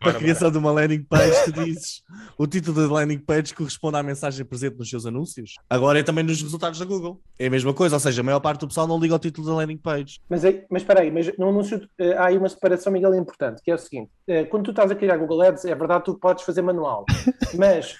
para 0.00 0.12
a 0.12 0.14
criação 0.14 0.50
de 0.50 0.58
uma 0.58 0.72
landing 0.72 1.02
page, 1.02 1.44
tu 1.44 1.52
dizes 1.52 2.02
o 2.38 2.46
título 2.46 2.86
da 2.88 2.92
landing 2.94 3.18
page 3.18 3.54
corresponde 3.54 3.96
à 3.96 4.02
mensagem 4.02 4.44
presente 4.44 4.76
nos 4.78 4.88
seus 4.88 5.04
anúncios. 5.06 5.54
Agora 5.68 5.98
é 5.98 6.02
também 6.02 6.24
nos 6.24 6.40
resultados 6.42 6.78
da 6.78 6.84
Google. 6.84 7.20
É 7.38 7.46
a 7.46 7.50
mesma 7.50 7.72
coisa, 7.74 7.96
ou 7.96 8.00
seja, 8.00 8.20
a 8.20 8.24
maior 8.24 8.40
parte 8.40 8.60
do 8.60 8.68
pessoal 8.68 8.86
não 8.88 8.98
liga 8.98 9.14
ao 9.14 9.18
título 9.18 9.46
da 9.46 9.54
landing 9.54 9.76
page. 9.78 10.20
Mas, 10.28 10.44
aí- 10.44 10.64
mas 10.70 10.82
espera 10.82 11.00
aí, 11.02 11.10
mas 11.10 11.36
no 11.38 11.48
anúncio 11.48 11.86
eh, 11.98 12.14
há 12.16 12.26
aí 12.26 12.38
uma 12.38 12.48
separação, 12.48 12.92
Miguel, 12.92 13.14
importante, 13.14 13.60
que 13.62 13.70
é 13.70 13.74
o 13.74 13.78
seguinte: 13.78 14.10
eh, 14.26 14.44
quando 14.44 14.64
tu 14.64 14.70
estás 14.70 14.90
a 14.90 14.94
criar 14.94 15.16
Google 15.18 15.42
Ads, 15.42 15.64
é 15.66 15.74
verdade, 15.74 16.04
tu 16.04 16.14
podes 16.18 16.44
fazer 16.44 16.62
manual, 16.62 17.04
mas 17.54 17.94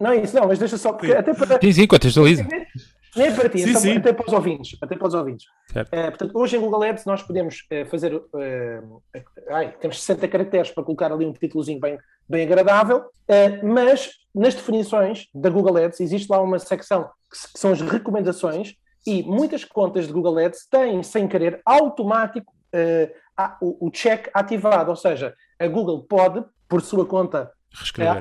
não 0.00 0.10
é 0.10 0.22
isso, 0.22 0.34
não, 0.36 0.46
mas 0.46 0.58
deixa 0.58 0.76
só, 0.76 0.92
porque 0.92 1.12
até 1.12 1.32
para, 1.32 1.58
Sim, 1.60 1.72
sim, 1.72 1.86
contextualiza. 1.86 2.46
Nem 3.16 3.34
para 3.34 3.48
ti, 3.48 3.58
Sim, 3.58 3.70
então, 3.70 3.80
sim. 3.80 3.96
até 3.96 4.12
para 4.12 4.26
os 4.26 4.32
ouvintes. 4.32 4.78
Até 4.80 4.96
para 4.96 5.08
os 5.08 5.14
ouvintes. 5.14 5.46
Eh, 5.74 6.10
portanto, 6.10 6.30
hoje 6.34 6.56
em 6.56 6.60
Google 6.60 6.82
Ads 6.82 7.04
nós 7.04 7.22
podemos 7.22 7.66
eh, 7.70 7.84
fazer. 7.84 8.22
eh, 8.38 8.82
ai, 9.50 9.74
temos 9.80 10.00
60 10.00 10.28
caracteres 10.28 10.70
para 10.70 10.84
colocar 10.84 11.12
ali 11.12 11.26
um 11.26 11.32
títulozinho 11.32 11.80
bem, 11.80 11.98
bem 12.28 12.42
agradável, 12.42 13.04
mas 13.62 14.10
nas 14.34 14.54
definições 14.54 15.28
da 15.34 15.50
Google 15.50 15.76
Ads 15.76 16.00
existe 16.00 16.30
lá 16.30 16.40
uma 16.40 16.58
secção 16.58 17.04
que, 17.04 17.52
que 17.52 17.58
são 17.58 17.72
as 17.72 17.80
recomendações 17.80 18.74
e 19.06 19.22
muitas 19.22 19.64
contas 19.64 20.06
de 20.06 20.12
Google 20.12 20.38
Ads 20.38 20.66
têm, 20.70 21.02
sem 21.02 21.26
querer, 21.26 21.60
automático 21.64 22.52
o, 23.60 23.86
o 23.86 23.90
check 23.90 24.28
ativado. 24.32 24.90
Ou 24.90 24.96
seja, 24.96 25.34
a 25.58 25.66
Google 25.66 26.02
pode, 26.04 26.44
por 26.68 26.80
sua 26.80 27.04
conta, 27.04 27.50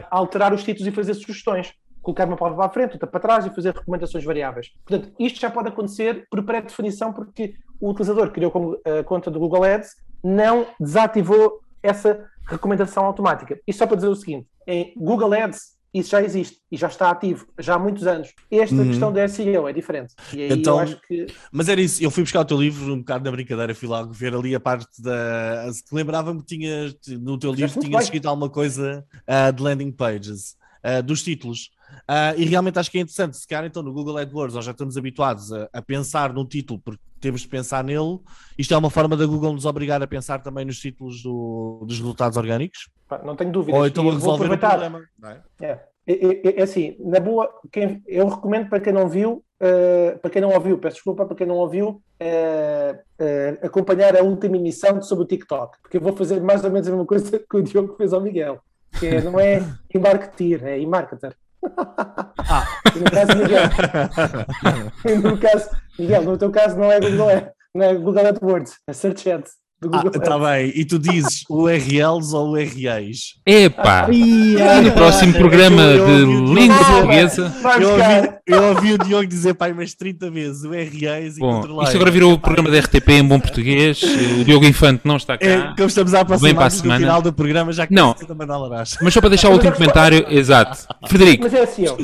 alterar 0.10 0.54
os 0.54 0.64
títulos 0.64 0.88
e 0.88 0.92
fazer 0.96 1.14
sugestões. 1.14 1.74
Colocar 2.10 2.26
uma 2.26 2.36
palavra 2.38 2.58
para 2.58 2.66
a 2.66 2.74
frente, 2.74 2.94
outra 2.94 3.08
para 3.08 3.20
trás 3.20 3.46
e 3.46 3.52
fazer 3.52 3.72
recomendações 3.72 4.24
variáveis. 4.24 4.72
Portanto, 4.84 5.14
isto 5.20 5.40
já 5.40 5.52
pode 5.52 5.68
acontecer 5.68 6.26
por 6.32 6.42
pré-definição 6.44 7.14
porque 7.14 7.54
o 7.80 7.90
utilizador 7.92 8.28
que 8.30 8.34
criou 8.34 8.82
a 9.00 9.04
conta 9.04 9.30
do 9.30 9.40
Google 9.40 9.64
Ads 9.64 9.92
não 10.24 10.66
desativou 10.80 11.60
essa 11.84 12.26
recomendação 12.48 13.06
automática. 13.06 13.60
Isto 13.68 13.78
só 13.80 13.86
para 13.86 13.98
dizer 13.98 14.08
o 14.08 14.16
seguinte: 14.16 14.48
em 14.66 14.92
Google 14.98 15.34
Ads 15.34 15.78
isso 15.94 16.10
já 16.12 16.22
existe 16.22 16.58
e 16.72 16.78
já 16.78 16.88
está 16.88 17.10
ativo 17.12 17.48
já 17.60 17.76
há 17.76 17.80
muitos 17.80 18.06
anos. 18.08 18.34
Esta 18.50 18.76
Uhum. 18.76 18.88
questão 18.88 19.12
da 19.14 19.28
SEO 19.28 19.68
é 19.68 19.74
diferente. 19.74 20.14
E 20.34 20.42
aí 20.44 20.52
Então, 20.52 20.78
eu 20.78 20.80
acho 20.80 21.02
que 21.08 21.28
Mas 21.52 21.70
era 21.70 21.80
isso, 21.82 22.04
eu 22.04 22.10
fui 22.12 22.24
buscar 22.24 22.42
o 22.42 22.46
teu 22.46 22.60
livro 22.60 22.92
um 22.94 23.00
bocado 23.00 23.24
na 23.24 23.32
brincadeira, 23.32 23.74
fui 23.76 23.88
lá 23.88 24.04
ver 24.04 24.34
ali 24.34 24.54
a 24.56 24.60
parte 24.60 25.02
da. 25.02 25.68
Lembrava-me 25.92 26.40
que 26.42 26.46
tinhas, 26.48 26.96
no 27.20 27.38
teu 27.38 27.52
livro, 27.52 27.80
tinhas 27.80 28.04
escrito 28.04 28.28
alguma 28.28 28.50
coisa 28.50 29.06
ah, 29.28 29.52
de 29.52 29.62
landing 29.64 29.92
pages, 29.92 30.56
ah, 30.84 31.02
dos 31.02 31.24
títulos. 31.24 31.72
Ah, 32.08 32.34
e 32.36 32.46
realmente 32.46 32.80
acho 32.80 32.90
que 32.90 32.98
é 32.98 33.02
interessante, 33.02 33.38
se 33.38 33.48
calhar 33.48 33.66
então 33.66 33.84
no 33.84 33.94
Google 33.94 34.18
AdWords 34.18 34.56
nós 34.56 34.66
já 34.66 34.72
estamos 34.72 34.98
habituados 34.98 35.52
a, 35.54 35.70
a 35.74 35.82
pensar 35.82 36.34
no 36.34 36.46
título 36.46 36.80
porque 36.84 37.02
temos 37.20 37.42
de 37.42 37.48
pensar 37.48 37.84
nele. 37.84 38.20
Isto 38.58 38.74
é 38.74 38.78
uma 38.78 38.90
forma 38.90 39.16
da 39.18 39.26
Google 39.26 39.54
nos 39.54 39.66
obrigar 39.66 40.02
a 40.02 40.08
pensar 40.08 40.40
também 40.42 40.66
nos 40.66 40.80
títulos 40.80 41.22
do- 41.22 41.84
dos 41.86 41.98
resultados 41.98 42.38
orgânicos. 42.38 42.90
não 43.24 43.36
tenho 43.36 43.52
dúvidas. 43.52 43.80
Ou 43.80 43.88
então 43.88 44.10
a 44.10 44.14
resolver 44.14 44.52
o 44.52 44.58
problema. 44.58 45.02
não 45.20 45.30
é? 45.30 45.42
É, 45.62 45.80
é, 46.08 46.14
é- 46.48 46.60
é 46.60 46.64
assim, 46.64 46.96
na 47.00 47.20
boa, 47.20 47.50
quem, 47.72 48.02
eu 48.08 48.28
recomendo 48.28 48.70
para 48.70 48.80
quem 48.80 48.94
não 48.94 49.08
viu, 49.10 49.44
eh, 49.60 50.18
para 50.22 50.32
quem 50.32 50.42
não 50.42 50.52
ouviu, 50.54 50.78
peço 50.80 50.96
desculpa, 50.96 51.26
para 51.26 51.36
quem 51.36 51.46
não 51.46 51.56
ouviu, 51.56 52.02
eh, 52.20 53.60
acompanhar 53.62 54.16
a 54.16 54.24
última 54.24 54.58
emissão 54.58 55.02
sobre 55.02 55.24
o 55.26 55.28
TikTok, 55.28 55.78
porque 55.82 55.98
eu 55.98 56.02
vou 56.02 56.16
fazer 56.16 56.42
mais 56.42 56.64
ou 56.64 56.72
menos 56.72 56.88
a 56.88 56.92
mesma 56.92 57.06
coisa 57.06 57.40
que 57.50 57.58
o 57.58 57.62
Diogo 57.62 57.96
fez 57.96 58.14
ao 58.14 58.22
Miguel, 58.22 58.60
que 59.00 59.06
é, 59.06 59.22
não 59.22 59.40
é 59.40 59.60
embarketeer, 59.94 60.64
é 60.66 60.80
E 62.96 63.00
no 63.00 63.12
caso, 63.12 63.38
Miguel, 63.38 65.22
no 65.32 65.38
caso, 65.40 65.70
Miguel, 65.98 66.24
no 66.24 66.38
teu 66.38 66.52
caso 66.52 66.78
não 66.78 66.92
é 66.92 67.00
Google, 67.00 67.30
Ad- 67.30 67.52
não 67.76 67.86
é 67.86 67.94
Google 67.96 68.28
AdWords, 68.28 68.78
é 68.88 68.94
Search 68.94 69.30
Ads 69.32 69.52
do 69.82 69.90
Ah, 69.96 70.02
Google 70.04 70.22
tá 70.22 70.38
bem. 70.38 70.72
E 70.76 70.84
tu 70.86 71.00
dizes 71.00 71.44
URLs 71.50 72.34
ou 72.36 72.50
URAs? 72.52 73.36
Epá! 73.46 74.08
E 74.12 74.56
no 74.84 74.92
próximo 74.92 75.34
eu- 75.34 75.40
programa 75.40 75.82
eu 75.84 76.06
de 76.06 76.12
ouvi 76.12 76.36
o 76.36 76.54
língua 76.54 76.78
portuguesa. 76.78 77.54
Eu 77.80 77.90
ouvi, 77.92 78.30
eu 78.48 78.64
ouvi 78.64 78.94
o 78.94 78.98
Diogo 78.98 79.28
dizer 79.28 79.54
pai 79.54 79.72
mais 79.74 79.94
30 79.94 80.30
vezes 80.30 80.64
URAs 80.64 81.38
e 81.38 81.40
Bom, 81.40 81.56
controlar. 81.62 81.84
isto 81.86 81.96
agora 81.96 82.12
virou 82.12 82.34
o 82.34 82.40
programa 82.40 82.70
da 82.70 82.78
RTP 82.80 83.10
em 83.14 83.24
bom 83.24 83.40
português. 83.40 84.02
O 84.40 84.44
Diogo 84.44 84.66
Infante 84.66 85.02
não 85.06 85.16
está 85.18 85.36
É, 85.36 85.38
cá. 85.38 85.74
como 85.78 85.88
estamos 85.88 86.14
a 86.14 86.24
Vem 86.24 86.26
para 86.26 86.36
a 86.36 86.38
aproximar 86.38 86.70
do 86.70 86.74
semana. 86.76 87.00
final 87.00 87.22
do 87.22 87.34
programa, 87.34 87.72
já 87.72 87.88
que 87.88 87.94
Não. 87.94 88.16
Mas 89.02 89.14
só 89.14 89.20
para 89.22 89.30
deixar 89.30 89.50
o 89.50 89.54
último 89.54 89.72
comentário, 89.72 90.26
exato. 90.30 90.78
Frederico, 91.08 91.44
Mas 91.44 91.54
é 91.54 91.62
assim, 91.64 91.86
ó. 91.88 91.96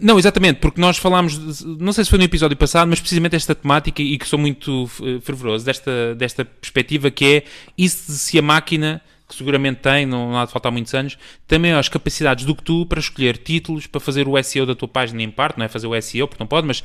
Não, 0.00 0.16
exatamente, 0.16 0.60
porque 0.60 0.80
nós 0.80 0.96
falámos, 0.96 1.64
não 1.64 1.92
sei 1.92 2.04
se 2.04 2.10
foi 2.10 2.18
no 2.18 2.24
episódio 2.24 2.56
passado, 2.56 2.88
mas 2.88 3.00
precisamente 3.00 3.34
esta 3.34 3.52
temática 3.52 4.00
e 4.00 4.16
que 4.16 4.28
sou 4.28 4.38
muito 4.38 4.88
eh, 5.02 5.20
fervoroso 5.20 5.64
desta, 5.64 6.14
desta 6.14 6.44
perspectiva 6.44 7.10
que 7.10 7.24
é 7.24 7.44
isso 7.76 8.12
se 8.12 8.38
a 8.38 8.42
máquina, 8.42 9.02
que 9.32 9.38
seguramente 9.38 9.80
tem, 9.80 10.04
não, 10.06 10.36
há 10.38 10.44
de 10.44 10.52
faltar 10.52 10.70
muitos 10.70 10.92
anos, 10.94 11.18
também 11.48 11.72
as 11.72 11.88
capacidades 11.88 12.44
do 12.44 12.54
que 12.54 12.62
tu 12.62 12.86
para 12.86 13.00
escolher 13.00 13.38
títulos, 13.38 13.86
para 13.86 14.00
fazer 14.00 14.28
o 14.28 14.40
SEO 14.42 14.66
da 14.66 14.74
tua 14.74 14.86
página 14.86 15.22
em 15.22 15.30
parte, 15.30 15.58
não 15.58 15.64
é 15.64 15.68
fazer 15.68 15.86
o 15.86 16.00
SEO 16.02 16.28
porque 16.28 16.42
não 16.42 16.46
pode, 16.46 16.66
mas 16.66 16.84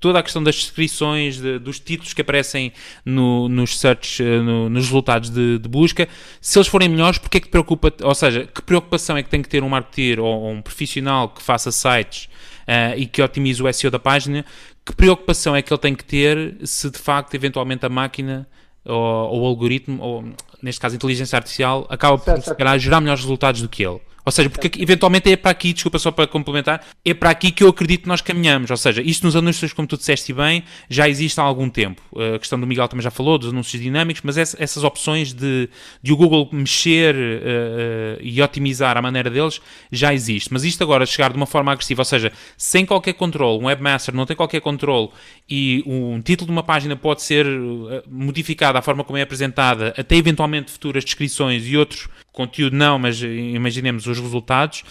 toda 0.00 0.18
a 0.18 0.22
questão 0.22 0.42
das 0.42 0.54
descrições, 0.54 1.40
de- 1.40 1.58
dos 1.58 1.78
títulos 1.80 2.14
que 2.14 2.20
aparecem 2.22 2.72
no- 3.04 3.48
nos 3.48 3.78
search, 3.78 4.22
eh, 4.22 4.40
no- 4.40 4.68
nos 4.70 4.84
resultados 4.84 5.30
de, 5.30 5.58
de 5.58 5.68
busca, 5.68 6.08
se 6.40 6.58
eles 6.58 6.68
forem 6.68 6.88
melhores, 6.88 7.18
porque 7.18 7.38
é 7.38 7.40
que 7.40 7.48
te 7.48 7.50
preocupa, 7.50 7.92
ou 8.02 8.14
seja, 8.14 8.46
que 8.46 8.62
preocupação 8.62 9.16
é 9.16 9.22
que 9.22 9.28
tem 9.28 9.42
que 9.42 9.48
ter 9.48 9.62
um 9.62 9.68
marketeer 9.68 10.20
ou, 10.20 10.26
ou 10.42 10.52
um 10.52 10.62
profissional 10.62 11.28
que 11.28 11.42
faça 11.42 11.70
sites 11.72 12.28
ah, 12.66 12.96
e 12.96 13.06
que 13.06 13.20
otimize 13.20 13.62
o 13.62 13.72
SEO 13.72 13.90
da 13.90 13.98
página, 13.98 14.44
que 14.84 14.94
preocupação 14.94 15.54
é 15.56 15.62
que 15.62 15.72
ele 15.72 15.80
tem 15.80 15.94
que 15.94 16.04
ter 16.04 16.56
se 16.64 16.90
de 16.90 16.98
facto, 16.98 17.34
eventualmente, 17.34 17.84
a 17.84 17.88
máquina 17.88 18.46
ou, 18.84 18.94
ou 18.96 19.42
o 19.42 19.46
algoritmo, 19.46 20.02
ou 20.02 20.24
neste 20.62 20.80
caso 20.80 20.94
inteligência 20.96 21.36
artificial, 21.36 21.86
acaba 21.88 22.18
por 22.18 22.24
Certo, 22.24 22.38
se 22.40 22.44
certo. 22.46 22.58
calhar 22.58 22.78
gerar 22.78 23.00
melhores 23.00 23.22
resultados 23.22 23.62
do 23.62 23.68
que 23.68 23.84
ele. 23.84 24.00
Ou 24.28 24.32
seja, 24.32 24.50
porque 24.50 24.70
eventualmente 24.82 25.32
é 25.32 25.36
para 25.36 25.50
aqui, 25.50 25.72
desculpa 25.72 25.98
só 25.98 26.10
para 26.10 26.26
complementar, 26.26 26.84
é 27.02 27.14
para 27.14 27.30
aqui 27.30 27.50
que 27.50 27.62
eu 27.64 27.68
acredito 27.68 28.02
que 28.02 28.08
nós 28.08 28.20
caminhamos. 28.20 28.70
Ou 28.70 28.76
seja, 28.76 29.00
isto 29.00 29.24
nos 29.24 29.34
anúncios, 29.34 29.72
como 29.72 29.88
tu 29.88 29.96
disseste 29.96 30.34
bem, 30.34 30.64
já 30.90 31.08
existe 31.08 31.40
há 31.40 31.42
algum 31.42 31.70
tempo. 31.70 32.02
A 32.34 32.38
questão 32.38 32.60
do 32.60 32.66
Miguel 32.66 32.86
também 32.88 33.02
já 33.02 33.10
falou, 33.10 33.38
dos 33.38 33.48
anúncios 33.48 33.80
dinâmicos, 33.82 34.20
mas 34.22 34.36
essa- 34.36 34.62
essas 34.62 34.84
opções 34.84 35.32
de, 35.32 35.70
de 36.02 36.12
o 36.12 36.16
Google 36.16 36.46
mexer 36.52 37.14
uh, 37.14 37.18
uh, 37.18 38.18
e 38.20 38.42
otimizar 38.42 38.98
a 38.98 39.02
maneira 39.02 39.30
deles 39.30 39.62
já 39.90 40.12
existe. 40.12 40.52
Mas 40.52 40.62
isto 40.62 40.82
agora 40.82 41.06
chegar 41.06 41.30
de 41.30 41.36
uma 41.38 41.46
forma 41.46 41.72
agressiva, 41.72 42.02
ou 42.02 42.04
seja, 42.04 42.30
sem 42.56 42.84
qualquer 42.84 43.14
controle, 43.14 43.58
um 43.62 43.66
webmaster 43.66 44.14
não 44.14 44.26
tem 44.26 44.36
qualquer 44.36 44.60
controle 44.60 45.08
e 45.48 45.82
um 45.86 46.20
título 46.20 46.46
de 46.48 46.52
uma 46.52 46.62
página 46.62 46.94
pode 46.96 47.22
ser 47.22 47.46
uh, 47.46 48.02
modificado 48.06 48.76
à 48.76 48.82
forma 48.82 49.02
como 49.04 49.16
é 49.16 49.22
apresentada, 49.22 49.94
até 49.96 50.16
eventualmente 50.16 50.70
futuras 50.70 51.02
descrições 51.02 51.66
e 51.66 51.78
outros 51.78 52.08
conteúdo 52.38 52.74
não, 52.76 52.98
mas 52.98 53.20
uh, 53.22 53.26
imaginemos 53.26 54.06
os 54.06 54.18
resultados. 54.18 54.84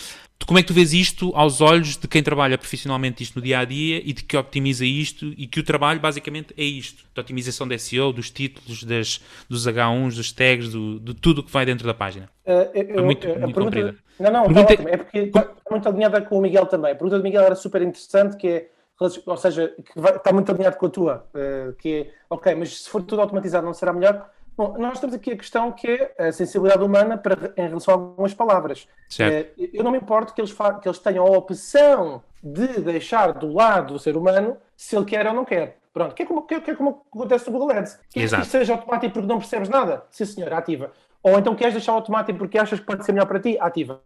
Como 0.46 0.60
é 0.60 0.62
que 0.62 0.68
tu 0.68 0.74
vês 0.74 0.94
isto 0.94 1.32
aos 1.36 1.62
olhos 1.62 1.98
de 1.98 2.08
quem 2.08 2.22
trabalha 2.22 2.58
profissionalmente 2.60 3.24
isto 3.24 3.38
no 3.38 3.42
dia 3.42 3.58
a 3.60 3.66
dia 3.66 4.00
e 4.06 4.14
de 4.14 4.24
que 4.24 4.38
optimiza 4.38 4.86
isto 4.86 5.34
e 5.36 5.48
que 5.48 5.60
o 5.60 5.64
trabalho 5.64 6.00
basicamente 6.00 6.54
é 6.56 6.64
isto: 6.64 7.04
da 7.16 7.22
otimização 7.22 7.68
da 7.68 7.76
SEO, 7.78 8.14
dos 8.14 8.30
títulos, 8.30 8.84
das, 8.84 9.20
dos 9.50 9.66
H1s, 9.68 10.16
dos 10.16 10.32
tags, 10.32 10.70
do, 10.70 11.00
de 11.00 11.14
tudo 11.16 11.40
o 11.40 11.44
que 11.44 11.52
vai 11.52 11.66
dentro 11.66 11.88
da 11.88 11.94
página. 11.94 12.30
Uh, 12.46 12.52
eu- 12.76 12.84
eu- 12.84 13.04
muito- 13.06 13.26
a 13.28 13.40
muito 13.40 13.54
pergunta- 13.56 13.62
comprida. 13.82 13.96
Não, 14.20 14.32
não, 14.32 14.44
Pergunta- 14.46 14.74
ótimo. 14.74 14.90
É 14.90 14.98
porque 14.98 15.18
está 15.20 15.52
muito 15.72 15.90
alinhada 15.90 16.22
com 16.22 16.38
o 16.38 16.42
Miguel 16.42 16.66
também. 16.68 16.92
A 16.92 16.96
pergunta 16.96 17.18
do 17.18 17.24
Miguel 17.24 17.42
era 17.44 17.56
super 17.56 17.82
interessante, 17.82 18.38
que 18.38 18.48
é, 18.48 18.68
ou 19.00 19.38
seja, 19.38 19.74
que 19.76 20.00
vai- 20.00 20.16
está 20.16 20.32
muito 20.32 20.52
alinhado 20.52 20.78
com 20.78 20.86
a 20.86 20.90
tua, 20.90 21.28
uh, 21.34 21.74
que 21.78 21.90
é, 21.90 22.12
ok, 22.30 22.54
mas 22.56 22.84
se 22.84 22.90
for 22.90 23.02
tudo 23.04 23.22
automatizado 23.22 23.66
não 23.66 23.74
será 23.74 23.92
melhor? 23.92 24.28
Bom, 24.58 24.76
nós 24.80 25.00
temos 25.00 25.16
aqui 25.16 25.32
a 25.34 25.38
questão 25.38 25.72
que 25.72 25.88
é 26.18 26.28
a 26.28 26.32
sensibilidade 26.32 26.84
humana 26.84 27.16
para, 27.16 27.54
em 27.56 27.68
relação 27.68 27.94
a 27.94 27.98
algumas 27.98 28.34
palavras. 28.34 28.88
Certo. 29.08 29.54
Eh, 29.62 29.70
Eu 29.72 29.84
não 29.84 29.92
me 29.92 30.00
importo 30.00 30.34
que 30.34 30.42
eles, 30.42 30.52
que 30.82 30.88
eles 30.88 30.98
tenham 31.00 31.26
a 31.26 31.30
opção 31.38 32.24
de 32.42 32.68
deixar 32.82 33.34
do 33.34 33.54
lado 33.54 33.94
do 33.94 34.00
ser 34.00 34.18
humano 34.18 34.58
se 34.76 34.96
ele 34.96 35.06
quer 35.06 35.28
ou 35.28 35.34
não 35.34 35.46
quer. 35.46 35.78
Pronto, 35.94 36.16
que 36.16 36.24
é 36.24 36.26
como, 36.26 36.42
que 36.44 36.56
é, 36.56 36.60
que 36.60 36.72
é 36.72 36.76
como 36.76 37.04
acontece 37.14 37.50
no 37.52 37.58
Google 37.58 37.78
Ads. 37.78 38.00
Queres 38.10 38.34
que 38.34 38.46
seja 38.46 38.74
automático 38.74 39.14
porque 39.14 39.28
não 39.28 39.38
percebes 39.40 39.70
nada? 39.70 40.04
Sim, 40.10 40.26
senhor, 40.26 40.52
ativa. 40.54 40.92
Ou 41.24 41.38
então 41.38 41.56
queres 41.56 41.74
deixar 41.74 41.92
automático 41.92 42.38
porque 42.38 42.58
achas 42.58 42.80
que 42.80 42.86
pode 42.86 43.04
ser 43.06 43.12
melhor 43.12 43.26
para 43.28 43.40
ti? 43.40 43.58
Ativa. 43.60 44.00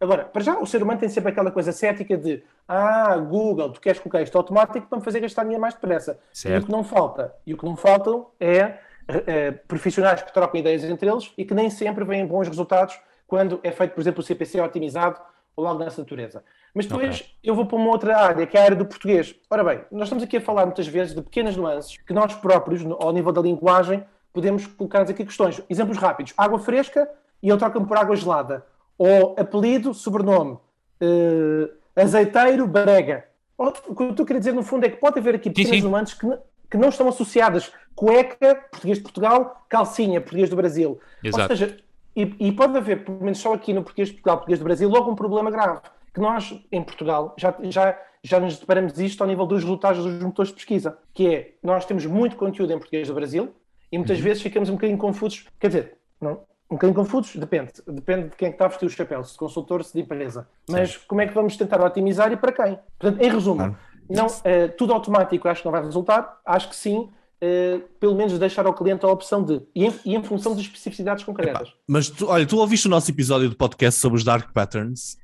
Agora, 0.00 0.24
para 0.24 0.42
já, 0.42 0.58
o 0.58 0.66
ser 0.66 0.82
humano 0.82 1.00
tem 1.00 1.08
sempre 1.08 1.32
aquela 1.32 1.50
coisa 1.50 1.72
cética 1.72 2.16
de 2.16 2.42
ah, 2.68 3.16
Google, 3.16 3.72
tu 3.72 3.80
queres 3.80 3.98
colocar 4.00 4.22
isto 4.22 4.36
automático 4.38 4.86
para 4.86 4.98
me 4.98 5.04
fazer 5.04 5.20
gastar 5.20 5.42
dinheiro 5.42 5.60
mais 5.60 5.74
depressa. 5.74 6.18
E 6.32 6.38
Certo. 6.38 6.62
o 6.62 6.66
que 6.66 6.72
não 6.72 6.84
falta, 6.84 7.34
e 7.46 7.52
o 7.52 7.56
que 7.58 7.64
não 7.64 7.76
faltam 7.76 8.26
é, 8.38 8.74
eh, 9.08 9.52
profissionais 9.66 10.22
que 10.22 10.32
trocam 10.32 10.60
ideias 10.60 10.84
entre 10.84 11.08
eles 11.08 11.32
e 11.36 11.44
que 11.44 11.54
nem 11.54 11.70
sempre 11.70 12.04
vêm 12.04 12.26
bons 12.26 12.46
resultados 12.46 12.98
quando 13.26 13.58
é 13.62 13.70
feito, 13.70 13.94
por 13.94 14.00
exemplo, 14.00 14.20
o 14.20 14.22
CPC 14.22 14.60
otimizado 14.60 15.18
ou 15.56 15.66
algo 15.66 15.82
dessa 15.82 16.00
natureza. 16.00 16.44
Mas 16.74 16.86
depois 16.86 17.34
eu 17.42 17.54
vou 17.54 17.66
para 17.66 17.76
uma 17.76 17.90
outra 17.90 18.16
área, 18.16 18.46
que 18.46 18.56
é 18.56 18.60
a 18.60 18.64
área 18.64 18.76
do 18.76 18.86
português. 18.86 19.34
Ora 19.50 19.64
bem, 19.64 19.80
nós 19.90 20.04
estamos 20.04 20.22
aqui 20.22 20.36
a 20.36 20.40
falar 20.40 20.64
muitas 20.66 20.86
vezes 20.86 21.14
de 21.14 21.22
pequenas 21.22 21.56
nuances 21.56 21.96
que 21.96 22.12
nós 22.12 22.34
próprios, 22.34 22.84
ao 23.00 23.12
nível 23.12 23.32
da 23.32 23.40
linguagem, 23.40 24.04
podemos 24.32 24.66
colocar 24.66 25.02
aqui 25.02 25.24
questões. 25.24 25.60
Exemplos 25.68 25.98
rápidos. 25.98 26.32
Água 26.36 26.58
fresca 26.58 27.10
e 27.42 27.48
eu 27.48 27.58
troco-me 27.58 27.86
por 27.86 27.96
água 27.96 28.14
gelada. 28.14 28.64
Ou 28.96 29.34
apelido, 29.38 29.94
sobrenome. 29.94 30.58
Eh, 31.00 31.70
azeiteiro, 31.96 32.66
brega. 32.66 33.24
O 33.56 33.72
que 33.72 34.02
eu 34.02 34.10
estou 34.10 34.26
a 34.28 34.38
dizer, 34.38 34.52
no 34.52 34.62
fundo, 34.62 34.86
é 34.86 34.88
que 34.88 34.98
pode 34.98 35.18
haver 35.18 35.34
aqui 35.34 35.50
pequenas 35.50 35.80
sim. 35.80 35.88
nuances 35.88 36.14
que, 36.14 36.26
que 36.70 36.76
não 36.76 36.88
estão 36.88 37.08
associadas. 37.08 37.72
Cueca, 37.94 38.54
português 38.70 38.98
de 38.98 39.02
Portugal, 39.02 39.64
calcinha, 39.68 40.20
português 40.20 40.48
do 40.48 40.56
Brasil. 40.56 41.00
Exato. 41.22 41.42
Ou 41.52 41.56
seja, 41.56 41.76
e, 42.14 42.34
e 42.40 42.52
pode 42.52 42.76
haver, 42.76 43.04
pelo 43.04 43.20
menos 43.20 43.38
só 43.38 43.54
aqui 43.54 43.72
no 43.72 43.82
português 43.82 44.08
de 44.08 44.14
Portugal, 44.14 44.36
português 44.38 44.58
do 44.58 44.64
Brasil, 44.64 44.88
logo 44.88 45.10
um 45.10 45.14
problema 45.14 45.50
grave. 45.50 45.80
Que 46.12 46.20
nós, 46.20 46.54
em 46.70 46.82
Portugal, 46.82 47.34
já, 47.36 47.54
já, 47.62 47.98
já 48.22 48.40
nos 48.40 48.58
deparamos 48.58 48.98
isto 48.98 49.20
ao 49.22 49.28
nível 49.28 49.46
dos 49.46 49.62
resultados 49.62 50.02
dos 50.04 50.22
motores 50.22 50.50
de 50.50 50.56
pesquisa. 50.56 50.98
Que 51.14 51.34
é, 51.34 51.54
nós 51.62 51.84
temos 51.84 52.06
muito 52.06 52.36
conteúdo 52.36 52.72
em 52.72 52.78
português 52.78 53.08
do 53.08 53.14
Brasil 53.14 53.54
e 53.90 53.98
muitas 53.98 54.18
vezes 54.20 54.42
ficamos 54.42 54.68
um 54.68 54.74
bocadinho 54.74 54.98
confusos. 54.98 55.46
Quer 55.60 55.68
dizer, 55.68 55.98
não, 56.20 56.40
um 56.70 56.74
bocadinho 56.74 56.94
confusos, 56.94 57.36
depende. 57.36 57.72
Depende 57.86 58.28
de 58.28 58.36
quem 58.36 58.48
é 58.48 58.50
que 58.50 58.54
está 58.56 58.66
a 58.66 58.68
vestir 58.68 58.86
o 58.86 58.90
chapéu, 58.90 59.24
se 59.24 59.32
de 59.32 59.38
consultor, 59.38 59.82
se 59.82 59.94
de 59.94 60.00
empresa. 60.00 60.46
Mas 60.68 60.96
como 60.96 61.20
é 61.20 61.26
que 61.26 61.32
vamos 61.32 61.56
tentar 61.56 61.80
otimizar 61.80 62.30
e 62.30 62.36
para 62.36 62.52
quem? 62.52 62.78
Portanto, 62.98 63.22
em 63.22 63.30
resumo, 63.30 63.76
não, 64.08 64.26
eh, 64.44 64.68
tudo 64.68 64.92
automático 64.92 65.48
acho 65.48 65.62
que 65.62 65.66
não 65.66 65.72
vai 65.72 65.82
resultar. 65.82 66.40
Acho 66.44 66.68
que 66.68 66.76
sim, 66.76 67.08
eh, 67.40 67.80
pelo 68.00 68.14
menos 68.14 68.38
deixar 68.38 68.66
ao 68.66 68.74
cliente 68.74 69.04
a 69.04 69.08
opção 69.08 69.44
de. 69.44 69.60
E 69.74 69.84
em, 69.84 69.94
e 70.04 70.14
em 70.16 70.22
função 70.22 70.52
das 70.54 70.62
especificidades 70.62 71.24
concretas. 71.24 71.72
Mas 71.86 72.08
tu, 72.08 72.26
olha, 72.26 72.46
tu 72.46 72.56
ouviste 72.56 72.86
o 72.86 72.90
nosso 72.90 73.10
episódio 73.10 73.48
do 73.48 73.56
podcast 73.56 74.00
sobre 74.00 74.18
os 74.18 74.24
Dark 74.24 74.52
Patterns, 74.52 75.16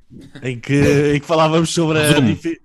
em 0.42 0.60
que, 0.60 0.74
em 1.16 1.20
que 1.20 1.26
falávamos 1.26 1.70
sobre 1.72 1.98
a 1.98 2.18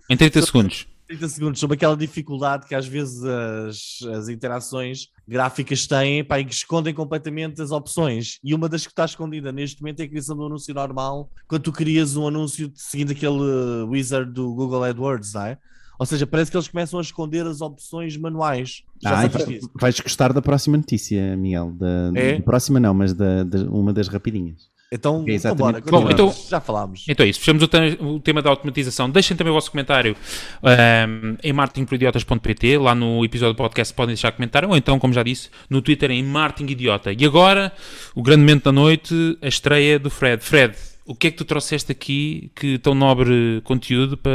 Em 0.10 0.18
30 0.18 0.42
segundos. 0.42 0.88
30 1.08 1.28
segundos, 1.30 1.60
sobre 1.60 1.76
aquela 1.76 1.98
dificuldade 1.98 2.68
que 2.68 2.76
às 2.76 2.86
vezes 2.86 3.24
as, 3.24 3.98
as 4.16 4.30
interações 4.30 5.08
gráficas 5.28 5.88
têm 5.88 6.24
pá, 6.24 6.40
e 6.40 6.46
que 6.46 6.54
escondem 6.54 6.94
completamente 6.94 7.60
as 7.60 7.72
opções. 7.72 8.38
E 8.44 8.54
uma 8.54 8.70
das 8.70 8.86
que 8.86 8.92
está 8.92 9.06
escondida 9.06 9.52
neste 9.52 9.82
momento 9.82 10.02
é 10.02 10.04
a 10.04 10.08
criação 10.08 10.38
do 10.38 10.46
anúncio 10.46 10.72
normal, 10.72 11.32
quando 11.48 11.64
tu 11.64 11.72
crias 11.72 12.16
um 12.16 12.28
anúncio 12.28 12.72
seguindo 12.76 13.12
aquele 13.12 13.84
wizard 13.88 14.32
do 14.32 14.54
Google 14.54 14.84
AdWords, 14.84 15.34
não 15.34 15.46
é? 15.46 15.58
Ou 16.00 16.06
seja, 16.06 16.26
parece 16.26 16.50
que 16.50 16.56
eles 16.56 16.68
começam 16.70 16.98
a 16.98 17.02
esconder 17.04 17.46
as 17.46 17.60
opções 17.62 18.16
manuais. 18.16 18.84
Já 19.04 19.20
Ah, 19.20 19.26
então 19.26 19.42
vais 19.76 20.00
gostar 20.00 20.32
da 20.34 20.42
próxima 20.42 20.78
notícia, 20.78 21.36
Miguel. 21.36 21.72
Da, 21.74 22.12
É? 22.16 22.38
da 22.38 22.42
próxima 22.44 22.80
não, 22.80 22.94
mas 22.94 23.14
da, 23.14 23.44
da- 23.44 23.70
uma 23.70 23.92
das 23.92 24.08
rapidinhas. 24.08 24.70
Então, 24.92 25.24
É 25.28 25.34
exatamente. 25.34 25.38
então 25.44 25.56
bora, 25.56 25.74
Bom, 25.80 26.08
continuamos. 26.08 26.36
então- 26.40 26.50
já 26.50 26.60
falámos. 26.60 27.06
Então 27.08 27.24
é 27.24 27.30
isso, 27.30 27.40
fechamos 27.40 27.62
o, 27.62 27.68
te- 27.68 27.98
o 28.02 28.20
tema 28.20 28.42
da 28.42 28.50
automatização. 28.50 29.08
Deixem 29.08 29.38
também 29.38 29.52
o 29.52 29.54
vosso 29.54 29.70
comentário 29.70 30.16
ahm, 30.64 31.36
em 31.44 31.54
marketingproidiotas.pt, 31.54 32.78
lá 32.80 32.96
no 32.96 33.24
episódio 33.24 33.54
do 33.54 33.58
podcast 33.58 33.94
podem 33.94 34.16
deixar 34.16 34.32
comentário, 34.32 34.68
ou 34.70 34.76
então, 34.76 34.98
como 34.98 35.14
já 35.14 35.22
disse, 35.22 35.50
no 35.70 35.82
Twitter 35.82 36.10
em 36.12 36.24
Martin 36.24 36.66
Idiota. 36.66 37.12
E 37.14 37.24
agora, 37.26 37.72
o 38.16 38.24
grande 38.24 38.40
momento 38.42 38.64
da 38.66 38.72
noite, 38.72 39.38
a 39.42 39.48
estreia 39.48 40.00
do 40.00 40.10
Fred. 40.10 40.44
Fred, 40.44 40.76
o 41.10 41.16
que 41.16 41.26
é 41.26 41.32
que 41.32 41.38
tu 41.38 41.44
trouxeste 41.44 41.92
aqui, 41.92 42.52
que 42.56 42.78
tão 42.78 42.94
nobre 42.94 43.62
conteúdo 43.64 44.16
para, 44.16 44.32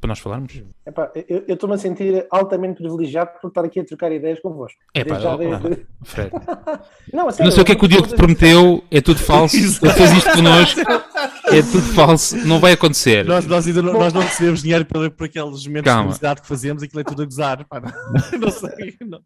para 0.00 0.08
nós 0.08 0.18
falarmos? 0.18 0.62
Epá, 0.86 1.12
eu 1.28 1.44
eu 1.46 1.54
estou-me 1.54 1.74
a 1.74 1.78
sentir 1.78 2.26
altamente 2.30 2.76
privilegiado 2.80 3.32
por 3.38 3.48
estar 3.48 3.62
aqui 3.66 3.80
a 3.80 3.84
trocar 3.84 4.10
ideias 4.10 4.40
convosco. 4.40 4.78
É 4.94 5.04
pá, 5.04 5.18
Desde 5.18 5.24
já 5.24 5.36
desde- 5.36 5.86
Fred. 6.04 6.30
Não, 7.12 7.24
a 7.24 7.26
Eu 7.26 7.32
sério, 7.32 7.44
não 7.44 7.50
sei 7.52 7.62
o 7.62 7.66
que 7.66 7.72
é 7.72 7.74
que 7.74 7.84
o 7.84 7.88
Diogo 7.88 8.06
te 8.08 8.14
prometeu, 8.16 8.82
é 8.90 9.00
tudo 9.02 9.20
falso. 9.20 9.56
Ele 9.56 9.68
fez 9.92 10.12
isto 10.12 10.32
connosco, 10.32 10.80
é 10.80 11.62
tudo 11.62 11.82
falso, 11.94 12.36
não 12.46 12.58
vai 12.60 12.72
acontecer. 12.72 13.24
Nós, 13.26 13.44
nós 13.46 13.66
ainda 13.66 13.82
não, 13.82 13.92
nós 13.92 14.12
não 14.14 14.22
recebemos 14.22 14.62
dinheiro 14.62 14.86
por, 14.86 15.10
por 15.10 15.24
aqueles 15.26 15.66
momentos 15.66 15.84
Calma. 15.84 16.02
de 16.02 16.06
publicidade 16.06 16.40
que 16.40 16.46
fazemos, 16.48 16.82
aquilo 16.82 17.00
é 17.00 17.04
tudo 17.04 17.22
a 17.22 17.24
gozar. 17.26 17.64
Pá, 17.68 17.78
não, 17.80 17.90
não 18.40 18.50
sei. 18.50 18.96
Não. 19.06 19.20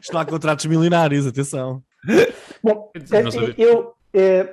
Isto 0.00 0.12
não 0.12 0.20
há 0.20 0.24
contratos 0.24 0.66
milionários, 0.66 1.24
atenção. 1.24 1.82
Bom, 2.62 2.90
eh, 2.94 3.54
eu, 3.58 3.80
eh, 3.80 3.95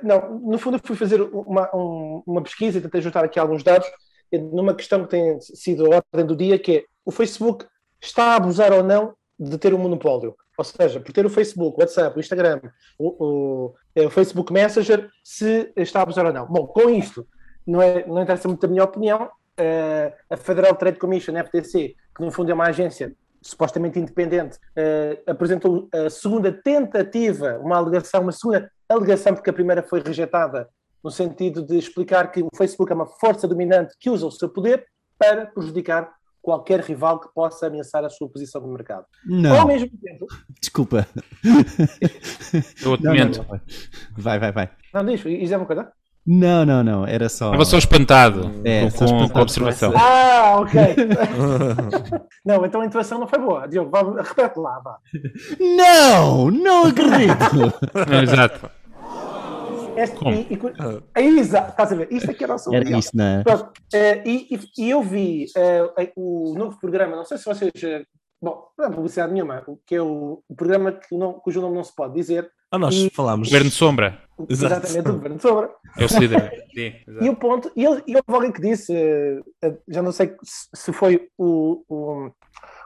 não, 0.02 0.38
no 0.40 0.58
fundo, 0.58 0.78
fui 0.84 0.96
fazer 0.96 1.20
uma, 1.22 1.68
um- 1.74 2.22
uma 2.26 2.42
pesquisa 2.42 2.78
e 2.78 2.80
tentei 2.80 3.00
juntar 3.00 3.24
aqui 3.24 3.38
alguns 3.38 3.62
dados 3.62 3.86
numa 4.32 4.74
questão 4.74 5.04
que 5.04 5.10
tem 5.10 5.40
sido 5.40 5.86
a 5.92 5.96
ordem 5.96 6.26
do 6.26 6.36
dia, 6.36 6.58
que 6.58 6.76
é 6.78 6.84
o 7.04 7.10
Facebook 7.10 7.66
está 8.00 8.32
a 8.32 8.36
abusar 8.36 8.72
ou 8.72 8.82
não 8.82 9.14
de 9.38 9.56
ter 9.58 9.72
um 9.74 9.78
monopólio? 9.78 10.34
Ou 10.56 10.64
seja, 10.64 11.00
por 11.00 11.12
ter 11.12 11.24
o 11.26 11.30
Facebook, 11.30 11.76
o 11.76 11.80
WhatsApp, 11.80 12.16
o 12.16 12.20
Instagram, 12.20 12.60
o, 12.98 13.24
o, 13.24 13.74
eh, 13.94 14.06
o 14.06 14.10
Facebook 14.10 14.52
Messenger, 14.52 15.08
se 15.22 15.72
está 15.76 16.00
a 16.00 16.02
abusar 16.02 16.24
ou 16.26 16.32
não. 16.32 16.46
Bom, 16.46 16.66
com 16.66 16.88
isto, 16.90 17.26
não, 17.66 17.82
é, 17.82 18.06
não 18.06 18.22
interessa 18.22 18.46
muito 18.46 18.64
a 18.64 18.68
minha 18.68 18.84
opinião, 18.84 19.28
eh, 19.56 20.12
a 20.30 20.36
Federal 20.36 20.74
Trade 20.76 20.98
Commission, 20.98 21.34
a 21.36 21.40
FTC, 21.44 21.94
que 22.16 22.24
no 22.24 22.30
fundo 22.30 22.50
é 22.50 22.54
uma 22.54 22.66
agência 22.68 23.14
supostamente 23.42 23.98
independente, 23.98 24.58
eh, 24.76 25.20
apresentou 25.26 25.88
a 25.92 26.08
segunda 26.08 26.52
tentativa, 26.52 27.58
uma 27.58 27.76
alegação, 27.76 28.22
uma 28.22 28.32
segunda 28.32 28.70
alegação, 28.88 29.34
porque 29.34 29.50
a 29.50 29.52
primeira 29.52 29.82
foi 29.82 30.00
rejeitada, 30.02 30.68
no 31.02 31.10
sentido 31.10 31.64
de 31.64 31.76
explicar 31.76 32.30
que 32.30 32.42
o 32.42 32.48
Facebook 32.56 32.90
é 32.90 32.94
uma 32.94 33.06
força 33.06 33.46
dominante 33.46 33.94
que 34.00 34.08
usa 34.10 34.26
o 34.26 34.30
seu 34.30 34.48
poder 34.48 34.86
para 35.18 35.46
prejudicar 35.46 36.10
qualquer 36.40 36.80
rival 36.80 37.18
que 37.20 37.28
possa 37.34 37.66
ameaçar 37.66 38.04
a 38.04 38.10
sua 38.10 38.28
posição 38.28 38.60
no 38.60 38.68
mercado. 38.68 39.06
Ao 39.30 39.34
Não, 39.36 39.66
mesmo 39.66 39.88
tempo, 39.98 40.26
desculpa. 40.60 41.06
Eu 42.82 42.90
outro 42.90 43.06
Não, 43.06 43.14
não, 43.14 43.18
momento. 43.20 43.38
não. 43.50 43.60
Vai, 44.16 44.38
vai, 44.38 44.52
vai. 44.52 44.70
não 44.92 45.04
diz, 45.06 45.24
isto 45.24 45.54
é 45.54 45.56
uma 45.56 45.66
coisa? 45.66 45.90
Não, 46.26 46.64
não, 46.64 46.82
não. 46.82 47.06
Era 47.06 47.28
só. 47.28 47.46
Estava 47.46 47.64
só 47.64 47.76
espantado 47.78 48.50
É, 48.64 48.84
com, 48.84 48.90
só 48.90 49.04
espantado 49.04 49.32
com 49.32 49.38
a 49.38 49.42
observação. 49.42 49.92
com 49.92 49.98
Ah, 49.98 50.56
ok. 50.60 50.80
não, 52.44 52.64
então 52.64 52.80
a 52.80 52.86
intuação 52.86 53.18
não 53.18 53.26
foi 53.28 53.38
boa. 53.38 53.66
Diogo, 53.68 53.90
vá, 53.90 54.00
repete 54.22 54.58
lá, 54.58 54.80
vá. 54.80 54.98
Não, 55.60 56.50
não 56.50 56.86
acredito. 56.86 57.74
Exato. 58.22 58.70
Este, 59.96 60.16
Como? 60.16 60.30
e, 60.34 60.40
e, 60.50 60.58
é 61.14 61.22
exato, 61.24 61.70
estás 61.70 61.92
a 61.92 61.94
ver? 61.94 62.08
Isto 62.10 62.28
aqui 62.32 62.42
era 62.42 62.52
o 62.54 62.56
assunto. 62.56 62.74
Era 62.74 62.98
isso, 62.98 63.10
não 63.14 63.24
é? 63.24 63.42
Pronto, 63.44 63.70
eh, 63.94 64.22
e, 64.26 64.48
e- 64.56 64.82
e 64.86 64.90
eu 64.90 65.00
vi 65.04 65.44
eh, 65.56 66.12
o 66.16 66.52
novo 66.58 66.80
programa, 66.80 67.14
não 67.14 67.24
sei 67.24 67.38
se 67.38 67.44
vocês. 67.44 67.70
eh, 67.84 68.02
bom, 68.42 68.60
não 68.76 68.86
é 68.86 68.90
publicidade 68.90 69.32
nenhuma, 69.32 69.62
que 69.86 69.94
é 69.94 70.02
o, 70.02 70.42
o 70.48 70.54
programa 70.56 70.90
que 70.90 71.16
não- 71.16 71.34
cujo 71.34 71.60
nome 71.60 71.76
não 71.76 71.84
se 71.84 71.94
pode 71.94 72.12
dizer. 72.14 72.50
Ah, 72.72 72.78
nós 72.78 72.92
E- 72.96 73.08
falámos. 73.08 73.46
Governo 73.46 73.70
de 73.70 73.76
Sombra. 73.76 74.18
Exato. 74.48 74.74
Exatamente, 74.86 75.08
o 75.08 75.12
governo 75.14 75.36
de 75.36 75.42
Sobra. 75.42 75.70
É 75.98 76.04
o. 76.04 76.08
Sim, 76.74 76.92
E 77.24 77.28
o 77.28 77.36
ponto, 77.36 77.70
e, 77.76 77.84
ele, 77.84 78.02
e 78.06 78.16
houve 78.16 78.24
alguém 78.28 78.52
que 78.52 78.60
disse, 78.60 78.92
eh, 78.94 79.40
eh, 79.62 79.76
já 79.88 80.02
não 80.02 80.10
sei 80.12 80.34
se 80.42 80.92
foi 80.92 81.28
o, 81.38 81.82
o, 81.88 82.30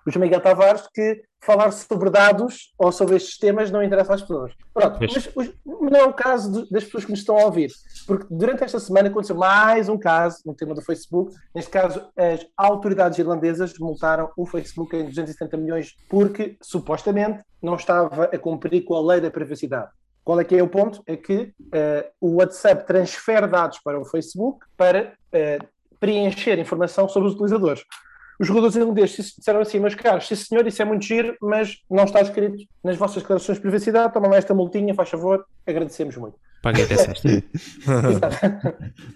o 0.06 0.10
João 0.10 0.24
Miguel 0.24 0.40
Tavares, 0.42 0.86
que 0.94 1.22
falar 1.40 1.70
sobre 1.70 2.10
dados 2.10 2.74
ou 2.76 2.90
sobre 2.92 3.14
estes 3.16 3.38
temas 3.38 3.70
não 3.70 3.82
interessa 3.82 4.12
às 4.12 4.20
pessoas. 4.20 4.52
Pronto, 4.74 4.98
mas 5.00 5.30
os- 5.36 5.54
não 5.64 5.96
é 6.00 6.04
o 6.04 6.12
caso 6.12 6.50
de- 6.64 6.70
das 6.70 6.84
pessoas 6.84 7.04
que 7.04 7.10
nos 7.12 7.20
estão 7.20 7.38
a 7.38 7.44
ouvir, 7.44 7.70
porque 8.06 8.26
durante 8.28 8.64
esta 8.64 8.78
semana 8.80 9.08
aconteceu 9.08 9.36
mais 9.36 9.88
um 9.88 9.96
caso 9.96 10.38
no 10.44 10.52
tema 10.54 10.74
do 10.74 10.82
Facebook. 10.82 11.32
Neste 11.54 11.70
caso, 11.70 12.04
as 12.16 12.44
autoridades 12.56 13.18
irlandesas 13.18 13.72
multaram 13.78 14.30
o 14.36 14.44
Facebook 14.44 14.94
em 14.96 15.04
270 15.06 15.56
milhões 15.56 15.94
porque 16.10 16.56
supostamente 16.60 17.40
não 17.62 17.76
estava 17.76 18.24
a 18.24 18.38
cumprir 18.38 18.82
com 18.84 18.94
a 18.94 19.00
lei 19.00 19.20
da 19.20 19.30
privacidade. 19.30 19.90
Qual 20.28 20.38
é 20.38 20.44
que 20.44 20.54
é 20.54 20.62
o 20.62 20.68
ponto? 20.68 21.02
É 21.06 21.16
que 21.16 21.54
eh, 21.72 22.10
o 22.20 22.34
WhatsApp 22.34 22.86
transfere 22.86 23.46
dados 23.46 23.78
para 23.78 23.98
o 23.98 24.04
Facebook 24.04 24.58
para 24.76 25.14
eh, 25.32 25.58
preencher 25.98 26.58
informação 26.58 27.08
sobre 27.08 27.30
os 27.30 27.34
utilizadores. 27.34 27.82
Os 28.38 28.46
jogadores 28.46 28.76
irlandeses 28.76 29.34
disseram 29.38 29.60
assim, 29.60 29.80
meus 29.80 29.94
caros, 29.94 30.28
sim 30.28 30.34
senhor, 30.34 30.66
isso 30.66 30.82
é 30.82 30.84
muito 30.84 31.02
giro, 31.02 31.34
mas 31.40 31.78
não 31.90 32.04
está 32.04 32.20
escrito 32.20 32.62
nas 32.84 32.98
vossas 32.98 33.22
declarações 33.22 33.56
de 33.56 33.62
privacidade, 33.62 34.12
tomam 34.12 34.28
lá 34.30 34.36
esta 34.36 34.52
multinha, 34.52 34.94
faz 34.94 35.08
favor, 35.08 35.46
agradecemos 35.66 36.14
muito. 36.18 36.36
Paguei 36.62 36.84
até 36.84 36.96
sexta. 36.98 37.28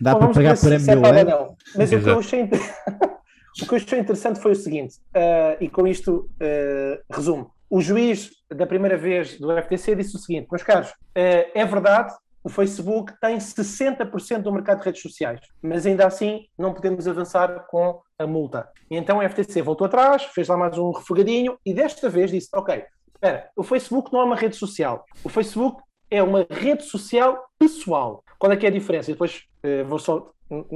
Dá 0.00 0.14
Bom, 0.14 0.20
para 0.20 0.32
pagar 0.32 0.58
por 0.58 0.72
é 0.72 1.24
não. 1.24 1.54
Mas 1.76 1.92
o 1.92 2.00
que, 2.00 2.08
eu 2.08 2.18
achei, 2.20 2.44
o 3.60 3.66
que 3.66 3.74
eu 3.74 3.76
achei 3.76 3.98
interessante 3.98 4.40
foi 4.40 4.52
o 4.52 4.56
seguinte, 4.56 4.94
eh, 5.12 5.58
e 5.60 5.68
com 5.68 5.86
isto 5.86 6.30
eh, 6.40 7.02
resumo. 7.10 7.52
O 7.72 7.80
juiz 7.80 8.30
da 8.54 8.66
primeira 8.66 8.98
vez 8.98 9.40
do 9.40 9.50
FTC 9.62 9.96
disse 9.96 10.14
o 10.14 10.18
seguinte: 10.18 10.46
meus 10.50 10.62
caros, 10.62 10.92
é 11.14 11.64
verdade, 11.64 12.12
o 12.44 12.50
Facebook 12.50 13.14
tem 13.18 13.38
60% 13.38 14.42
do 14.42 14.52
mercado 14.52 14.80
de 14.80 14.84
redes 14.84 15.00
sociais, 15.00 15.40
mas 15.62 15.86
ainda 15.86 16.06
assim 16.06 16.46
não 16.58 16.74
podemos 16.74 17.08
avançar 17.08 17.66
com 17.70 18.02
a 18.18 18.26
multa. 18.26 18.68
E 18.90 18.96
então 18.96 19.20
o 19.20 19.22
FTC 19.26 19.62
voltou 19.62 19.86
atrás, 19.86 20.22
fez 20.24 20.48
lá 20.48 20.56
mais 20.56 20.76
um 20.76 20.90
refogadinho 20.90 21.56
e 21.64 21.72
desta 21.72 22.10
vez 22.10 22.30
disse: 22.30 22.50
ok, 22.52 22.84
espera, 23.14 23.48
o 23.56 23.62
Facebook 23.62 24.12
não 24.12 24.20
é 24.20 24.24
uma 24.24 24.36
rede 24.36 24.56
social. 24.56 25.06
O 25.24 25.30
Facebook 25.30 25.82
é 26.10 26.22
uma 26.22 26.46
rede 26.50 26.82
social 26.84 27.42
pessoal. 27.58 28.22
Qual 28.38 28.52
é 28.52 28.56
que 28.56 28.66
é 28.66 28.68
a 28.68 28.72
diferença? 28.72 29.10
E 29.10 29.14
depois 29.14 29.44
uh, 29.64 29.88
vou 29.88 29.98
só, 29.98 30.30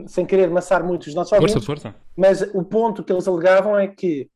sem 0.07 0.25
querer 0.25 0.49
amassar 0.49 0.83
muito 0.83 1.09
os 1.09 1.15
nossos 1.15 1.33
ouvintes, 1.33 1.63
força, 1.63 1.91
força. 1.91 1.95
mas 2.17 2.41
o 2.55 2.65
ponto 2.65 3.05
que 3.05 3.13
eles 3.13 3.29
alegavam 3.29 3.79
é 3.79 3.87
que 3.87 4.31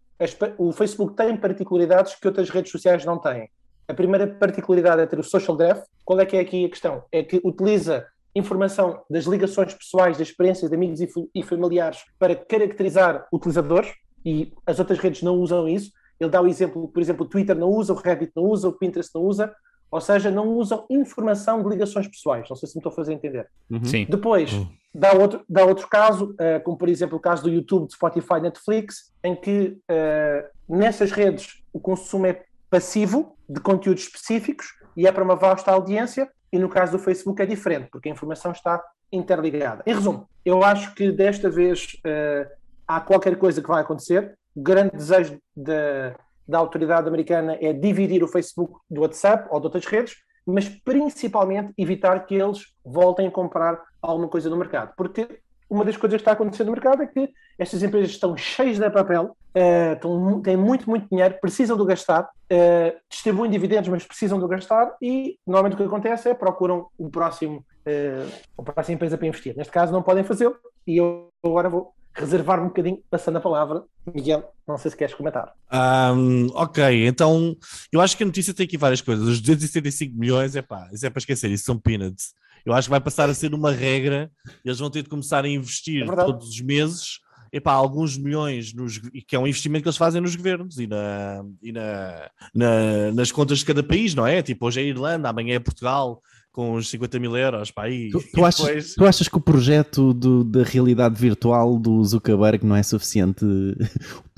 o 0.58 0.72
Facebook 0.72 1.14
tem 1.14 1.36
particularidades 1.36 2.14
que 2.14 2.26
outras 2.26 2.50
redes 2.50 2.70
sociais 2.70 3.04
não 3.04 3.18
têm. 3.18 3.48
A 3.88 3.94
primeira 3.94 4.26
particularidade 4.26 5.02
é 5.02 5.06
ter 5.06 5.18
o 5.18 5.24
social 5.24 5.56
graph. 5.56 5.84
Qual 6.04 6.20
é 6.20 6.26
que 6.26 6.36
é 6.36 6.40
aqui 6.40 6.64
a 6.64 6.68
questão? 6.68 7.02
É 7.10 7.22
que 7.22 7.40
utiliza 7.42 8.06
informação 8.34 9.02
das 9.10 9.24
ligações 9.24 9.74
pessoais, 9.74 10.18
das 10.18 10.28
experiências 10.28 10.70
de 10.70 10.76
amigos 10.76 11.00
e 11.34 11.42
familiares 11.42 12.04
para 12.18 12.36
caracterizar 12.36 13.26
utilizadores 13.32 13.92
e 14.24 14.52
as 14.66 14.78
outras 14.78 14.98
redes 14.98 15.22
não 15.22 15.36
usam 15.36 15.68
isso. 15.68 15.90
Ele 16.20 16.30
dá 16.30 16.40
o 16.40 16.46
exemplo, 16.46 16.86
por 16.88 17.00
exemplo, 17.00 17.24
o 17.24 17.28
Twitter 17.28 17.56
não 17.56 17.70
usa, 17.70 17.92
o 17.92 17.96
Reddit 17.96 18.32
não 18.36 18.44
usa, 18.44 18.68
o 18.68 18.72
Pinterest 18.72 19.10
não 19.14 19.22
usa, 19.22 19.52
ou 19.90 20.00
seja, 20.00 20.30
não 20.30 20.48
usam 20.48 20.86
informação 20.88 21.62
de 21.62 21.68
ligações 21.68 22.06
pessoais. 22.06 22.48
Não 22.48 22.56
sei 22.56 22.68
se 22.68 22.76
me 22.76 22.80
estou 22.80 22.92
a 22.92 22.94
fazer 22.94 23.12
entender. 23.12 23.48
Uhum. 23.68 23.84
Sim. 23.84 24.06
Depois, 24.08 24.52
uhum. 24.52 24.68
dá, 24.94 25.12
outro, 25.12 25.44
dá 25.48 25.64
outro 25.64 25.88
caso, 25.88 26.32
uh, 26.32 26.62
como 26.62 26.76
por 26.76 26.88
exemplo 26.88 27.18
o 27.18 27.20
caso 27.20 27.42
do 27.42 27.50
YouTube, 27.50 27.88
de 27.88 27.94
Spotify, 27.94 28.40
Netflix, 28.40 29.12
em 29.24 29.34
que 29.34 29.78
uh, 29.90 30.76
nessas 30.76 31.10
redes 31.10 31.62
o 31.72 31.80
consumo 31.80 32.26
é 32.26 32.44
passivo 32.68 33.36
de 33.48 33.60
conteúdos 33.60 34.04
específicos 34.04 34.68
e 34.96 35.06
é 35.06 35.12
para 35.12 35.24
uma 35.24 35.34
vasta 35.34 35.72
audiência, 35.72 36.30
e 36.52 36.58
no 36.58 36.68
caso 36.68 36.92
do 36.92 36.98
Facebook 36.98 37.40
é 37.40 37.46
diferente, 37.46 37.88
porque 37.90 38.08
a 38.08 38.12
informação 38.12 38.52
está 38.52 38.82
interligada. 39.12 39.82
Em 39.86 39.94
resumo, 39.94 40.28
eu 40.44 40.62
acho 40.64 40.94
que 40.94 41.10
desta 41.10 41.50
vez 41.50 41.96
uh, 42.06 42.50
há 42.86 43.00
qualquer 43.00 43.36
coisa 43.36 43.60
que 43.60 43.68
vai 43.68 43.82
acontecer. 43.82 44.36
O 44.54 44.62
grande 44.62 44.96
desejo 44.96 45.38
da, 45.56 46.14
da 46.50 46.58
autoridade 46.58 47.08
americana 47.08 47.56
é 47.60 47.72
dividir 47.72 48.22
o 48.24 48.28
Facebook 48.28 48.74
do 48.90 49.02
WhatsApp 49.02 49.48
ou 49.50 49.60
de 49.60 49.66
outras 49.66 49.86
redes, 49.86 50.16
mas 50.44 50.68
principalmente 50.68 51.72
evitar 51.78 52.26
que 52.26 52.34
eles 52.34 52.74
voltem 52.84 53.28
a 53.28 53.30
comprar 53.30 53.80
alguma 54.02 54.28
coisa 54.28 54.50
no 54.50 54.56
mercado. 54.56 54.92
Porque 54.96 55.40
uma 55.68 55.84
das 55.84 55.96
coisas 55.96 56.16
que 56.16 56.22
está 56.22 56.32
acontecendo 56.32 56.66
no 56.66 56.72
mercado 56.72 57.02
é 57.02 57.06
que 57.06 57.30
estas 57.56 57.82
empresas 57.82 58.10
estão 58.10 58.36
cheias 58.36 58.78
de 58.78 58.90
papel, 58.90 59.36
uh, 59.54 60.42
têm 60.42 60.56
muito, 60.56 60.90
muito 60.90 61.08
dinheiro, 61.08 61.38
precisam 61.40 61.76
do 61.76 61.84
gastar, 61.84 62.24
uh, 62.24 62.98
distribuem 63.08 63.50
dividendos, 63.50 63.88
mas 63.88 64.04
precisam 64.04 64.40
do 64.40 64.48
gastar 64.48 64.96
e 65.00 65.38
normalmente 65.46 65.74
o 65.74 65.76
que 65.76 65.84
acontece 65.84 66.28
é 66.28 66.34
procuram 66.34 66.88
o 66.98 67.08
próximo, 67.08 67.58
uh, 67.86 68.32
a 68.58 68.62
próxima 68.62 68.96
empresa 68.96 69.16
para 69.16 69.28
investir. 69.28 69.56
Neste 69.56 69.72
caso 69.72 69.92
não 69.92 70.02
podem 70.02 70.24
fazê-lo 70.24 70.56
e 70.84 70.96
eu 70.96 71.28
agora 71.44 71.68
vou 71.68 71.94
reservar 72.12 72.60
um 72.60 72.68
bocadinho, 72.68 73.02
passando 73.10 73.36
a 73.36 73.40
palavra. 73.40 73.84
Miguel, 74.12 74.52
não 74.66 74.76
sei 74.78 74.90
se 74.90 74.96
queres 74.96 75.14
comentar. 75.14 75.52
Um, 75.72 76.48
ok, 76.54 77.06
então 77.06 77.56
eu 77.92 78.00
acho 78.00 78.16
que 78.16 78.22
a 78.22 78.26
notícia 78.26 78.54
tem 78.54 78.64
aqui 78.64 78.76
várias 78.76 79.00
coisas. 79.00 79.26
Os 79.26 79.40
275 79.40 80.16
milhões, 80.16 80.56
é 80.56 80.62
pá, 80.62 80.88
isso 80.92 81.06
é 81.06 81.10
para 81.10 81.20
esquecer, 81.20 81.50
isso 81.50 81.64
são 81.64 81.78
peanuts. 81.78 82.34
Eu 82.64 82.72
acho 82.74 82.86
que 82.86 82.90
vai 82.90 83.00
passar 83.00 83.30
a 83.30 83.34
ser 83.34 83.54
uma 83.54 83.72
regra, 83.72 84.30
eles 84.64 84.78
vão 84.78 84.90
ter 84.90 85.02
de 85.02 85.08
começar 85.08 85.44
a 85.44 85.48
investir 85.48 86.02
é 86.02 86.16
todos 86.24 86.48
os 86.48 86.60
meses 86.60 87.20
epá, 87.52 87.72
alguns 87.72 88.16
milhões, 88.16 88.72
nos, 88.72 88.98
que 88.98 89.34
é 89.34 89.38
um 89.38 89.46
investimento 89.46 89.82
que 89.82 89.88
eles 89.88 89.96
fazem 89.96 90.20
nos 90.20 90.36
governos 90.36 90.78
e, 90.78 90.86
na, 90.86 91.44
e 91.62 91.72
na, 91.72 92.30
na, 92.54 93.12
nas 93.12 93.32
contas 93.32 93.58
de 93.58 93.64
cada 93.64 93.82
país, 93.82 94.14
não 94.14 94.26
é? 94.26 94.42
Tipo, 94.42 94.66
hoje 94.66 94.80
é 94.80 94.84
Irlanda, 94.84 95.28
amanhã 95.28 95.56
é 95.56 95.58
Portugal, 95.58 96.22
com 96.52 96.74
uns 96.74 96.90
50 96.90 97.18
mil 97.18 97.36
euros 97.36 97.70
para 97.70 97.84
aí. 97.84 98.10
Tu, 98.10 98.22
tu, 98.34 98.44
achas, 98.44 98.66
depois... 98.66 98.94
tu 98.94 99.06
achas 99.06 99.28
que 99.28 99.36
o 99.36 99.40
projeto 99.40 100.12
do, 100.12 100.44
da 100.44 100.62
realidade 100.62 101.20
virtual 101.20 101.78
do 101.78 102.02
Zuckerberg 102.04 102.64
não 102.66 102.76
é 102.76 102.82
suficiente 102.82 103.44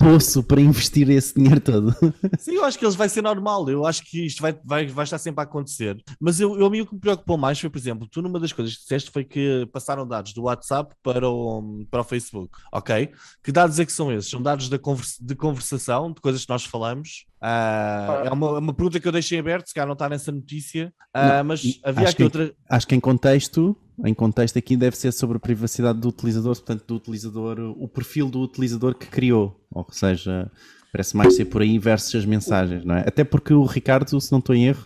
poço 0.03 0.43
para 0.43 0.59
investir 0.59 1.09
esse 1.09 1.33
dinheiro 1.33 1.61
todo? 1.61 1.95
Sim, 2.37 2.55
eu 2.55 2.65
acho 2.65 2.77
que 2.77 2.83
eles 2.83 2.95
vai 2.95 3.07
ser 3.07 3.21
normal. 3.21 3.69
Eu 3.69 3.85
acho 3.85 4.03
que 4.03 4.25
isto 4.25 4.41
vai, 4.41 4.53
vai, 4.63 4.85
vai 4.85 5.03
estar 5.05 5.17
sempre 5.17 5.41
a 5.41 5.43
acontecer. 5.43 6.01
Mas 6.19 6.39
eu, 6.39 6.59
eu, 6.59 6.67
o 6.67 6.85
que 6.85 6.93
me 6.93 6.99
preocupou 6.99 7.37
mais 7.37 7.59
foi, 7.59 7.69
por 7.69 7.77
exemplo, 7.77 8.07
tu 8.07 8.21
numa 8.21 8.39
das 8.39 8.51
coisas 8.51 8.75
que 8.75 8.81
disseste 8.81 9.09
foi 9.11 9.23
que 9.23 9.67
passaram 9.71 10.05
dados 10.05 10.33
do 10.33 10.43
WhatsApp 10.43 10.93
para 11.01 11.29
o, 11.29 11.85
para 11.89 12.01
o 12.01 12.03
Facebook, 12.03 12.49
ok? 12.71 13.11
Que 13.41 13.51
dados 13.51 13.79
é 13.79 13.85
que 13.85 13.93
são 13.93 14.11
esses? 14.11 14.29
São 14.29 14.41
dados 14.41 14.67
de, 14.67 14.77
conversa, 14.77 15.15
de 15.21 15.35
conversação, 15.35 16.11
de 16.11 16.19
coisas 16.19 16.43
que 16.43 16.49
nós 16.49 16.65
falamos, 16.65 17.25
Uh, 17.43 18.25
é 18.25 18.31
uma, 18.31 18.57
uma, 18.57 18.73
pergunta 18.73 19.01
que 19.01 19.05
eu 19.05 19.11
deixei 19.11 19.37
aberta, 19.37 19.67
se 19.67 19.73
calhar 19.73 19.85
não 19.85 19.93
está 19.93 20.07
nessa 20.07 20.31
notícia, 20.31 20.93
uh, 21.13 21.43
mas 21.43 21.77
havia 21.83 22.05
aqui 22.07 22.15
que, 22.15 22.23
outra. 22.23 22.53
Acho 22.69 22.87
que 22.87 22.95
em 22.95 23.01
contexto, 23.01 23.75
em 24.05 24.13
contexto 24.13 24.57
aqui 24.57 24.75
deve 24.75 24.95
ser 24.97 25.11
sobre 25.11 25.37
a 25.37 25.39
privacidade 25.39 25.99
do 25.99 26.09
utilizador, 26.09 26.55
portanto, 26.55 26.83
do 26.87 26.95
utilizador, 26.95 27.59
o 27.59 27.87
perfil 27.87 28.29
do 28.29 28.41
utilizador 28.41 28.95
que 28.95 29.07
criou, 29.07 29.59
ou 29.71 29.85
seja, 29.91 30.51
Parece 30.93 31.17
mais 31.17 31.35
ser 31.35 31.45
por 31.45 31.63
aí 31.63 31.79
versus 31.79 32.13
as 32.13 32.23
mensagens, 32.23 32.85
não 32.85 32.95
é? 32.95 32.99
Até 32.99 33.23
porque 33.23 33.51
o 33.51 33.65
Ricardo, 33.65 34.21
se 34.21 34.31
não 34.31 34.37
estou 34.37 34.55
em 34.55 34.67
erro, 34.67 34.85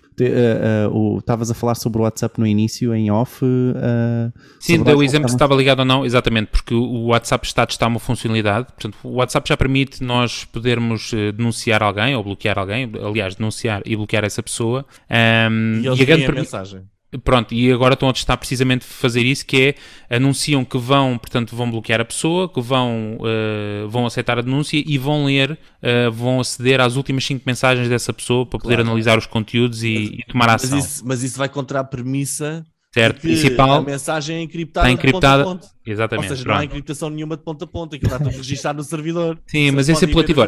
estavas 1.18 1.49
uh, 1.49 1.51
uh, 1.51 1.53
a 1.53 1.53
falar 1.53 1.76
sobre 1.76 1.99
o 1.99 2.03
WhatsApp 2.03 2.39
no 2.39 2.47
início, 2.47 2.95
em 2.95 3.12
off. 3.12 3.43
Uh, 3.43 4.32
Sim, 4.58 4.84
deu 4.84 4.99
o 4.99 5.03
exemplo 5.03 5.28
se 5.28 5.36
estava 5.36 5.53
ligado 5.53 5.80
ou 5.80 5.86
não, 5.86 6.05
exatamente, 6.05 6.47
porque 6.47 6.74
o 6.74 7.08
WhatsApp 7.08 7.45
está 7.45 7.64
a 7.64 7.68
testar 7.68 7.88
uma 7.88 7.99
funcionalidade. 7.99 8.68
Portanto, 8.68 8.97
o 9.03 9.16
WhatsApp 9.16 9.49
já 9.49 9.58
permite 9.58 10.01
nós 10.01 10.45
podermos 10.45 11.12
denunciar 11.36 11.84
alguém 11.84 12.16
ou 12.16 12.24
bloquear 12.24 12.58
alguém, 12.58 12.89
aliás, 13.05 13.36
denunciar 13.36 13.82
e 13.86 13.93
bloquear 13.93 14.24
essa 14.24 14.41
pessoa. 14.41 14.86
Um, 15.12 15.82
e 15.82 15.88
eles 15.88 15.99
e 15.99 16.10
a, 16.10 16.30
a 16.30 16.32
mensagem. 16.32 16.84
Pronto, 17.24 17.53
e 17.53 17.72
agora 17.72 17.93
estão 17.93 18.10
a 18.10 18.14
testar 18.14 18.36
precisamente 18.36 18.84
fazer 18.84 19.26
isso, 19.26 19.45
que 19.45 19.76
é, 20.10 20.16
anunciam 20.16 20.66
que 20.66 20.78
vão, 20.78 21.18
portanto, 21.18 21.55
vão 21.55 21.72
bloquear 21.72 22.01
a 22.01 22.05
pessoa, 22.05 22.49
que 22.49 22.60
vão, 22.60 23.18
uh, 23.22 23.88
vão 23.88 24.05
aceitar 24.05 24.38
a 24.38 24.41
denúncia 24.41 24.84
e 24.86 24.97
vão 24.97 25.26
ler, 25.26 25.51
uh, 25.51 26.12
vão 26.12 26.41
aceder 26.41 26.82
às 26.82 26.97
últimas 26.97 27.24
cinco 27.26 27.43
mensagens 27.45 27.88
dessa 27.88 28.12
pessoa 28.12 28.45
para 28.45 28.60
poder 28.60 28.76
claro. 28.76 28.89
analisar 28.89 29.18
os 29.18 29.26
conteúdos 29.26 29.84
e, 29.84 29.93
mas, 29.93 30.20
e 30.20 30.24
tomar 30.28 30.49
ação. 30.49 30.78
Mas 30.78 30.86
isso, 30.86 31.03
mas 31.08 31.24
isso 31.24 31.38
vai 31.38 31.47
contra 31.47 31.80
a 31.80 31.84
premissa 31.84 32.66
certo. 32.93 33.22
principal 33.22 33.74
a 33.74 33.82
mensagem 33.82 34.38
é 34.38 34.41
encriptada, 34.41 34.88
está 34.88 34.91
encriptada 34.91 35.43
a 35.43 35.45
ponta. 35.45 35.68
Exatamente. 35.86 36.30
Ou 36.30 36.36
seja, 36.36 36.49
não 36.49 36.55
há 36.55 36.66
encriptação 36.66 37.10
nenhuma 37.10 37.38
de 37.38 37.43
ponta 37.43 37.66
a 37.66 37.68
ponta, 37.68 37.95
aquilo 37.95 38.12
está 38.12 38.24
tudo 38.24 38.36
registado 38.36 38.78
no 38.78 38.84
servidor. 38.84 39.39
Sim, 39.47 39.72
mas 39.72 39.88
esse 39.88 40.03
é 40.03 40.08
apelativo. 40.08 40.41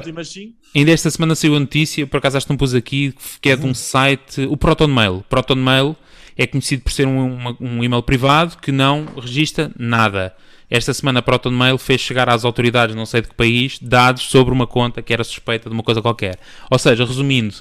Ainda 0.76 0.91
esta 0.91 1.10
semana 1.10 1.36
saiu 1.36 1.55
a 1.55 1.60
notícia, 1.60 2.05
por 2.07 2.18
acaso 2.18 2.38
acho 2.38 2.45
que 2.45 2.51
não 2.51 2.57
pus 2.57 2.74
aqui, 2.74 3.14
que 3.39 3.49
é 3.49 3.55
de 3.55 3.66
um 3.66 3.74
site, 3.74 4.41
o 4.41 4.57
Proton 4.57 4.88
Mail. 4.88 5.95
É 6.39 6.47
conhecido 6.47 6.83
por 6.83 6.91
ser 6.93 7.05
um, 7.05 7.35
uma, 7.35 7.57
um 7.59 7.83
e-mail 7.83 8.01
privado 8.01 8.55
que 8.59 8.71
não 8.71 9.05
registra 9.17 9.69
nada. 9.77 10.33
Esta 10.69 10.93
semana 10.93 11.19
a 11.19 11.21
ProtonMail 11.21 11.77
fez 11.77 11.99
chegar 11.99 12.29
às 12.29 12.45
autoridades, 12.45 12.95
não 12.95 13.05
sei 13.05 13.21
de 13.21 13.27
que 13.27 13.35
país, 13.35 13.77
dados 13.81 14.23
sobre 14.23 14.53
uma 14.53 14.65
conta 14.65 15.01
que 15.01 15.11
era 15.11 15.21
suspeita 15.21 15.67
de 15.67 15.73
uma 15.73 15.83
coisa 15.83 16.01
qualquer. 16.01 16.39
Ou 16.71 16.79
seja, 16.79 17.03
resumindo, 17.03 17.55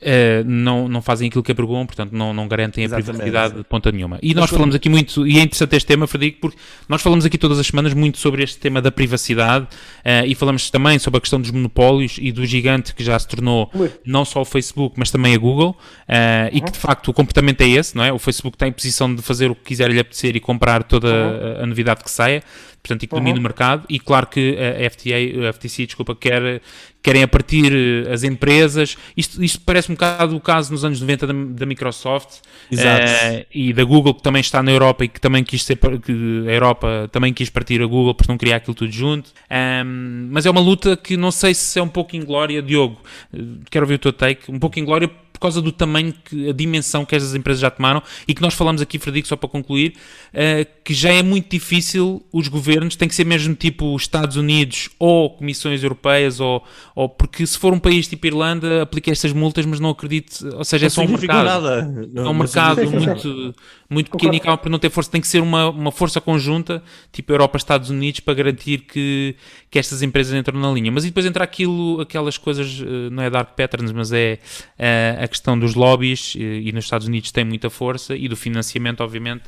Uh, 0.00 0.42
não, 0.46 0.88
não 0.88 1.02
fazem 1.02 1.28
aquilo 1.28 1.42
que 1.42 1.52
apregam, 1.52 1.84
portanto 1.84 2.12
não, 2.12 2.32
não 2.32 2.48
garantem 2.48 2.84
Exatamente. 2.84 3.10
a 3.10 3.22
privacidade 3.22 3.54
de 3.58 3.64
ponta 3.64 3.92
nenhuma. 3.92 4.18
E 4.22 4.32
nós 4.32 4.48
falamos 4.48 4.74
aqui 4.74 4.88
muito, 4.88 5.26
e 5.26 5.38
é 5.38 5.42
interessante 5.42 5.76
este 5.76 5.86
tema, 5.86 6.06
Frederico, 6.06 6.38
porque 6.40 6.58
nós 6.88 7.02
falamos 7.02 7.26
aqui 7.26 7.36
todas 7.36 7.58
as 7.58 7.66
semanas 7.66 7.92
muito 7.92 8.16
sobre 8.16 8.42
este 8.42 8.58
tema 8.58 8.80
da 8.80 8.90
privacidade 8.90 9.66
uh, 9.66 10.26
e 10.26 10.34
falamos 10.34 10.70
também 10.70 10.98
sobre 10.98 11.18
a 11.18 11.20
questão 11.20 11.38
dos 11.38 11.50
monopólios 11.50 12.16
e 12.18 12.32
do 12.32 12.46
gigante 12.46 12.94
que 12.94 13.04
já 13.04 13.18
se 13.18 13.28
tornou 13.28 13.70
não 14.04 14.24
só 14.24 14.40
o 14.40 14.44
Facebook, 14.44 14.94
mas 14.98 15.10
também 15.10 15.34
a 15.34 15.38
Google, 15.38 15.70
uh, 16.08 16.48
e 16.50 16.60
que 16.62 16.70
de 16.70 16.78
facto 16.78 17.08
o 17.08 17.12
comportamento 17.12 17.60
é 17.60 17.68
esse, 17.68 17.94
não 17.94 18.02
é? 18.02 18.12
O 18.12 18.18
Facebook 18.18 18.56
tem 18.56 18.72
posição 18.72 19.14
de 19.14 19.20
fazer 19.20 19.50
o 19.50 19.54
que 19.54 19.64
quiser 19.64 19.90
lhe 19.90 20.00
apetecer 20.00 20.34
e 20.34 20.40
comprar 20.40 20.82
toda 20.82 21.08
uhum. 21.08 21.60
a, 21.60 21.62
a 21.64 21.66
novidade 21.66 22.02
que 22.02 22.10
saia 22.10 22.42
portanto, 22.82 23.02
e 23.02 23.06
que 23.06 23.14
domina 23.14 23.34
uhum. 23.34 23.40
o 23.40 23.42
mercado, 23.42 23.84
e 23.88 23.98
claro 23.98 24.26
que 24.26 24.56
a 24.58 24.90
FTA, 24.90 25.48
a 25.48 25.52
FTC, 25.52 25.86
desculpa, 25.86 26.14
quer, 26.14 26.60
querem 27.02 27.22
a 27.22 27.28
partir 27.28 27.72
eh, 27.72 28.12
as 28.12 28.22
empresas, 28.22 28.96
isto, 29.16 29.42
isto 29.42 29.60
parece 29.60 29.90
um 29.90 29.94
bocado 29.94 30.36
o 30.36 30.40
caso 30.40 30.72
nos 30.72 30.84
anos 30.84 31.00
90 31.00 31.26
da, 31.26 31.32
da 31.32 31.66
Microsoft 31.66 32.38
uh, 32.72 33.46
e 33.54 33.72
da 33.72 33.84
Google, 33.84 34.14
que 34.14 34.22
também 34.22 34.40
está 34.40 34.62
na 34.62 34.70
Europa 34.70 35.04
e 35.04 35.08
que 35.08 35.20
também 35.20 35.44
quis 35.44 35.64
ser, 35.64 35.76
que 35.76 36.12
a 36.48 36.52
Europa 36.52 37.08
também 37.12 37.32
quis 37.32 37.50
partir 37.50 37.82
a 37.82 37.86
Google 37.86 38.14
porque 38.14 38.30
não 38.30 38.38
queria 38.38 38.56
aquilo 38.56 38.74
tudo 38.74 38.92
junto, 38.92 39.30
um, 39.50 40.28
mas 40.30 40.46
é 40.46 40.50
uma 40.50 40.60
luta 40.60 40.96
que 40.96 41.16
não 41.16 41.30
sei 41.30 41.54
se 41.54 41.78
é 41.78 41.82
um 41.82 41.88
pouco 41.88 42.16
inglória, 42.16 42.62
Diogo, 42.62 43.00
eh, 43.32 43.38
quero 43.70 43.84
ouvir 43.84 43.94
o 43.94 43.98
teu 43.98 44.12
take, 44.12 44.50
um 44.50 44.58
pouco 44.58 44.78
inglória 44.78 45.10
por 45.40 45.46
causa 45.46 45.62
do 45.62 45.72
tamanho, 45.72 46.12
que, 46.22 46.50
a 46.50 46.52
dimensão 46.52 47.02
que 47.06 47.16
estas 47.16 47.34
empresas 47.34 47.62
já 47.62 47.70
tomaram 47.70 48.02
e 48.28 48.34
que 48.34 48.42
nós 48.42 48.52
falamos 48.52 48.82
aqui, 48.82 48.98
Frederico, 48.98 49.26
só 49.26 49.36
para 49.36 49.48
concluir, 49.48 49.94
uh, 50.34 50.68
que 50.84 50.92
já 50.92 51.10
é 51.10 51.22
muito 51.22 51.48
difícil 51.48 52.22
os 52.30 52.46
governos, 52.46 52.94
tem 52.94 53.08
que 53.08 53.14
ser 53.14 53.24
mesmo 53.24 53.54
tipo 53.54 53.96
Estados 53.96 54.36
Unidos 54.36 54.90
ou 54.98 55.30
comissões 55.30 55.82
europeias, 55.82 56.40
ou, 56.40 56.62
ou 56.94 57.08
porque 57.08 57.46
se 57.46 57.58
for 57.58 57.72
um 57.72 57.78
país 57.78 58.06
tipo 58.06 58.26
Irlanda, 58.26 58.82
aplica 58.82 59.10
estas 59.10 59.32
multas, 59.32 59.64
mas 59.64 59.80
não 59.80 59.88
acredito, 59.88 60.46
ou 60.54 60.64
seja, 60.64 60.86
é 60.86 60.90
só 60.90 61.02
um 61.02 61.08
mercado. 61.08 61.44
Nada. 61.46 62.10
É 62.14 62.20
um 62.20 62.34
mercado 62.34 62.90
muito, 62.90 63.54
muito 63.88 64.10
pequeno 64.10 64.34
e 64.34 64.36
acaba 64.36 64.58
por 64.58 64.68
não 64.68 64.78
ter 64.78 64.90
força. 64.90 65.10
Tem 65.10 65.22
que 65.22 65.28
ser 65.28 65.40
uma, 65.40 65.70
uma 65.70 65.90
força 65.90 66.20
conjunta, 66.20 66.82
tipo 67.10 67.32
Europa, 67.32 67.56
Estados 67.56 67.88
Unidos, 67.88 68.20
para 68.20 68.34
garantir 68.34 68.80
que, 68.80 69.34
que 69.70 69.78
estas 69.78 70.02
empresas 70.02 70.34
entram 70.34 70.60
na 70.60 70.70
linha. 70.70 70.92
Mas 70.92 71.04
e 71.04 71.06
depois 71.08 71.24
entra 71.24 71.42
aquilo, 71.42 72.00
aquelas 72.00 72.36
coisas, 72.36 72.82
eh, 72.82 73.10
não 73.10 73.22
é 73.22 73.30
dark 73.30 73.56
patterns, 73.56 73.92
mas 73.92 74.12
é 74.12 74.38
uh, 74.78 75.24
a 75.24 75.28
questão 75.30 75.58
dos 75.58 75.74
lobbies, 75.74 76.34
e 76.36 76.70
nos 76.72 76.84
Estados 76.84 77.06
Unidos 77.06 77.32
tem 77.32 77.44
muita 77.44 77.70
força, 77.70 78.14
e 78.14 78.28
do 78.28 78.36
financiamento, 78.36 79.00
obviamente, 79.00 79.44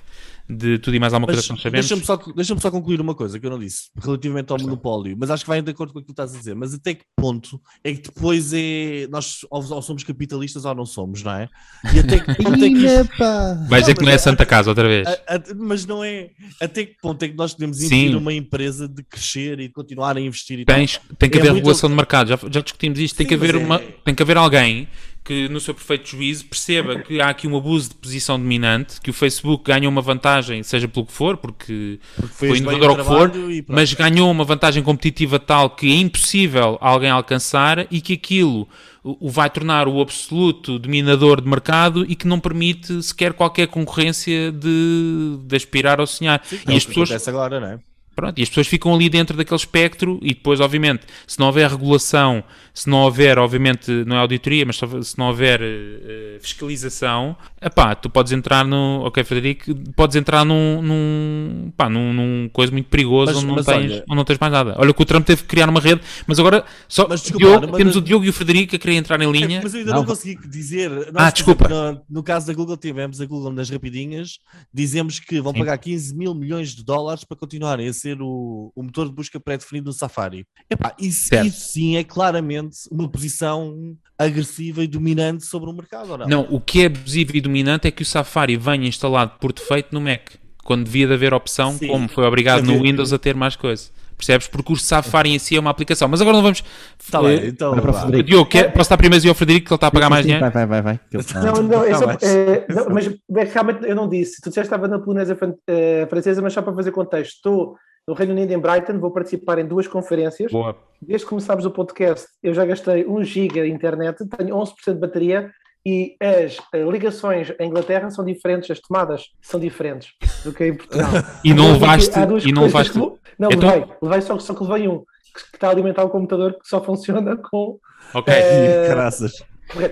de 0.49 0.79
tudo 0.79 0.95
e 0.95 1.01
mais 1.01 1.13
alguma 1.13 1.27
coisa 1.27 1.43
que 1.43 1.51
nós 1.51 1.63
sabemos. 1.63 1.89
Deixa-me 1.89 2.05
só, 2.05 2.17
deixa 2.35 2.59
só 2.59 2.71
concluir 2.71 3.01
uma 3.01 3.15
coisa 3.15 3.39
que 3.39 3.47
eu 3.47 3.51
não 3.51 3.59
disse, 3.59 3.91
relativamente 3.97 4.53
ao 4.53 4.59
monopólio, 4.59 5.17
mas 5.19 5.31
acho 5.31 5.45
que 5.45 5.49
vai 5.49 5.63
de 5.63 5.71
acordo 5.71 5.93
com 5.93 5.99
aquilo 5.99 6.07
que 6.07 6.13
estás 6.13 6.35
a 6.35 6.39
dizer. 6.39 6.55
Mas 6.55 6.75
até 6.75 6.95
que 6.95 7.05
ponto 7.17 7.61
é 7.83 7.93
que 7.93 8.03
depois 8.03 8.53
é. 8.53 9.07
Nós 9.11 9.41
ou, 9.51 9.63
ou 9.73 9.83
somos 9.83 10.05
capitalistas 10.05 10.65
ou 10.65 10.75
não 10.75 10.85
somos, 10.85 11.23
não 11.23 11.33
é? 11.33 11.49
E 11.95 11.99
até 12.01 12.21
que 12.21 12.35
ponto 12.43 12.65
é 12.65 12.69
que 12.69 12.75
isto... 12.75 13.81
Dizer 13.83 13.97
que 13.97 14.05
não 14.05 14.13
é 14.13 14.19
Santa 14.19 14.45
Casa 14.45 14.71
outra 14.71 14.87
vez. 14.87 15.07
A, 15.07 15.13
a, 15.13 15.41
mas 15.57 15.87
não 15.87 16.03
é. 16.05 16.31
Até 16.61 16.87
que 16.87 16.97
ponto 17.01 17.23
é 17.23 17.29
que 17.29 17.37
nós 17.37 17.53
podemos 17.55 17.81
impedir 17.83 18.17
uma 18.17 18.33
empresa 18.33 18.89
de 18.89 19.03
crescer 19.03 19.61
e 19.61 19.69
de 19.69 19.73
continuar 19.73 20.17
a 20.17 20.21
investir 20.21 20.61
e 20.61 20.65
Tens, 20.65 21.01
Tem 21.19 21.31
que 21.31 21.39
é 21.39 21.41
haver 21.41 21.53
muito... 21.53 21.63
regulação 21.63 21.89
de 21.89 21.97
mercado, 21.97 22.29
já, 22.29 22.39
já 22.51 22.61
discutimos 22.61 22.99
isto. 22.99 23.17
Tem, 23.17 23.25
Sim, 23.25 23.29
que 23.29 23.35
haver 23.35 23.55
é... 23.55 23.59
uma, 23.59 23.79
tem 23.79 24.15
que 24.15 24.23
haver 24.23 24.37
alguém 24.37 24.89
que 25.25 25.49
no 25.49 25.61
seu 25.61 25.73
perfeito 25.73 26.09
juízo 26.09 26.45
perceba 26.47 26.99
que 26.99 27.21
há 27.21 27.29
aqui 27.29 27.47
um 27.47 27.57
abuso 27.57 27.91
de 27.91 27.95
posição 27.95 28.39
dominante, 28.39 29.01
que 29.01 29.11
o 29.11 29.13
Facebook 29.13 29.65
ganha 29.65 29.89
uma 29.89 30.03
vantagem, 30.03 30.63
seja 30.63 30.89
pelo 30.89 31.07
que 31.07 31.13
for, 31.13 31.37
porque, 31.37 32.01
porque 32.17 32.35
foi 32.35 32.59
inovador 32.59 32.91
ou 32.91 32.97
que 32.97 33.05
for, 33.05 33.33
mas 33.69 33.93
ganhou 33.95 34.31
uma 34.31 34.45
vantagem 34.45 34.83
competitiva 34.83 35.39
tal 35.39 35.71
que 35.71 35.91
é 35.93 35.97
impossível 35.97 36.77
alguém 36.81 37.11
alcançar 37.11 37.87
e 37.91 38.01
que 38.01 38.15
aquilo 38.15 38.69
o 39.05 39.29
vai 39.29 39.51
tornar 39.51 39.89
o 39.89 40.01
absoluto 40.01 40.79
dominador 40.79 41.41
de 41.41 41.49
mercado 41.49 42.05
e 42.09 42.15
que 42.15 42.27
não 42.27 42.39
permite 42.39 43.03
sequer 43.03 43.33
qualquer 43.33 43.67
concorrência 43.67 44.53
de, 44.53 45.39
de 45.45 45.57
aspirar 45.57 45.99
ao 45.99 46.07
sonhar. 46.07 46.41
Sim, 46.45 46.61
e 46.69 46.77
as 46.77 46.85
pessoas 46.85 47.29
agora, 47.29 47.59
não 47.59 47.67
é? 47.67 47.79
Pronto, 48.15 48.39
e 48.39 48.43
as 48.43 48.49
pessoas 48.49 48.67
ficam 48.67 48.95
ali 48.95 49.09
dentro 49.09 49.37
daquele 49.37 49.57
espectro 49.57 50.19
e 50.21 50.35
depois, 50.35 50.61
obviamente, 50.61 51.07
se 51.27 51.39
não 51.39 51.47
houver 51.47 51.69
regulação, 51.71 52.45
se 52.75 52.89
não 52.89 53.03
houver, 53.03 53.39
obviamente, 53.39 53.91
não 54.07 54.17
é 54.17 54.21
auditoria, 54.21 54.65
mas 54.65 54.79
se 54.79 55.19
não 55.19 55.27
houver 55.29 55.61
uh, 55.61 56.41
fiscalização, 56.41 57.37
epá, 57.61 57.95
tu 57.95 58.09
podes 58.09 58.33
entrar 58.33 58.65
no, 58.65 59.03
ok 59.05 59.23
Frederico, 59.25 59.75
podes 59.95 60.17
entrar 60.17 60.43
num, 60.43 60.81
num, 60.81 61.73
pá, 61.77 61.91
num, 61.91 62.13
num 62.15 62.49
coisa 62.51 62.73
muito 62.73 62.89
perigoso 62.89 63.35
mas, 63.35 63.45
onde, 63.45 63.47
não 63.47 63.57
tens, 63.57 63.93
olha, 63.93 64.05
onde 64.09 64.17
não 64.17 64.25
tens 64.25 64.39
mais 64.39 64.53
nada. 64.53 64.75
Olha 64.79 64.95
que 64.95 65.03
o 65.03 65.05
Trump 65.05 65.27
teve 65.27 65.43
que 65.43 65.49
criar 65.49 65.69
uma 65.69 65.81
rede, 65.81 66.01
mas 66.27 66.39
agora 66.39 66.65
só 66.89 67.07
mas, 67.07 67.21
desculpa, 67.21 67.47
Diogo, 67.47 67.77
temos 67.77 67.97
o 67.97 68.01
Diogo 68.01 68.25
e 68.25 68.31
o 68.31 68.33
Frederico 68.33 68.75
a 68.75 68.79
querer 68.79 68.95
entrar 68.95 69.21
em 69.21 69.31
linha. 69.31 69.59
É, 69.59 69.63
mas 69.63 69.75
eu 69.75 69.81
ainda 69.81 69.93
não, 69.93 69.99
não 70.01 70.07
consegui 70.07 70.49
dizer. 70.49 70.91
Nós, 70.91 71.13
ah, 71.15 71.31
desculpa. 71.31 71.69
No, 71.69 72.03
no, 72.09 72.23
caso 72.23 72.47
da 72.47 72.55
Google 72.55 72.79
tivemos 72.79 73.21
a 73.21 73.27
Google 73.27 73.53
nas 73.53 73.69
rapidinhas, 73.69 74.39
dizemos 74.73 75.21
que 75.21 75.43
vão 75.43 75.53
Sim. 75.53 75.59
pagar 75.59 75.77
15 75.77 76.17
mil 76.17 76.35
milhões 76.35 76.75
de 76.75 76.83
dólares 76.83 77.23
para 77.23 77.37
continuarem 77.37 77.87
a 77.87 77.93
ser 77.93 78.23
o, 78.23 78.73
o 78.75 78.83
motor 78.83 79.09
de 79.09 79.15
busca 79.15 79.39
pré-definido 79.39 79.87
no 79.87 79.93
Safari. 79.93 80.47
Epá, 80.71 80.95
isso, 80.99 81.35
isso, 81.35 81.73
sim 81.73 81.97
é 81.97 82.05
claramente 82.05 82.62
uma 82.91 83.09
posição 83.09 83.97
agressiva 84.19 84.83
e 84.83 84.87
dominante 84.87 85.45
sobre 85.45 85.71
o 85.71 85.73
mercado, 85.73 86.17
não? 86.17 86.27
Não, 86.29 86.47
o 86.51 86.61
que 86.61 86.83
é 86.83 86.87
abusivo 86.87 87.37
e 87.37 87.41
dominante 87.41 87.89
é 87.89 87.91
que 87.91 88.03
o 88.03 88.07
Safari 88.07 88.57
venha 88.57 88.87
instalado 88.87 89.33
por 89.41 89.53
defeito 89.53 89.89
no 89.93 90.01
Mac, 90.01 90.31
quando 90.65 90.85
devia 90.85 91.07
de 91.07 91.15
haver 91.15 91.35
opção, 91.35 91.73
sim. 91.73 91.89
como 91.89 92.09
foi 92.09 92.25
obrigado 92.25 92.65
no 92.65 92.83
Windows 92.83 93.13
a 93.13 93.19
ter 93.19 93.35
mais 93.35 93.57
coisas. 93.57 93.93
Percebes? 94.17 94.47
Porque 94.47 94.73
o 94.73 94.77
Safari 94.77 95.31
em 95.31 95.39
si 95.39 95.57
é 95.57 95.61
uma 95.61 95.71
aplicação. 95.71 96.07
Mas 96.07 96.21
agora 96.21 96.37
não 96.37 96.45
vamos. 96.45 96.63
Tá 97.11 97.21
bem, 97.21 97.49
então. 97.49 97.75
Para 97.75 98.23
Diogo, 98.23 98.49
quer, 98.49 98.73
posso 98.73 98.89
dar 98.89 98.97
primeiro 98.97 99.29
ao 99.29 99.35
Frederico, 99.35 99.67
que 99.67 99.73
ele 99.73 99.77
está 99.77 99.89
a 99.89 99.91
pagar 99.91 100.09
mais 100.09 100.25
dinheiro? 100.25 100.49
Vai, 100.49 100.65
vai, 100.65 100.81
vai. 100.81 101.01
Não, 101.13 101.63
não, 101.63 101.85
é 101.85 101.95
só, 101.95 102.11
é, 102.25 102.67
não, 102.69 102.87
mas 102.89 103.11
realmente 103.53 103.85
eu 103.85 103.97
não 103.97 104.09
disse. 104.09 104.41
Tu 104.41 104.53
já 104.55 104.63
estava 104.63 104.87
na 104.87 105.01
Polinésia 105.01 105.37
eh, 105.67 106.07
Francesa, 106.09 106.41
mas 106.41 106.53
só 106.53 106.63
para 106.63 106.73
fazer 106.73 106.93
contexto. 106.93 107.35
Estou 107.35 107.77
no 108.07 108.15
Reino 108.15 108.33
Unido, 108.33 108.53
em 108.53 108.59
Brighton, 108.59 108.99
vou 108.99 109.11
participar 109.11 109.59
em 109.59 109.67
duas 109.67 109.87
conferências. 109.87 110.51
Boa. 110.51 110.77
Desde 111.01 111.25
que 111.25 111.31
começámos 111.31 111.65
o 111.65 111.71
podcast, 111.71 112.27
eu 112.43 112.53
já 112.53 112.65
gastei 112.65 113.07
1 113.07 113.25
giga 113.25 113.63
de 113.63 113.71
internet, 113.71 114.25
tenho 114.37 114.57
11% 114.57 114.75
de 114.87 114.95
bateria 114.95 115.51
e 115.85 116.17
as 116.21 116.59
eh, 116.73 116.83
ligações 116.85 117.53
em 117.59 117.69
Inglaterra 117.69 118.11
são 118.11 118.25
diferentes, 118.25 118.71
as 118.71 118.81
tomadas 118.81 119.31
são 119.41 119.59
diferentes 119.59 120.11
do 120.45 120.53
que 120.53 120.65
em 120.65 120.75
Portugal. 120.75 121.11
e 121.45 121.53
não 121.53 121.73
levaste. 121.73 122.13
E 122.45 122.53
não 122.53 122.63
levaste. 122.63 122.97
Não, 122.97 123.51
então... 123.51 123.69
levei, 123.69 123.89
levei 124.01 124.21
só, 124.21 124.39
só 124.39 124.55
que 124.55 124.63
levei 124.63 124.89
um 124.89 125.05
que 125.33 125.57
está 125.57 125.69
a 125.69 125.71
alimentar 125.71 126.05
o 126.05 126.11
computador 126.11 126.53
que 126.53 126.69
só 126.69 126.83
funciona 126.83 127.37
com. 127.37 127.79
Ok, 128.15 128.33
é... 128.33 128.89
graças. 128.89 129.33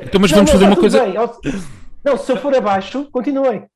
Então, 0.03 0.21
mas 0.21 0.31
vamos 0.31 0.53
não, 0.53 0.59
fazer 0.59 0.65
uma 0.67 0.77
coisa. 0.77 1.05
Bem. 1.05 1.15
Não, 2.05 2.17
se 2.17 2.33
eu 2.33 2.37
for 2.37 2.55
abaixo, 2.55 3.09
continuem. 3.11 3.67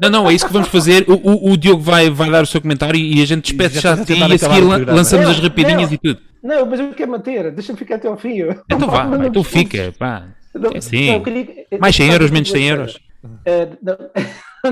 Não, 0.00 0.10
não, 0.10 0.30
é 0.30 0.34
isso 0.34 0.46
que 0.46 0.52
vamos 0.52 0.68
fazer. 0.68 1.04
O, 1.08 1.14
o, 1.14 1.52
o 1.52 1.56
Diogo 1.56 1.82
vai, 1.82 2.10
vai 2.10 2.30
dar 2.30 2.42
o 2.42 2.46
seu 2.46 2.60
comentário 2.60 2.98
e 2.98 3.22
a 3.22 3.26
gente 3.26 3.42
despede 3.42 3.80
já 3.80 3.94
de 3.94 4.04
ti 4.04 4.14
e 4.14 4.22
a 4.22 4.38
seguir 4.38 4.60
lançamos 4.86 5.26
não, 5.26 5.32
as 5.32 5.38
rapidinhas 5.38 5.88
não, 5.88 5.94
e 5.94 5.98
tudo. 5.98 6.20
Não, 6.42 6.66
mas 6.66 6.80
eu 6.80 6.92
quero 6.92 7.10
manter, 7.10 7.52
deixa-me 7.52 7.78
ficar 7.78 7.96
até 7.96 8.08
ao 8.08 8.16
fim. 8.16 8.40
Então 8.70 8.88
vá, 8.88 9.04
vai, 9.04 9.28
então 9.28 9.44
fica, 9.44 9.94
pá. 9.98 10.28
É 10.74 10.78
assim. 10.78 11.22
Queria, 11.22 11.66
mais 11.80 11.96
100 11.96 12.12
euros, 12.12 12.30
menos 12.30 12.50
100 12.50 12.68
euros. 12.68 13.00
Uh, 13.24 13.76
não, 13.80 13.96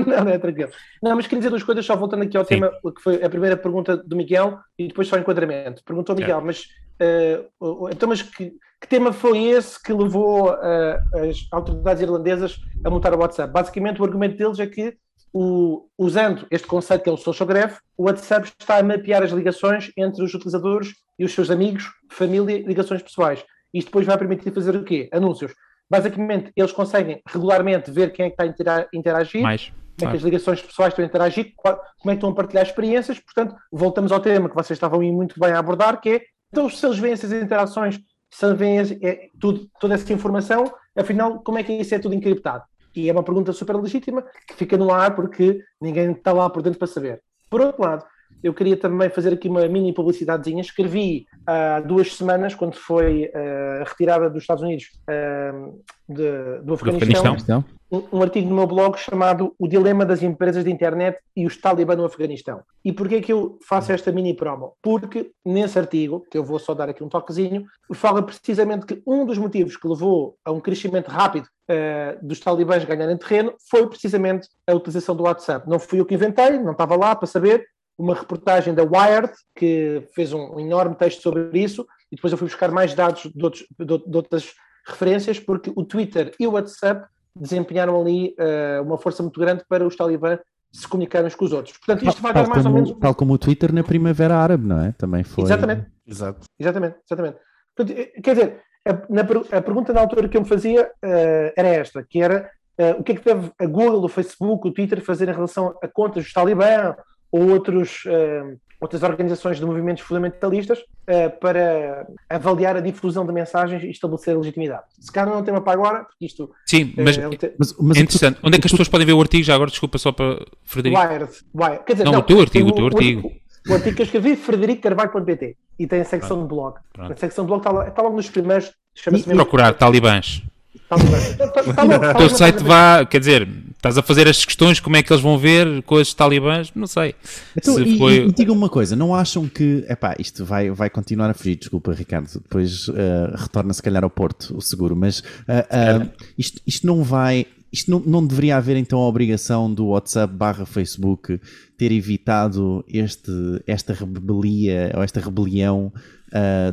não, 0.05 0.23
não, 0.25 0.31
é 0.31 0.37
tranquilo. 0.37 0.69
Não, 1.01 1.15
mas 1.15 1.25
queria 1.25 1.39
dizer 1.39 1.49
duas 1.49 1.63
coisas, 1.63 1.85
só 1.85 1.95
voltando 1.95 2.23
aqui 2.23 2.37
ao 2.37 2.43
Sim. 2.43 2.55
tema, 2.55 2.71
que 2.95 3.01
foi 3.01 3.23
a 3.23 3.29
primeira 3.29 3.57
pergunta 3.57 3.97
do 3.97 4.15
Miguel 4.15 4.59
e 4.77 4.87
depois 4.87 5.07
só 5.07 5.15
o 5.15 5.19
enquadramento. 5.19 5.83
Perguntou 5.83 6.15
Miguel, 6.15 6.39
é. 6.39 6.43
mas, 6.43 6.65
uh, 7.01 7.89
então, 7.89 8.09
mas 8.09 8.21
que, 8.21 8.53
que, 8.81 8.87
tema 8.87 9.13
foi 9.13 9.45
esse 9.45 9.81
que 9.81 9.93
levou 9.93 10.49
uh, 10.49 11.29
as 11.29 11.47
autoridades 11.51 12.01
irlandesas 12.01 12.59
a 12.83 12.89
montar 12.89 13.13
o 13.13 13.19
WhatsApp? 13.19 13.53
Basicamente, 13.53 14.01
o 14.01 14.03
argumento 14.03 14.37
deles 14.37 14.59
é 14.59 14.65
que, 14.65 14.97
o, 15.33 15.87
usando 15.97 16.45
este 16.51 16.67
conceito 16.67 17.03
que 17.03 17.09
é 17.09 17.11
o 17.11 17.17
social 17.17 17.47
graph, 17.47 17.77
o 17.97 18.05
WhatsApp 18.05 18.51
está 18.59 18.77
a 18.77 18.83
mapear 18.83 19.23
as 19.23 19.31
ligações 19.31 19.91
entre 19.95 20.23
os 20.23 20.33
utilizadores 20.33 20.93
e 21.17 21.23
os 21.23 21.31
seus 21.31 21.49
amigos, 21.49 21.91
família 22.09 22.65
ligações 22.65 23.01
pessoais. 23.01 23.43
Isto 23.73 23.87
depois 23.87 24.05
vai 24.05 24.17
permitir 24.17 24.51
fazer 24.51 24.75
o 24.75 24.83
quê? 24.83 25.07
Anúncios. 25.13 25.53
Basicamente, 25.89 26.51
eles 26.55 26.71
conseguem 26.71 27.21
regularmente 27.27 27.91
ver 27.91 28.11
quem 28.11 28.25
é 28.25 28.29
que 28.29 28.41
está 28.41 28.75
a 28.75 28.87
interagir, 28.93 29.41
Mais. 29.41 29.71
como 29.97 30.09
é 30.09 30.11
que 30.11 30.17
as 30.17 30.23
ligações 30.23 30.61
pessoais 30.61 30.91
estão 30.91 31.03
a 31.03 31.07
interagir, 31.07 31.53
como 31.55 31.77
é 32.05 32.09
que 32.09 32.13
estão 32.13 32.29
a 32.29 32.33
partilhar 32.35 32.65
experiências. 32.65 33.19
Portanto, 33.19 33.55
voltamos 33.71 34.11
ao 34.11 34.19
tema 34.19 34.49
que 34.49 34.55
vocês 34.55 34.77
estavam 34.77 35.01
muito 35.01 35.39
bem 35.39 35.51
a 35.51 35.59
abordar, 35.59 36.01
que 36.01 36.09
é, 36.09 36.21
então, 36.51 36.69
se 36.69 36.85
eles 36.85 36.99
veem 36.99 37.13
essas 37.13 37.31
interações, 37.31 37.99
se 38.31 38.53
veem 38.53 38.79
é, 39.01 39.27
tudo, 39.39 39.69
toda 39.79 39.93
essa 39.93 40.11
informação, 40.13 40.73
afinal, 40.95 41.41
como 41.43 41.57
é 41.57 41.63
que 41.63 41.73
isso 41.73 41.93
é 41.93 41.99
tudo 41.99 42.15
encriptado? 42.15 42.63
E 42.95 43.09
é 43.09 43.11
uma 43.11 43.23
pergunta 43.23 43.53
super 43.53 43.75
legítima, 43.75 44.23
que 44.47 44.55
fica 44.55 44.77
no 44.77 44.91
ar 44.91 45.15
porque 45.15 45.61
ninguém 45.79 46.11
está 46.11 46.31
lá 46.31 46.49
por 46.49 46.61
dentro 46.61 46.79
para 46.79 46.87
saber. 46.87 47.21
Por 47.49 47.61
outro 47.61 47.81
lado, 47.81 48.05
eu 48.43 48.53
queria 48.53 48.75
também 48.75 49.09
fazer 49.09 49.33
aqui 49.33 49.47
uma 49.47 49.67
mini 49.67 49.93
publicidadezinha. 49.93 50.61
Escrevi 50.61 51.27
há 51.45 51.79
duas 51.79 52.15
semanas, 52.15 52.55
quando 52.55 52.75
foi 52.75 53.25
uh, 53.25 53.81
a 53.81 53.83
retirada 53.83 54.29
dos 54.29 54.43
Estados 54.43 54.63
Unidos 54.63 54.85
uh, 55.07 55.79
de, 56.09 56.61
do 56.63 56.73
Afeganistão, 56.73 57.21
Afeganistão. 57.21 57.65
Um, 57.91 58.03
um, 58.13 58.21
artigo 58.21 58.49
no 58.49 58.55
meu 58.55 58.67
blog 58.67 58.97
chamado 58.97 59.53
O 59.59 59.67
Dilema 59.67 60.05
das 60.05 60.23
Empresas 60.23 60.63
de 60.63 60.71
Internet 60.71 61.19
e 61.35 61.45
os 61.45 61.57
Talibã 61.57 61.95
no 61.95 62.05
Afeganistão. 62.05 62.61
E 62.83 62.91
porquê 62.93 63.19
que 63.19 63.33
eu 63.33 63.59
faço 63.67 63.91
esta 63.91 64.11
mini 64.11 64.33
promo? 64.33 64.73
Porque 64.81 65.31
nesse 65.45 65.77
artigo, 65.77 66.25
que 66.31 66.37
eu 66.37 66.43
vou 66.43 66.57
só 66.57 66.73
dar 66.73 66.89
aqui 66.89 67.03
um 67.03 67.09
toquezinho, 67.09 67.65
fala 67.93 68.23
precisamente 68.23 68.85
que 68.85 69.01
um 69.05 69.25
dos 69.25 69.37
motivos 69.37 69.75
que 69.75 69.87
levou 69.87 70.35
a 70.45 70.51
um 70.51 70.59
crescimento 70.61 71.09
rápido 71.09 71.45
uh, 71.45 72.25
dos 72.25 72.39
talibãs 72.39 72.85
ganharem 72.85 73.17
terreno 73.17 73.53
foi 73.69 73.85
precisamente 73.87 74.47
a 74.65 74.73
utilização 74.73 75.15
do 75.15 75.23
WhatsApp. 75.23 75.69
Não 75.69 75.77
fui 75.77 75.99
eu 75.99 76.05
que 76.05 76.15
inventei, 76.15 76.57
não 76.59 76.71
estava 76.71 76.95
lá 76.95 77.13
para 77.13 77.27
saber, 77.27 77.67
uma 77.97 78.15
reportagem 78.15 78.73
da 78.73 78.83
Wired, 78.83 79.31
que 79.55 80.07
fez 80.13 80.33
um, 80.33 80.59
enorme 80.59 80.95
texto 80.95 81.21
sobre 81.21 81.59
isso, 81.59 81.85
e 82.11 82.15
depois 82.15 82.31
eu 82.31 82.37
fui 82.37 82.47
buscar 82.47 82.71
mais 82.71 82.93
dados 82.93 83.29
de, 83.33 83.43
outros, 83.43 83.65
de, 83.79 83.85
de 83.85 84.17
outras 84.17 84.53
referências, 84.85 85.39
porque 85.39 85.71
o 85.75 85.83
Twitter 85.83 86.33
e 86.39 86.47
o 86.47 86.51
WhatsApp 86.51 87.05
desempenharam 87.35 87.99
ali 87.99 88.35
uh, 88.39 88.83
uma 88.83 88.97
força 88.97 89.23
muito 89.23 89.39
grande 89.39 89.63
para 89.67 89.85
os 89.85 89.95
talibãs 89.95 90.39
se 90.71 90.87
comunicarem 90.87 91.27
uns 91.27 91.35
com 91.35 91.45
os 91.45 91.51
outros. 91.51 91.77
Portanto, 91.77 92.07
isto 92.07 92.21
vai 92.21 92.33
dar 92.33 92.47
mais 92.47 92.63
como, 92.63 92.75
ou 92.75 92.81
menos. 92.81 92.99
Tal 92.99 93.15
como 93.15 93.33
o 93.33 93.37
Twitter 93.37 93.73
na 93.73 93.83
Primavera 93.83 94.37
Árabe, 94.37 94.65
não 94.65 94.83
é? 94.83 94.93
Também 94.93 95.23
foi. 95.23 95.43
Exatamente. 95.43 95.85
Exato. 96.07 96.45
Exatamente, 96.57 96.95
exatamente. 97.05 97.37
Portanto, 97.75 97.97
eh, 97.97 98.21
quer 98.21 98.35
dizer, 98.35 98.61
a, 98.85 98.93
na, 99.09 99.21
a, 99.21 99.61
pergunta 99.61 99.93
na 99.93 100.01
altura 100.01 100.27
que 100.27 100.37
eu 100.37 100.41
me 100.41 100.47
fazia 100.47 100.85
uh, 100.85 101.53
era 101.55 101.67
esta, 101.67 102.03
que 102.03 102.21
era 102.21 102.49
uh, 102.79 102.99
o 102.99 103.03
que 103.03 103.11
é 103.11 103.15
que 103.15 103.25
deve 103.25 103.51
a 103.59 103.65
Google, 103.65 104.03
o 104.03 104.09
Facebook, 104.09 104.67
o 104.67 104.71
Twitter 104.71 105.01
fazer 105.03 105.29
em 105.29 105.33
relação 105.33 105.77
a 105.81 105.87
contas 105.87 106.23
dos 106.23 106.33
talibã 106.33 106.95
ou 107.31 107.49
outros 107.49 108.03
uh, 108.05 108.57
outras 108.81 109.03
organizações 109.03 109.59
de 109.59 109.65
movimentos 109.65 110.03
fundamentalistas 110.03 110.79
uh, 110.79 111.39
para 111.39 112.07
avaliar 112.27 112.75
a 112.75 112.79
difusão 112.79 113.23
de 113.23 113.31
mensagens 113.31 113.83
e 113.83 113.91
estabelecer 113.91 114.33
a 114.33 114.39
legitimidade. 114.39 114.81
Se 114.99 115.11
calhar 115.11 115.29
não 115.29 115.37
é 115.37 115.41
um 115.41 115.43
tema 115.43 115.61
para 115.61 115.73
agora, 115.73 116.03
porque 116.03 116.25
isto. 116.25 116.49
Sim, 116.65 116.91
mas, 116.97 117.15
é, 117.15 117.29
mas, 117.59 117.75
mas 117.79 117.97
é 117.97 118.01
interessante. 118.01 118.39
Onde 118.43 118.57
é 118.57 118.59
que 118.59 118.65
as 118.65 118.71
pessoas 118.71 118.89
podem 118.89 119.05
ver 119.05 119.13
o 119.13 119.21
artigo? 119.21 119.43
Já 119.43 119.53
agora, 119.53 119.69
desculpa, 119.69 119.99
só 119.99 120.11
para 120.11 120.43
Frederico. 120.63 120.99
Wired. 120.99 121.31
Wired. 121.53 121.83
Quer 121.85 121.93
dizer, 121.93 122.05
não, 122.05 122.13
não, 122.13 122.19
o 122.19 122.23
teu 122.23 122.41
artigo, 122.41 122.69
o, 122.69 122.71
teu 122.71 122.87
artigo. 122.87 123.31
O, 123.67 123.71
o, 123.71 123.75
artigo 123.75 123.95
que 123.95 124.01
eu 124.01 124.05
escrevi, 124.05 124.35
fredericocarvalho.pt 124.35 125.57
e 125.77 125.85
tem 125.85 126.01
a 126.01 126.05
secção 126.05 126.37
Pronto. 126.37 126.49
de 126.49 126.55
blog. 126.55 126.75
Pronto. 126.91 127.13
A 127.13 127.15
secção 127.15 127.45
de 127.45 127.49
blog 127.49 127.59
está, 127.59 127.87
está 127.87 128.01
logo 128.01 128.15
nos 128.15 128.29
primeiros. 128.31 128.73
Chama-se 128.95 129.29
Procurar 129.29 129.73
talibãs. 129.73 130.41
O 130.91 132.17
teu 132.17 132.29
site 132.29 132.61
vá, 132.63 133.05
quer 133.05 133.19
dizer, 133.19 133.47
estás 133.81 133.97
a 133.97 134.03
fazer 134.03 134.27
as 134.27 134.45
questões, 134.45 134.79
como 134.79 134.95
é 134.95 135.01
que 135.01 135.11
eles 135.11 135.23
vão 135.23 135.39
ver 135.39 135.81
com 135.83 135.95
os 135.95 136.13
talibãs? 136.13 136.71
Não 136.75 136.85
sei. 136.85 137.15
Então, 137.57 137.79
e, 137.79 137.97
foi... 137.97 138.13
e, 138.13 138.27
e 138.27 138.31
diga 138.31 138.53
uma 138.53 138.69
coisa, 138.69 138.95
não 138.95 139.13
acham 139.15 139.47
que, 139.49 139.83
epá, 139.89 140.15
isto 140.19 140.45
vai, 140.45 140.69
vai 140.69 140.87
continuar 140.87 141.31
a 141.31 141.33
fugir, 141.33 141.55
desculpa 141.55 141.91
Ricardo, 141.91 142.29
depois 142.31 142.87
uh, 142.87 142.93
retorna 143.35 143.73
se 143.73 143.81
calhar 143.81 144.03
ao 144.03 144.09
Porto, 144.09 144.55
o 144.55 144.61
seguro, 144.61 144.95
mas 144.95 145.19
uh, 145.19 146.03
uh, 146.03 146.09
isto, 146.37 146.61
isto 146.65 146.85
não 146.85 147.03
vai, 147.03 147.47
isto 147.73 147.89
não, 147.89 147.99
não 147.99 148.25
deveria 148.25 148.57
haver 148.57 148.77
então 148.77 148.99
a 148.99 149.07
obrigação 149.07 149.73
do 149.73 149.87
WhatsApp 149.87 150.31
barra 150.31 150.63
Facebook 150.63 151.41
ter 151.75 151.91
evitado 151.91 152.85
este, 152.87 153.31
esta 153.65 153.93
rebelia 153.93 154.91
ou 154.95 155.01
esta 155.01 155.19
rebelião 155.19 155.91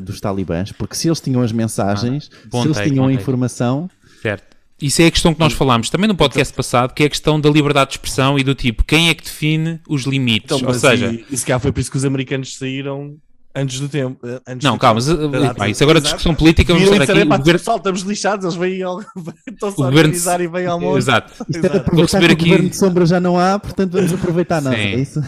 dos 0.03 0.21
talibãs? 0.21 0.71
Porque 0.71 0.95
se 0.95 1.09
eles 1.09 1.21
tinham 1.21 1.43
as 1.43 1.51
mensagens, 1.51 2.31
ah, 2.53 2.61
se 2.63 2.69
eles 2.69 2.79
tinham 2.81 3.07
a 3.07 3.13
informação, 3.13 3.91
Certo. 4.21 4.58
Isso 4.81 5.03
é 5.03 5.07
a 5.07 5.11
questão 5.11 5.35
que 5.35 5.41
nós 5.41 5.53
falámos 5.53 5.91
também 5.91 6.07
no 6.07 6.15
podcast 6.15 6.55
passado, 6.55 6.95
que 6.95 7.03
é 7.03 7.07
a 7.07 7.11
questão 7.11 7.41
da 7.41 7.51
liberdade 7.51 7.91
de 7.91 7.97
expressão 7.97 8.39
e 8.39 8.45
do 8.45 8.55
tipo, 8.55 8.85
quem 8.85 9.09
é 9.09 9.15
que 9.15 9.25
define 9.25 9.81
os 9.89 10.05
limites? 10.05 10.57
Então, 10.57 10.69
Ou 10.69 10.75
seja, 10.75 11.13
e, 11.13 11.25
e 11.31 11.37
se 11.37 11.45
calhar 11.45 11.59
foi 11.59 11.73
por 11.73 11.81
isso 11.81 11.91
que 11.91 11.97
os 11.97 12.05
americanos 12.05 12.57
saíram 12.57 13.17
antes 13.55 13.81
do 13.81 13.89
tempo. 13.89 14.25
Eh, 14.25 14.41
antes 14.47 14.65
não, 14.65 14.77
do 14.77 14.81
calma, 14.81 15.01
tempo. 15.01 15.31
Mas, 15.31 15.61
ah, 15.61 15.69
isso 15.69 15.83
agora 15.83 15.99
é 15.99 16.03
discussão 16.03 16.35
política, 16.35 16.73
vamos 16.73 16.89
estar 16.89 17.03
aqui. 17.03 17.23
O 17.23 17.39
governo... 17.39 17.57
estamos 17.77 18.03
lixados, 18.03 18.45
eles 18.45 18.57
vêm 18.57 18.83
ao... 18.83 19.01
estão-se 19.47 19.83
a 19.83 19.87
organizar 19.87 20.41
e 20.41 20.47
vêm 20.47 20.67
ao 20.67 20.79
mundo. 20.79 20.97
Exato. 20.97 21.33
É 21.53 21.59
para 21.59 21.79
aproveitar 21.79 22.21
que 22.21 22.33
o 22.33 22.37
governo 22.37 22.69
de 22.69 22.77
sombra 22.77 23.05
já 23.05 23.19
não 23.19 23.39
há, 23.39 23.59
portanto 23.59 23.93
vamos 23.93 24.13
aproveitar 24.13 24.63
nós, 24.63 24.75
é 24.75 24.95
isso? 24.95 25.21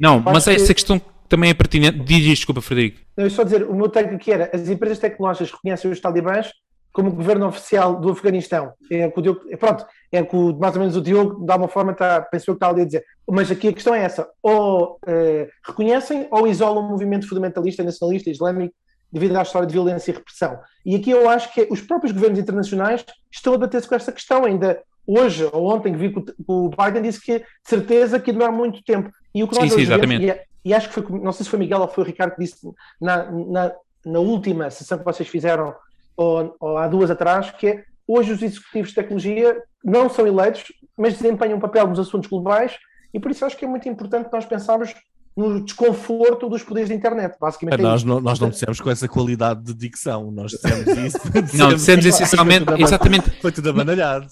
Não, 0.00 0.20
mas 0.20 0.46
essa 0.48 0.72
questão 0.72 1.00
também 1.28 1.50
é 1.50 1.54
pertinente. 1.54 1.98
Diz 1.98 2.22
desculpa, 2.22 2.60
Frederico. 2.60 3.00
Não, 3.16 3.24
eu 3.24 3.30
só 3.30 3.42
dizer, 3.42 3.64
o 3.64 3.74
meu 3.74 3.88
take 3.88 4.14
aqui 4.14 4.32
era, 4.32 4.50
as 4.54 4.68
empresas 4.68 4.98
tecnológicas 4.98 5.50
reconhecem 5.50 5.90
os 5.90 6.00
talibãs 6.00 6.48
como 6.96 7.12
governo 7.12 7.46
oficial 7.46 8.00
do 8.00 8.10
Afeganistão. 8.10 8.72
É 8.90 9.12
o 9.14 9.20
Diogo, 9.20 9.42
é, 9.50 9.56
pronto, 9.58 9.84
é 10.10 10.22
que 10.22 10.34
o, 10.34 10.56
mais 10.56 10.74
ou 10.74 10.80
menos 10.80 10.96
o 10.96 11.02
Diogo, 11.02 11.44
de 11.44 11.52
alguma 11.52 11.68
forma, 11.68 11.92
está, 11.92 12.22
pensou 12.22 12.54
que 12.54 12.56
está 12.56 12.70
ali 12.70 12.80
a 12.80 12.84
dizer. 12.86 13.04
Mas 13.28 13.50
aqui 13.50 13.68
a 13.68 13.72
questão 13.74 13.94
é 13.94 14.02
essa: 14.02 14.26
ou 14.42 14.98
eh, 15.06 15.46
reconhecem 15.62 16.26
ou 16.30 16.48
isolam 16.48 16.86
o 16.86 16.88
movimento 16.88 17.28
fundamentalista, 17.28 17.84
nacionalista, 17.84 18.30
islâmico, 18.30 18.74
devido 19.12 19.36
à 19.36 19.42
história 19.42 19.66
de 19.66 19.74
violência 19.74 20.10
e 20.10 20.14
repressão. 20.14 20.58
E 20.86 20.96
aqui 20.96 21.10
eu 21.10 21.28
acho 21.28 21.52
que 21.52 21.68
os 21.70 21.82
próprios 21.82 22.12
governos 22.12 22.38
internacionais 22.38 23.04
estão 23.30 23.52
a 23.52 23.58
bater-se 23.58 23.86
com 23.86 23.94
esta 23.94 24.10
questão. 24.10 24.46
Ainda 24.46 24.82
hoje 25.06 25.46
ou 25.52 25.70
ontem 25.70 25.92
que 25.92 25.98
vi 25.98 26.10
que 26.10 26.34
o 26.48 26.70
Biden 26.70 27.02
disse 27.02 27.20
que 27.20 27.40
de 27.40 27.44
certeza 27.62 28.18
que 28.18 28.32
demora 28.32 28.50
muito 28.50 28.82
tempo. 28.82 29.10
E 29.34 29.44
o 29.44 29.48
que 29.48 29.54
nós 29.54 29.68
sim, 29.68 29.76
sim, 29.76 29.82
exatamente. 29.82 30.24
E, 30.24 30.70
e, 30.70 30.72
acho 30.72 30.88
que 30.88 30.94
foi, 30.94 31.20
não 31.20 31.30
sei 31.30 31.44
se 31.44 31.50
foi 31.50 31.58
Miguel 31.58 31.82
ou 31.82 31.88
foi 31.88 32.04
o 32.04 32.06
Ricardo 32.06 32.34
que 32.34 32.40
disse 32.40 32.56
na, 32.98 33.30
na, 33.30 33.72
na 34.06 34.18
última 34.18 34.70
sessão 34.70 34.96
que 34.96 35.04
vocês 35.04 35.28
fizeram 35.28 35.74
ou, 36.16 36.56
ou 36.58 36.78
há 36.78 36.88
duas 36.88 37.10
atrás, 37.10 37.50
que 37.50 37.66
é 37.66 37.84
hoje 38.06 38.32
os 38.32 38.42
executivos 38.42 38.90
de 38.90 38.94
tecnologia 38.94 39.62
não 39.84 40.08
são 40.08 40.26
eleitos, 40.26 40.64
mas 40.96 41.14
desempenham 41.14 41.58
um 41.58 41.60
papel 41.60 41.86
nos 41.86 41.98
assuntos 41.98 42.28
globais 42.28 42.76
e 43.12 43.20
por 43.20 43.30
isso 43.30 43.44
acho 43.44 43.56
que 43.56 43.64
é 43.64 43.68
muito 43.68 43.88
importante 43.88 44.28
nós 44.32 44.44
pensarmos 44.44 44.94
no 45.36 45.62
desconforto 45.62 46.48
dos 46.48 46.62
poderes 46.62 46.88
da 46.88 46.94
internet, 46.94 47.36
basicamente. 47.38 47.78
É 47.78 47.82
nós, 47.82 48.02
não, 48.02 48.20
nós 48.20 48.40
não 48.40 48.48
dissemos 48.48 48.80
com 48.80 48.90
essa 48.90 49.06
qualidade 49.06 49.62
de 49.62 49.74
dicção, 49.74 50.30
nós 50.30 50.52
dissemos 50.52 50.86
isso. 50.86 51.18
Dissemos 51.28 51.52
não, 51.54 51.74
dissemos 51.74 52.06
essencialmente, 52.06 52.64
exatamente. 52.78 53.30
Foi 53.42 53.52
tudo 53.52 53.68
abanalhado. 53.68 54.26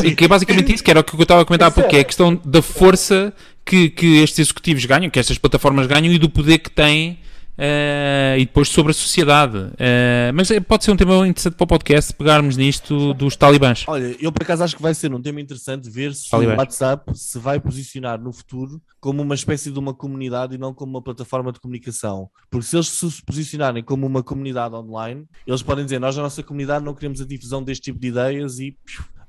Que, 0.00 0.14
que 0.14 0.24
é 0.24 0.28
basicamente 0.28 0.72
isso, 0.72 0.82
que 0.82 0.90
era 0.90 1.00
o 1.00 1.04
que 1.04 1.14
eu 1.14 1.22
estava 1.22 1.42
a 1.42 1.44
comentar 1.44 1.68
há 1.68 1.70
pouco, 1.70 1.94
é 1.94 2.00
a 2.00 2.04
questão 2.04 2.34
da 2.42 2.62
força 2.62 3.34
que, 3.66 3.90
que 3.90 4.22
estes 4.22 4.38
executivos 4.38 4.82
ganham, 4.86 5.10
que 5.10 5.18
estas 5.18 5.36
plataformas 5.36 5.86
ganham 5.86 6.10
e 6.10 6.18
do 6.18 6.30
poder 6.30 6.58
que 6.58 6.70
têm 6.70 7.18
Uh, 7.58 8.36
e 8.38 8.44
depois 8.44 8.68
sobre 8.68 8.90
a 8.90 8.94
sociedade. 8.94 9.56
Uh, 9.56 10.32
mas 10.34 10.50
é, 10.50 10.60
pode 10.60 10.84
ser 10.84 10.90
um 10.90 10.96
tema 10.96 11.26
interessante 11.26 11.54
para 11.54 11.64
o 11.64 11.66
podcast 11.66 12.12
pegarmos 12.12 12.56
nisto 12.56 13.14
dos 13.14 13.34
talibãs. 13.34 13.84
Olha, 13.88 14.14
eu 14.20 14.30
por 14.30 14.42
acaso 14.42 14.62
acho 14.62 14.76
que 14.76 14.82
vai 14.82 14.94
ser 14.94 15.12
um 15.12 15.22
tema 15.22 15.40
interessante 15.40 15.88
ver 15.88 16.14
se 16.14 16.28
talibãs. 16.30 16.54
o 16.54 16.58
WhatsApp 16.58 17.18
se 17.18 17.38
vai 17.38 17.58
posicionar 17.58 18.20
no 18.20 18.32
futuro 18.32 18.80
como 19.00 19.22
uma 19.22 19.34
espécie 19.34 19.70
de 19.70 19.78
uma 19.78 19.94
comunidade 19.94 20.54
e 20.54 20.58
não 20.58 20.74
como 20.74 20.90
uma 20.90 21.02
plataforma 21.02 21.50
de 21.50 21.60
comunicação. 21.60 22.28
Porque 22.50 22.66
se 22.66 22.76
eles 22.76 22.88
se 22.88 23.22
posicionarem 23.24 23.82
como 23.82 24.06
uma 24.06 24.22
comunidade 24.22 24.74
online, 24.74 25.26
eles 25.46 25.62
podem 25.62 25.84
dizer: 25.84 25.98
Nós, 25.98 26.16
na 26.16 26.24
nossa 26.24 26.42
comunidade, 26.42 26.84
não 26.84 26.94
queremos 26.94 27.20
a 27.20 27.24
difusão 27.24 27.62
deste 27.62 27.84
tipo 27.84 27.98
de 27.98 28.08
ideias 28.08 28.58
e 28.58 28.76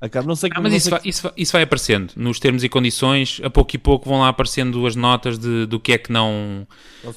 acaba. 0.00 0.26
Não 0.26 0.36
sei 0.36 0.50
ah, 0.54 0.60
mas 0.60 0.72
isso, 0.74 0.90
vai, 0.90 1.00
isso, 1.04 1.22
vai, 1.22 1.32
isso, 1.36 1.52
vai, 1.52 1.62
aparecendo 1.62 2.12
nos 2.16 2.38
termos 2.38 2.64
e 2.64 2.68
condições, 2.68 3.40
a 3.42 3.50
pouco 3.50 3.74
e 3.74 3.78
pouco 3.78 4.08
vão 4.08 4.20
lá 4.20 4.28
aparecendo 4.28 4.86
as 4.86 4.94
notas 4.94 5.38
de, 5.38 5.66
do 5.66 5.80
que 5.80 5.92
é 5.92 5.98
que 5.98 6.12
não, 6.12 6.66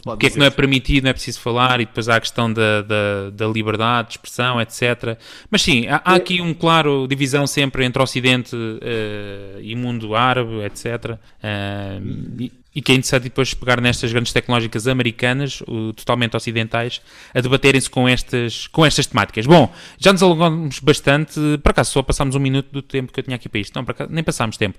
o 0.06 0.18
que 0.18 0.28
é 0.28 0.30
que 0.30 0.40
não 0.40 0.46
é 0.46 0.50
permitido, 0.50 1.04
não 1.04 1.10
é 1.10 1.14
preciso 1.14 1.40
falar, 1.40 1.80
e 1.80 1.86
depois 1.86 2.10
há 2.10 2.16
a 2.16 2.20
questão 2.20 2.52
da, 2.52 2.82
da, 2.82 3.30
da 3.32 3.48
liberdade 3.48 4.10
de 4.10 4.14
expressão, 4.16 4.60
etc. 4.60 5.18
Mas 5.50 5.62
sim, 5.62 5.88
há, 5.88 6.02
há 6.04 6.16
aqui 6.16 6.42
um 6.42 6.54
claro 6.54 7.08
divisão 7.08 7.46
sempre 7.46 7.86
entre 7.86 8.02
Ocidente 8.02 8.56
uh, 8.56 9.60
e 9.62 9.76
mundo 9.76 10.16
árabe, 10.16 10.62
etc. 10.64 11.18
Uh, 11.44 12.42
e 12.42 12.61
que 12.80 12.92
é 12.92 12.96
interessante 12.96 13.24
depois 13.24 13.54
pegar 13.56 13.82
nestas 13.82 14.12
grandes 14.12 14.32
tecnológicas 14.32 14.88
americanas, 14.88 15.64
totalmente 15.96 16.38
ocidentais, 16.38 17.02
a 17.34 17.42
debaterem-se 17.42 17.90
com 17.90 18.08
estas, 18.08 18.68
com 18.68 18.86
estas 18.86 19.08
temáticas. 19.08 19.48
Bom, 19.48 19.74
já 19.98 20.14
nos 20.14 20.22
alongamos 20.22 20.80
bastante, 20.80 21.40
por 21.62 21.72
acaso 21.72 21.92
só 21.92 22.04
passámos 22.04 22.36
um 22.36 22.40
minuto 22.40 22.72
do 22.72 22.82
tempo 22.82 23.12
que 23.12 23.20
eu 23.20 23.24
tinha 23.24 23.36
aqui 23.36 23.50
para 23.50 23.60
isto, 23.60 23.76
não, 23.76 23.82
acaso, 23.82 24.12
nem 24.12 24.24
passámos 24.24 24.58
tempo. 24.58 24.78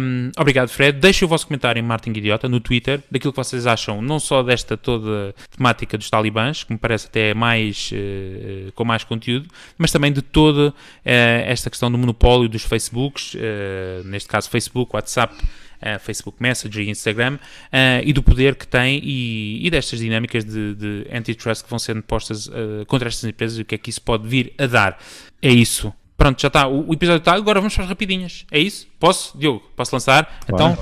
Um, 0.00 0.30
obrigado, 0.38 0.68
Fred. 0.68 0.98
Deixem 0.98 1.26
o 1.26 1.28
vosso 1.28 1.46
comentário 1.46 1.80
em 1.80 1.82
Martin 1.82 2.10
Idiota, 2.10 2.48
no 2.48 2.60
Twitter, 2.60 3.02
daquilo 3.10 3.32
que 3.32 3.36
vocês 3.36 3.66
acham, 3.66 4.00
não 4.00 4.20
só 4.20 4.42
desta 4.42 4.76
toda 4.76 5.34
temática 5.56 5.98
dos 5.98 6.08
talibãs, 6.08 6.64
que 6.64 6.72
me 6.72 6.78
parece 6.78 7.06
até 7.06 7.34
mais, 7.34 7.90
uh, 7.92 8.72
com 8.72 8.84
mais 8.84 9.04
conteúdo, 9.04 9.48
mas 9.76 9.90
também 9.90 10.12
de 10.12 10.22
toda 10.22 10.68
uh, 10.68 10.74
esta 11.04 11.68
questão 11.68 11.90
do 11.90 11.98
monopólio 11.98 12.48
dos 12.48 12.62
Facebooks, 12.62 13.34
uh, 13.34 14.04
neste 14.04 14.28
caso 14.28 14.48
Facebook, 14.48 14.94
WhatsApp, 14.94 15.34
uh, 15.82 15.98
Facebook 15.98 16.40
Messenger 16.40 16.82
e 16.86 16.90
Instagram, 16.90 17.36
uh, 17.36 18.02
e 18.04 18.12
do 18.12 18.22
poder 18.22 18.54
que 18.54 18.66
tem 18.66 19.00
e, 19.02 19.66
e 19.66 19.70
destas 19.70 19.98
dinâmicas 19.98 20.44
de, 20.44 20.74
de, 20.74 21.06
antitrust 21.12 21.64
que 21.64 21.70
vão 21.70 21.78
sendo 21.78 22.02
postas 22.02 22.46
uh, 22.46 22.84
contra 22.86 23.08
estas 23.08 23.24
empresas 23.24 23.58
e 23.58 23.62
o 23.62 23.64
que 23.64 23.74
é 23.74 23.78
que 23.78 23.90
isso 23.90 24.02
pode 24.02 24.28
vir 24.28 24.52
a 24.58 24.66
dar. 24.66 24.98
É 25.42 25.50
isso. 25.50 25.92
Pronto, 26.16 26.40
já 26.40 26.48
está. 26.48 26.66
O, 26.66 26.90
o 26.90 26.92
episódio 26.92 27.20
está. 27.20 27.32
Agora 27.32 27.60
vamos 27.60 27.74
para 27.74 27.84
as 27.84 27.88
rapidinhas. 27.88 28.44
É 28.50 28.58
isso? 28.58 28.86
Posso, 28.98 29.36
Diogo? 29.38 29.62
Posso 29.74 29.94
lançar? 29.94 30.40
Então. 30.46 30.76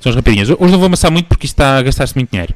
São 0.00 0.10
as 0.10 0.16
rapidinhas. 0.16 0.48
Hoje 0.50 0.72
não 0.72 0.78
vou 0.78 0.86
amassar 0.86 1.10
muito 1.10 1.26
porque 1.26 1.46
isto 1.46 1.54
está 1.54 1.78
a 1.78 1.82
gastar-se 1.82 2.14
muito 2.14 2.30
dinheiro. 2.30 2.54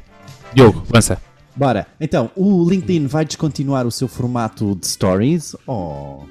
Diogo, 0.53 0.85
lança. 0.91 1.28
Bora. 1.59 1.87
Então, 1.99 2.31
o 2.37 2.63
LinkedIn 2.69 3.05
vai 3.05 3.25
descontinuar 3.25 3.85
o 3.85 3.91
seu 3.91 4.07
formato 4.07 4.77
de 4.79 4.87
stories. 4.87 5.57
Oh. 5.67 6.23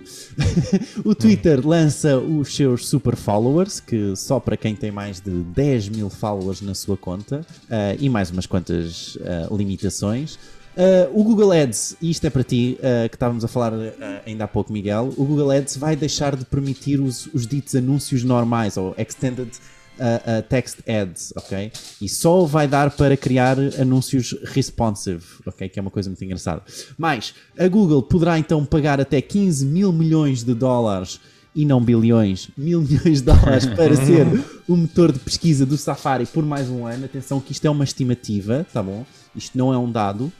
o 1.04 1.14
Twitter 1.14 1.60
lança 1.68 2.16
os 2.16 2.56
seus 2.56 2.88
super 2.88 3.14
followers, 3.14 3.78
que 3.78 4.16
só 4.16 4.40
para 4.40 4.56
quem 4.56 4.74
tem 4.74 4.90
mais 4.90 5.20
de 5.20 5.30
10 5.30 5.90
mil 5.90 6.08
followers 6.08 6.62
na 6.62 6.74
sua 6.74 6.96
conta, 6.96 7.44
uh, 7.64 7.96
e 8.00 8.08
mais 8.08 8.30
umas 8.30 8.46
quantas 8.46 9.16
uh, 9.16 9.54
limitações. 9.54 10.36
Uh, 10.36 11.20
o 11.20 11.22
Google 11.22 11.52
Ads, 11.52 11.98
e 12.00 12.08
isto 12.10 12.26
é 12.26 12.30
para 12.30 12.42
ti, 12.42 12.78
uh, 12.78 13.06
que 13.10 13.16
estávamos 13.16 13.44
a 13.44 13.48
falar 13.48 13.74
uh, 13.74 13.92
ainda 14.24 14.44
há 14.44 14.48
pouco, 14.48 14.72
Miguel, 14.72 15.12
o 15.18 15.26
Google 15.26 15.50
Ads 15.50 15.76
vai 15.76 15.94
deixar 15.94 16.36
de 16.36 16.46
permitir 16.46 17.00
os, 17.00 17.26
os 17.34 17.46
ditos 17.46 17.74
anúncios 17.74 18.24
normais, 18.24 18.78
ou 18.78 18.94
Extended 18.96 19.50
uh, 19.98 20.38
uh, 20.38 20.42
text 20.48 20.78
ads, 20.88 21.32
ok? 21.36 21.72
E 22.00 22.08
só 22.08 22.44
vai 22.44 22.66
dar 22.66 22.90
para 22.90 23.16
criar 23.16 23.56
anúncios 23.80 24.34
responsive, 24.44 25.24
ok? 25.46 25.68
Que 25.68 25.78
é 25.78 25.82
uma 25.82 25.90
coisa 25.90 26.08
muito 26.08 26.24
engraçada. 26.24 26.62
Mas 26.96 27.34
a 27.58 27.68
Google 27.68 28.02
poderá 28.02 28.38
então 28.38 28.64
pagar 28.64 29.00
até 29.00 29.20
15 29.20 29.66
mil 29.66 29.92
milhões 29.92 30.42
de 30.42 30.54
dólares 30.54 31.20
e 31.54 31.64
não 31.64 31.82
bilhões, 31.82 32.50
mil 32.56 32.80
milhões 32.82 33.20
de 33.20 33.22
dólares 33.22 33.66
para 33.74 33.96
ser 33.96 34.26
o 34.68 34.76
motor 34.76 35.10
de 35.10 35.18
pesquisa 35.18 35.66
do 35.66 35.76
Safari 35.76 36.26
por 36.26 36.44
mais 36.44 36.68
um 36.68 36.86
ano. 36.86 37.04
Atenção 37.04 37.40
que 37.40 37.52
isto 37.52 37.64
é 37.66 37.70
uma 37.70 37.84
estimativa, 37.84 38.66
tá 38.72 38.82
bom? 38.82 39.04
Isto 39.34 39.58
não 39.58 39.72
é 39.72 39.78
um 39.78 39.90
dado, 39.90 40.26
uh, 40.26 40.32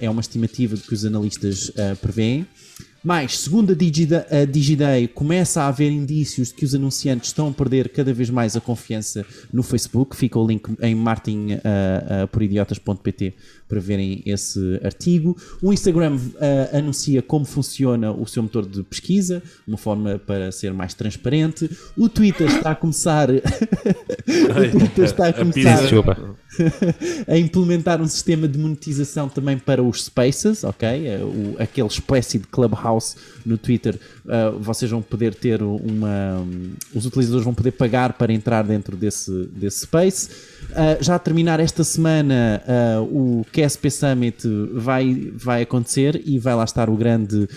é 0.00 0.08
uma 0.08 0.20
estimativa 0.20 0.76
que 0.76 0.94
os 0.94 1.04
analistas 1.04 1.70
uh, 1.70 1.96
preveem. 2.00 2.46
Mas, 3.02 3.40
segundo 3.40 3.72
a, 3.72 3.74
Digida, 3.74 4.24
a 4.30 4.44
Digiday, 4.44 5.08
começa 5.08 5.62
a 5.62 5.68
haver 5.68 5.90
indícios 5.90 6.48
de 6.48 6.54
que 6.54 6.64
os 6.64 6.72
anunciantes 6.74 7.30
estão 7.30 7.48
a 7.48 7.52
perder 7.52 7.88
cada 7.88 8.14
vez 8.14 8.30
mais 8.30 8.56
a 8.56 8.60
confiança 8.60 9.26
no 9.52 9.64
Facebook. 9.64 10.16
Fica 10.16 10.38
o 10.38 10.46
link 10.46 10.62
em 10.80 10.94
martinporidiotas.pt 10.94 13.26
uh, 13.26 13.30
uh, 13.30 13.34
para 13.72 13.80
verem 13.80 14.22
esse 14.26 14.78
artigo. 14.84 15.34
O 15.62 15.72
Instagram 15.72 16.16
uh, 16.16 16.76
anuncia 16.76 17.22
como 17.22 17.46
funciona 17.46 18.12
o 18.12 18.26
seu 18.26 18.42
motor 18.42 18.66
de 18.66 18.82
pesquisa, 18.82 19.42
uma 19.66 19.78
forma 19.78 20.18
para 20.18 20.52
ser 20.52 20.74
mais 20.74 20.92
transparente. 20.92 21.70
O 21.96 22.06
Twitter 22.06 22.48
está 22.48 22.72
a 22.72 22.74
começar. 22.74 23.30
o 23.32 24.78
Twitter 24.78 25.04
está 25.06 25.28
a 25.28 25.32
começar. 25.32 25.78
a 27.26 27.38
implementar 27.38 28.02
um 28.02 28.06
sistema 28.06 28.46
de 28.46 28.58
monetização 28.58 29.26
também 29.26 29.56
para 29.56 29.82
os 29.82 30.04
Spaces, 30.04 30.64
ok? 30.64 30.86
O, 31.22 31.56
aquele 31.62 31.88
espécie 31.88 32.38
de 32.38 32.46
Clubhouse 32.48 33.16
no 33.46 33.56
Twitter, 33.56 33.98
uh, 34.26 34.58
vocês 34.58 34.90
vão 34.90 35.00
poder 35.00 35.34
ter 35.34 35.62
uma. 35.62 36.40
Um, 36.40 36.72
os 36.94 37.06
utilizadores 37.06 37.44
vão 37.44 37.54
poder 37.54 37.70
pagar 37.70 38.12
para 38.12 38.34
entrar 38.34 38.64
dentro 38.64 38.98
desse, 38.98 39.46
desse 39.46 39.80
Space. 39.80 40.28
Uh, 40.72 41.02
já 41.02 41.14
a 41.14 41.18
terminar 41.18 41.60
esta 41.60 41.84
semana, 41.84 42.62
uh, 42.66 43.02
o 43.02 43.46
KSP 43.52 43.90
Summit 43.90 44.48
vai, 44.72 45.32
vai 45.34 45.62
acontecer 45.62 46.20
e 46.24 46.38
vai 46.38 46.54
lá 46.54 46.64
estar 46.64 46.88
o 46.88 46.96
grande 46.96 47.48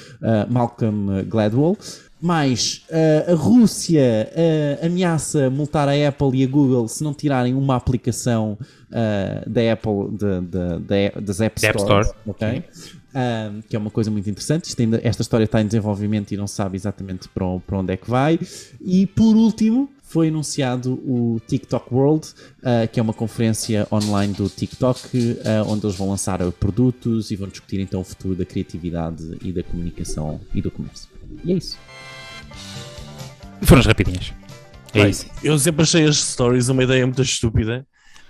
Malcolm 0.49 1.23
Gladwell. 1.23 1.77
Mais 2.21 2.81
uh, 2.89 3.33
a 3.33 3.35
Rússia 3.35 4.31
uh, 4.31 4.85
ameaça 4.85 5.49
multar 5.49 5.87
a 5.89 6.07
Apple 6.07 6.31
e 6.33 6.43
a 6.43 6.47
Google 6.47 6.87
se 6.87 7.03
não 7.03 7.13
tirarem 7.13 7.53
uma 7.53 7.75
aplicação 7.75 8.57
uh, 8.89 9.49
da 9.49 9.73
Apple 9.73 10.09
de, 10.11 10.41
de, 10.41 10.79
de, 10.79 11.21
das 11.21 11.41
App 11.41 11.59
Stores, 11.59 11.83
App 11.83 11.93
Store. 11.93 12.17
Okay? 12.27 12.63
que 13.69 13.75
é 13.75 13.79
uma 13.79 13.91
coisa 13.91 14.11
muito 14.11 14.29
interessante. 14.29 14.73
Ainda, 14.77 14.99
esta 15.01 15.21
história 15.21 15.45
está 15.45 15.61
em 15.61 15.65
desenvolvimento 15.65 16.33
e 16.33 16.37
não 16.37 16.47
sabe 16.47 16.75
exatamente 16.75 17.29
para, 17.29 17.45
para 17.59 17.77
onde 17.77 17.93
é 17.93 17.97
que 17.97 18.09
vai. 18.09 18.37
E 18.81 19.05
por 19.07 19.37
último, 19.37 19.89
foi 20.15 20.29
anunciado 20.29 20.93
o 20.93 21.41
TikTok 21.45 21.93
World, 21.93 22.25
uh, 22.59 22.87
que 22.89 23.01
é 23.01 23.03
uma 23.03 23.11
conferência 23.11 23.85
online 23.91 24.33
do 24.33 24.47
TikTok, 24.47 25.09
uh, 25.17 25.67
onde 25.67 25.85
eles 25.85 25.97
vão 25.97 26.09
lançar 26.09 26.39
produtos 26.53 27.31
e 27.31 27.35
vão 27.35 27.49
discutir 27.49 27.81
então 27.81 27.99
o 27.99 28.03
futuro 28.05 28.33
da 28.33 28.45
criatividade 28.45 29.37
e 29.41 29.51
da 29.51 29.61
comunicação 29.61 30.39
e 30.53 30.61
do 30.61 30.71
comércio. 30.71 31.09
E 31.43 31.51
é 31.51 31.57
isso. 31.57 31.77
Foram 33.63 33.81
as 33.81 33.85
rapidinhas. 33.87 34.31
É 34.93 35.01
Bem, 35.01 35.09
isso. 35.09 35.25
Eu 35.43 35.59
sempre 35.59 35.83
achei 35.83 36.05
as 36.05 36.15
stories 36.15 36.69
uma 36.69 36.85
ideia 36.85 37.05
muito 37.05 37.21
estúpida. 37.21 37.85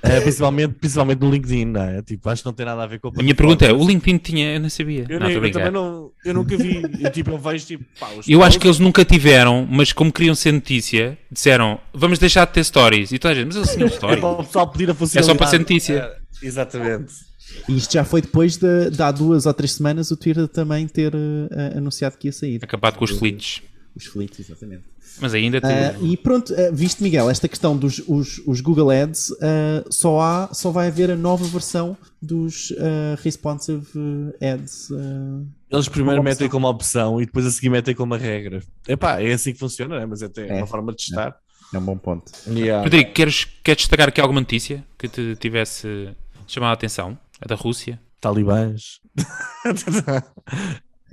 Uh, 0.05 0.21
principalmente, 0.21 0.73
principalmente 0.73 1.19
no 1.19 1.31
LinkedIn, 1.31 1.65
não 1.65 1.81
é? 1.81 2.01
Tipo, 2.01 2.29
acho 2.29 2.43
que 2.43 2.45
não 2.45 2.53
tem 2.53 2.65
nada 2.65 2.83
a 2.83 2.85
ver 2.85 2.99
com 2.99 3.07
a 3.07 3.23
minha 3.23 3.33
pergunta 3.33 3.65
é: 3.65 3.73
o 3.73 3.85
LinkedIn 3.85 4.17
tinha, 4.17 4.53
eu 4.53 4.59
não 4.59 4.69
sabia. 4.69 5.05
Eu, 5.09 5.19
não, 5.19 5.27
nem, 5.27 5.35
eu 5.35 5.51
também 5.51 5.71
não, 5.71 6.11
eu 6.23 6.33
nunca 6.33 6.55
vi. 6.57 6.81
eu, 6.99 7.11
tipo, 7.11 7.31
eu 7.31 7.37
vejo 7.37 7.65
tipo. 7.65 7.85
Pá, 7.99 8.09
eu 8.27 8.43
acho 8.43 8.59
que 8.59 8.67
eles 8.67 8.79
nunca 8.79 9.03
tiveram, 9.03 9.67
mas 9.69 9.91
como 9.91 10.11
queriam 10.11 10.35
ser 10.35 10.51
notícia, 10.51 11.17
disseram 11.31 11.79
vamos 11.93 12.19
deixar 12.19 12.45
de 12.45 12.53
ter 12.53 12.63
stories. 12.63 13.11
E 13.11 13.19
toda 13.19 13.33
a 13.33 13.35
gente, 13.35 13.47
mas 13.47 13.55
eles 13.55 13.71
tinham 13.73 13.89
stories. 13.89 14.17
é 14.17 14.21
para 14.21 14.29
o 14.29 14.43
pessoal 14.43 14.67
pedir 14.67 14.91
a 14.91 14.93
funcionalidade. 14.93 15.31
É 15.31 15.33
só 15.33 15.37
para 15.37 15.47
ser 15.47 15.59
notícia. 15.59 15.93
É, 15.93 16.45
exatamente. 16.45 17.13
E 17.69 17.77
isto 17.77 17.93
já 17.93 18.03
foi 18.03 18.21
depois 18.21 18.57
de, 18.57 18.89
de 18.89 19.01
há 19.01 19.11
duas 19.11 19.45
ou 19.45 19.53
três 19.53 19.73
semanas 19.73 20.11
o 20.11 20.17
Twitter 20.17 20.47
também 20.47 20.87
ter 20.87 21.13
uh, 21.15 21.77
anunciado 21.77 22.17
que 22.17 22.27
ia 22.27 22.31
sair. 22.31 22.59
Acabado 22.61 22.97
com 22.97 23.05
os 23.05 23.11
fleets. 23.11 23.61
Os 23.95 24.05
fleets, 24.05 24.39
exatamente. 24.39 24.83
Mas 25.19 25.33
ainda 25.33 25.61
tem... 25.61 25.71
uh, 25.71 26.05
E 26.05 26.17
pronto, 26.17 26.53
uh, 26.53 26.73
viste 26.73 27.01
Miguel, 27.01 27.29
esta 27.29 27.47
questão 27.47 27.77
dos 27.77 28.01
os, 28.07 28.41
os 28.45 28.61
Google 28.61 28.89
Ads, 28.89 29.29
uh, 29.29 29.85
só, 29.89 30.19
há, 30.19 30.49
só 30.53 30.71
vai 30.71 30.87
haver 30.87 31.11
a 31.11 31.15
nova 31.15 31.45
versão 31.45 31.97
dos 32.21 32.73
Responsive 33.21 33.85
Ads. 34.41 34.89
Eles 35.69 35.87
primeiro 35.87 36.17
como 36.17 36.29
metem 36.29 36.49
como 36.49 36.67
opção 36.67 37.21
e 37.21 37.25
depois 37.25 37.45
a 37.45 37.51
seguir 37.51 37.69
metem 37.69 37.93
como 37.93 38.15
regra. 38.15 38.61
Epá, 38.87 39.21
é 39.21 39.33
assim 39.33 39.53
que 39.53 39.59
funciona, 39.59 39.99
né? 39.99 40.05
mas 40.05 40.21
é 40.21 40.25
até 40.25 40.47
é. 40.47 40.53
uma 40.53 40.67
forma 40.67 40.91
de 40.91 40.97
testar. 40.97 41.37
É, 41.73 41.75
é 41.75 41.79
um 41.79 41.85
bom 41.85 41.97
ponto. 41.97 42.31
Yeah. 42.47 42.83
Rodrigo, 42.83 43.11
queres, 43.11 43.45
queres 43.63 43.83
destacar 43.83 44.09
aqui 44.09 44.21
alguma 44.21 44.39
notícia 44.39 44.83
que 44.97 45.07
te 45.07 45.35
tivesse 45.35 46.15
chamado 46.47 46.71
a 46.71 46.73
atenção? 46.73 47.17
A 47.41 47.47
da 47.47 47.55
Rússia? 47.55 47.99
Talibãs. 48.21 48.99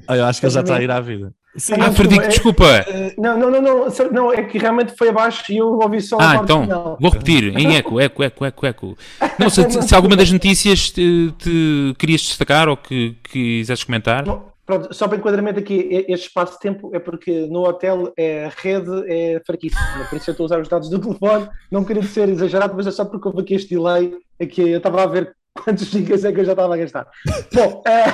Eu 0.09 0.25
acho 0.25 0.41
que 0.41 0.47
ele 0.47 0.55
já 0.55 0.61
está 0.61 0.77
a 0.77 0.83
ir 0.83 0.91
à 0.91 1.01
vida. 1.01 1.35
Sim, 1.57 1.75
ah, 1.81 1.93
Frederico, 1.93 2.29
desculpa. 2.29 2.65
É, 2.65 3.15
não, 3.19 3.39
não, 3.39 3.51
não, 3.51 3.61
não, 3.61 3.89
não, 4.11 4.33
é 4.33 4.43
que 4.43 4.57
realmente 4.57 4.95
foi 4.97 5.11
abaixo 5.11 5.53
e 5.53 5.59
eu 5.59 5.67
ouvi 5.79 6.01
só 6.01 6.17
Ah, 6.19 6.37
então, 6.43 6.63
final. 6.63 6.97
vou 6.99 7.11
repetir, 7.11 7.55
em 7.59 7.77
eco, 7.77 8.01
eco, 8.01 8.23
eco, 8.23 8.45
eco, 8.47 8.67
eco. 8.67 8.99
Não, 9.39 9.51
se, 9.51 9.83
se 9.83 9.95
alguma 9.95 10.17
das 10.17 10.33
notícias 10.33 10.91
te, 10.91 11.33
te 11.39 11.95
querias 11.99 12.23
destacar 12.23 12.69
ou 12.69 12.77
que 12.77 13.17
quisesses 13.25 13.85
comentar. 13.85 14.25
Não, 14.25 14.45
pronto, 14.65 14.95
só 14.95 15.07
para 15.07 15.19
enquadramento 15.19 15.59
aqui, 15.59 16.07
este 16.09 16.29
espaço 16.29 16.55
de 16.55 16.61
tempo 16.61 16.91
é 16.95 16.99
porque 16.99 17.47
no 17.51 17.67
hotel 17.69 18.13
é, 18.17 18.47
a 18.47 18.53
rede 18.63 19.05
é 19.07 19.43
fraquíssima, 19.45 20.07
por 20.09 20.17
isso 20.17 20.31
eu 20.31 20.33
estou 20.33 20.45
a 20.45 20.47
usar 20.47 20.61
os 20.61 20.69
dados 20.69 20.89
do 20.89 20.99
telefone, 20.99 21.49
não 21.71 21.85
queria 21.85 22.03
ser 22.03 22.31
exagerado, 22.31 22.75
mas 22.75 22.87
é 22.87 22.91
só 22.91 23.05
porque 23.05 23.29
houve 23.29 23.43
aqui 23.43 23.55
este 23.55 23.75
delay, 23.75 24.15
aqui 24.41 24.63
eu 24.71 24.79
estava 24.79 25.03
a 25.03 25.07
ver 25.07 25.35
quantos 25.53 25.85
gigas 25.87 26.25
é 26.25 26.33
que 26.33 26.41
eu 26.41 26.45
já 26.47 26.53
estava 26.53 26.75
a 26.75 26.79
gastar. 26.79 27.07
Bom, 27.53 27.83
é... 27.87 28.05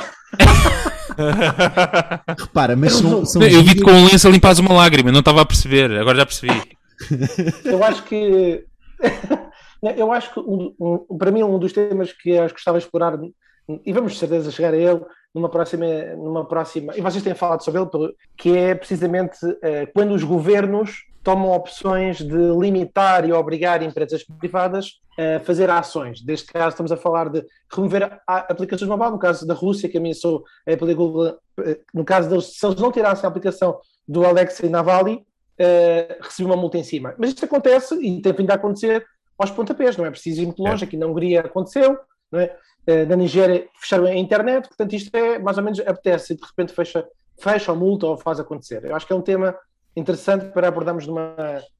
Repara, 2.38 2.76
mas 2.76 2.94
são, 2.94 3.24
são 3.24 3.42
Eu 3.42 3.62
vi-te 3.62 3.82
com 3.82 3.90
um 3.90 4.06
lenço 4.06 4.28
a 4.28 4.30
limpar 4.30 4.58
uma 4.60 4.74
lágrima, 4.74 5.12
não 5.12 5.20
estava 5.20 5.42
a 5.42 5.46
perceber, 5.46 5.90
agora 5.92 6.18
já 6.18 6.26
percebi. 6.26 6.78
Eu 7.64 7.82
acho 7.84 8.02
que. 8.04 8.64
Eu 9.96 10.10
acho 10.10 10.34
que, 10.34 10.40
um, 10.40 10.74
um, 10.80 11.16
para 11.16 11.30
mim, 11.30 11.44
um 11.44 11.56
dos 11.56 11.72
temas 11.72 12.12
que 12.12 12.30
eu 12.30 12.48
gostava 12.48 12.78
de 12.78 12.84
explorar, 12.84 13.16
e 13.86 13.92
vamos 13.92 14.12
de 14.12 14.18
certeza 14.18 14.50
chegar 14.50 14.74
a 14.74 14.76
ele 14.76 15.00
numa 15.32 15.48
próxima, 15.48 15.86
numa 16.16 16.44
próxima 16.44 16.96
e 16.96 17.00
vocês 17.00 17.22
têm 17.22 17.34
falado 17.34 17.62
sobre 17.62 17.80
ele, 17.80 18.14
que 18.36 18.56
é 18.56 18.74
precisamente 18.74 19.38
uh, 19.46 19.88
quando 19.94 20.14
os 20.14 20.24
governos 20.24 21.04
tomam 21.28 21.50
opções 21.50 22.22
de 22.22 22.58
limitar 22.58 23.28
e 23.28 23.34
obrigar 23.34 23.82
empresas 23.82 24.24
privadas 24.24 24.98
a 25.18 25.38
fazer 25.40 25.68
ações. 25.68 26.24
Neste 26.24 26.50
caso, 26.50 26.70
estamos 26.70 26.90
a 26.90 26.96
falar 26.96 27.28
de 27.28 27.44
remover 27.70 28.18
aplicações 28.26 28.88
mobile, 28.88 29.10
no 29.10 29.18
caso 29.18 29.46
da 29.46 29.52
Rússia, 29.52 29.90
que 29.90 29.98
ameaçou 29.98 30.42
a 30.66 30.74
Google, 30.74 31.38
eh, 31.66 31.80
no 31.92 32.02
caso 32.02 32.30
deles, 32.30 32.58
se 32.58 32.64
eles 32.64 32.80
não 32.80 32.90
tirassem 32.90 33.26
a 33.26 33.28
aplicação 33.28 33.78
do 34.08 34.24
Alexei 34.24 34.70
Navalny, 34.70 35.16
uh, 35.16 36.16
recebeu 36.22 36.50
uma 36.50 36.56
multa 36.56 36.78
em 36.78 36.82
cima. 36.82 37.14
Mas 37.18 37.28
isto 37.28 37.44
acontece 37.44 37.94
e 37.96 38.22
tem 38.22 38.32
vindo 38.32 38.50
a 38.50 38.54
acontecer 38.54 39.04
aos 39.38 39.50
pontapés, 39.50 39.98
não 39.98 40.06
é 40.06 40.10
preciso 40.10 40.40
ir 40.40 40.46
muito 40.46 40.62
longe, 40.62 40.82
é. 40.82 40.86
aqui 40.86 40.96
na 40.96 41.06
Hungria 41.06 41.40
aconteceu, 41.40 41.98
não 42.32 42.40
é? 42.40 42.56
Uh, 42.88 43.06
na 43.06 43.16
Nigéria 43.16 43.68
fecharam 43.78 44.06
a 44.06 44.14
internet, 44.14 44.66
portanto 44.66 44.94
isto 44.94 45.14
é 45.14 45.38
mais 45.38 45.58
ou 45.58 45.62
menos 45.62 45.78
apetece 45.80 46.32
e 46.32 46.36
de 46.36 46.42
repente 46.42 46.72
fecha, 46.72 47.06
fecha 47.38 47.70
ou 47.70 47.76
multa 47.76 48.06
ou 48.06 48.16
faz 48.16 48.40
acontecer. 48.40 48.82
Eu 48.86 48.96
acho 48.96 49.06
que 49.06 49.12
é 49.12 49.16
um 49.16 49.20
tema 49.20 49.54
interessante 49.98 50.46
para 50.52 50.68
abordarmos 50.68 51.06
numa, 51.06 51.34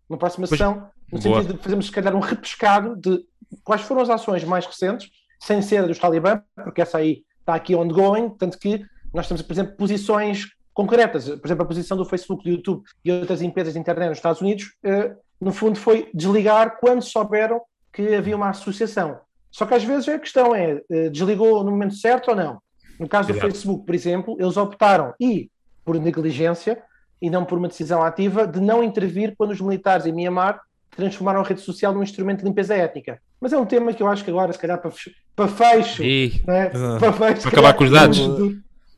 numa 0.08 0.18
próxima 0.18 0.46
sessão, 0.46 0.90
no 1.12 1.18
boa. 1.18 1.36
sentido 1.36 1.54
de 1.56 1.62
fazermos, 1.62 1.86
se 1.86 1.92
calhar, 1.92 2.14
um 2.14 2.20
repescado 2.20 2.96
de 2.96 3.24
quais 3.64 3.82
foram 3.82 4.02
as 4.02 4.10
ações 4.10 4.44
mais 4.44 4.66
recentes, 4.66 5.10
sem 5.40 5.62
ser 5.62 5.86
dos 5.86 5.98
Talibã, 5.98 6.42
porque 6.54 6.82
essa 6.82 6.98
aí 6.98 7.22
está 7.40 7.54
aqui 7.54 7.74
ongoing, 7.74 8.30
tanto 8.30 8.58
que 8.58 8.84
nós 9.12 9.26
temos, 9.26 9.42
por 9.42 9.52
exemplo, 9.52 9.76
posições 9.76 10.46
concretas. 10.74 11.28
Por 11.28 11.46
exemplo, 11.46 11.64
a 11.64 11.66
posição 11.66 11.96
do 11.96 12.04
Facebook, 12.04 12.44
do 12.44 12.50
YouTube 12.50 12.82
e 13.04 13.10
outras 13.10 13.40
empresas 13.40 13.72
de 13.72 13.80
internet 13.80 14.10
nos 14.10 14.18
Estados 14.18 14.40
Unidos, 14.40 14.74
eh, 14.82 15.14
no 15.40 15.52
fundo, 15.52 15.78
foi 15.78 16.10
desligar 16.12 16.78
quando 16.78 17.02
souberam 17.02 17.60
que 17.92 18.14
havia 18.14 18.36
uma 18.36 18.50
associação. 18.50 19.18
Só 19.50 19.64
que 19.64 19.74
às 19.74 19.82
vezes 19.82 20.08
a 20.08 20.18
questão 20.18 20.54
é, 20.54 20.80
eh, 20.90 21.08
desligou 21.08 21.64
no 21.64 21.70
momento 21.70 21.94
certo 21.94 22.28
ou 22.28 22.36
não? 22.36 22.60
No 22.98 23.08
caso 23.08 23.28
do 23.28 23.32
Exato. 23.32 23.50
Facebook, 23.50 23.86
por 23.86 23.94
exemplo, 23.94 24.36
eles 24.38 24.56
optaram, 24.56 25.14
e 25.20 25.50
por 25.84 25.98
negligência, 25.98 26.82
e 27.20 27.30
não 27.30 27.44
por 27.44 27.58
uma 27.58 27.68
decisão 27.68 28.02
ativa 28.02 28.46
de 28.46 28.60
não 28.60 28.82
intervir 28.82 29.34
quando 29.36 29.50
os 29.50 29.60
militares 29.60 30.06
em 30.06 30.12
Mianmar 30.12 30.60
transformaram 30.96 31.40
a 31.40 31.44
rede 31.44 31.60
social 31.60 31.94
num 31.94 32.02
instrumento 32.02 32.40
de 32.40 32.44
limpeza 32.44 32.74
étnica. 32.74 33.20
Mas 33.40 33.52
é 33.52 33.58
um 33.58 33.66
tema 33.66 33.92
que 33.92 34.02
eu 34.02 34.08
acho 34.08 34.24
que 34.24 34.30
agora, 34.30 34.52
se 34.52 34.58
calhar, 34.58 34.80
para, 34.80 34.90
fecho, 34.90 35.12
para 35.36 35.48
fecho, 35.48 36.02
e... 36.02 36.42
né? 36.46 36.70
para, 36.98 37.12
fecho 37.12 37.42
para 37.42 37.50
acabar 37.50 37.74
com 37.74 37.84
os 37.84 37.90
dados. 37.90 38.18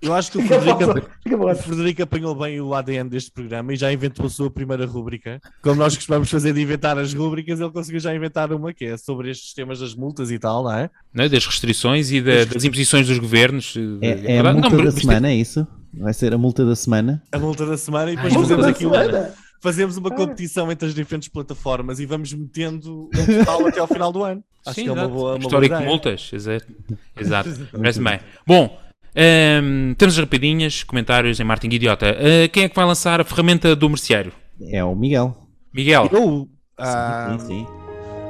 Eu 0.02 0.14
acho 0.14 0.32
que 0.32 0.38
o 0.38 0.40
Frederico, 0.48 0.84
o 1.44 1.54
Frederico 1.62 2.02
apanhou 2.02 2.34
bem 2.34 2.58
o 2.60 2.74
ADN 2.74 3.10
deste 3.10 3.30
programa 3.30 3.74
e 3.74 3.76
já 3.76 3.92
inventou 3.92 4.24
a 4.24 4.30
sua 4.30 4.50
primeira 4.50 4.86
rúbrica. 4.86 5.40
Como 5.62 5.76
nós 5.76 5.94
costumamos 5.94 6.30
fazer 6.30 6.54
de 6.54 6.62
inventar 6.62 6.96
as 6.98 7.12
rúbricas, 7.12 7.60
ele 7.60 7.70
conseguiu 7.70 8.00
já 8.00 8.14
inventar 8.14 8.50
uma 8.52 8.72
que 8.72 8.86
é 8.86 8.96
sobre 8.96 9.30
estes 9.30 9.52
temas 9.52 9.80
das 9.80 9.94
multas 9.94 10.30
e 10.30 10.38
tal, 10.38 10.64
não 10.64 10.72
é? 10.72 10.90
Não, 11.12 11.28
das 11.28 11.44
restrições 11.44 12.10
e 12.10 12.22
da, 12.22 12.46
das 12.46 12.64
imposições 12.64 13.06
dos 13.06 13.18
governos. 13.18 13.74
É, 14.00 14.36
é 14.36 14.38
a 14.38 14.52
multa 14.54 14.70
não, 14.70 14.84
da 14.84 14.90
semana, 14.90 15.28
é 15.28 15.34
isso? 15.34 15.66
Vai 15.92 16.14
ser 16.14 16.32
a 16.32 16.38
multa 16.38 16.64
da 16.64 16.76
semana? 16.76 17.22
A 17.32 17.38
multa 17.38 17.66
da 17.66 17.76
semana 17.76 18.12
e 18.12 18.16
depois 18.16 18.34
Ai, 18.34 18.40
fazemos 18.40 18.66
aqui 18.66 18.86
uma, 18.86 19.30
fazemos 19.60 19.96
uma 19.96 20.10
competição 20.10 20.70
entre 20.70 20.88
as 20.88 20.94
diferentes 20.94 21.28
plataformas 21.28 22.00
e 22.00 22.06
vamos 22.06 22.32
metendo 22.32 23.08
um 23.14 23.38
total 23.38 23.66
até 23.66 23.80
ao 23.80 23.86
final 23.86 24.12
do 24.12 24.22
ano. 24.22 24.42
Acho 24.64 24.74
Sim, 24.76 24.84
que 24.84 24.88
é 24.90 24.92
uma 24.92 25.08
boa. 25.08 25.32
Uma 25.32 25.38
Histórico 25.38 25.74
boa 25.74 25.80
de 25.80 25.88
multas, 25.88 26.30
exato. 26.32 26.66
exato. 27.18 27.50
Parece 27.72 28.00
bem. 28.00 28.20
Bom, 28.46 28.66
um, 28.66 29.20
ehm, 29.20 29.94
temos 29.94 30.14
as 30.14 30.20
rapidinhas, 30.20 30.82
comentários 30.82 31.40
em 31.40 31.44
Martin 31.44 31.68
Idiota. 31.68 32.12
Uh, 32.12 32.48
quem 32.50 32.64
é 32.64 32.68
que 32.68 32.76
vai 32.76 32.84
lançar 32.84 33.20
a 33.20 33.24
ferramenta 33.24 33.74
do 33.74 33.88
merceário? 33.88 34.32
É 34.60 34.84
o 34.84 34.94
Miguel. 34.94 35.36
Miguel. 35.72 36.08
Eu? 36.12 36.48
Ah, 36.76 37.36
sim, 37.40 37.46
sim. 37.46 37.66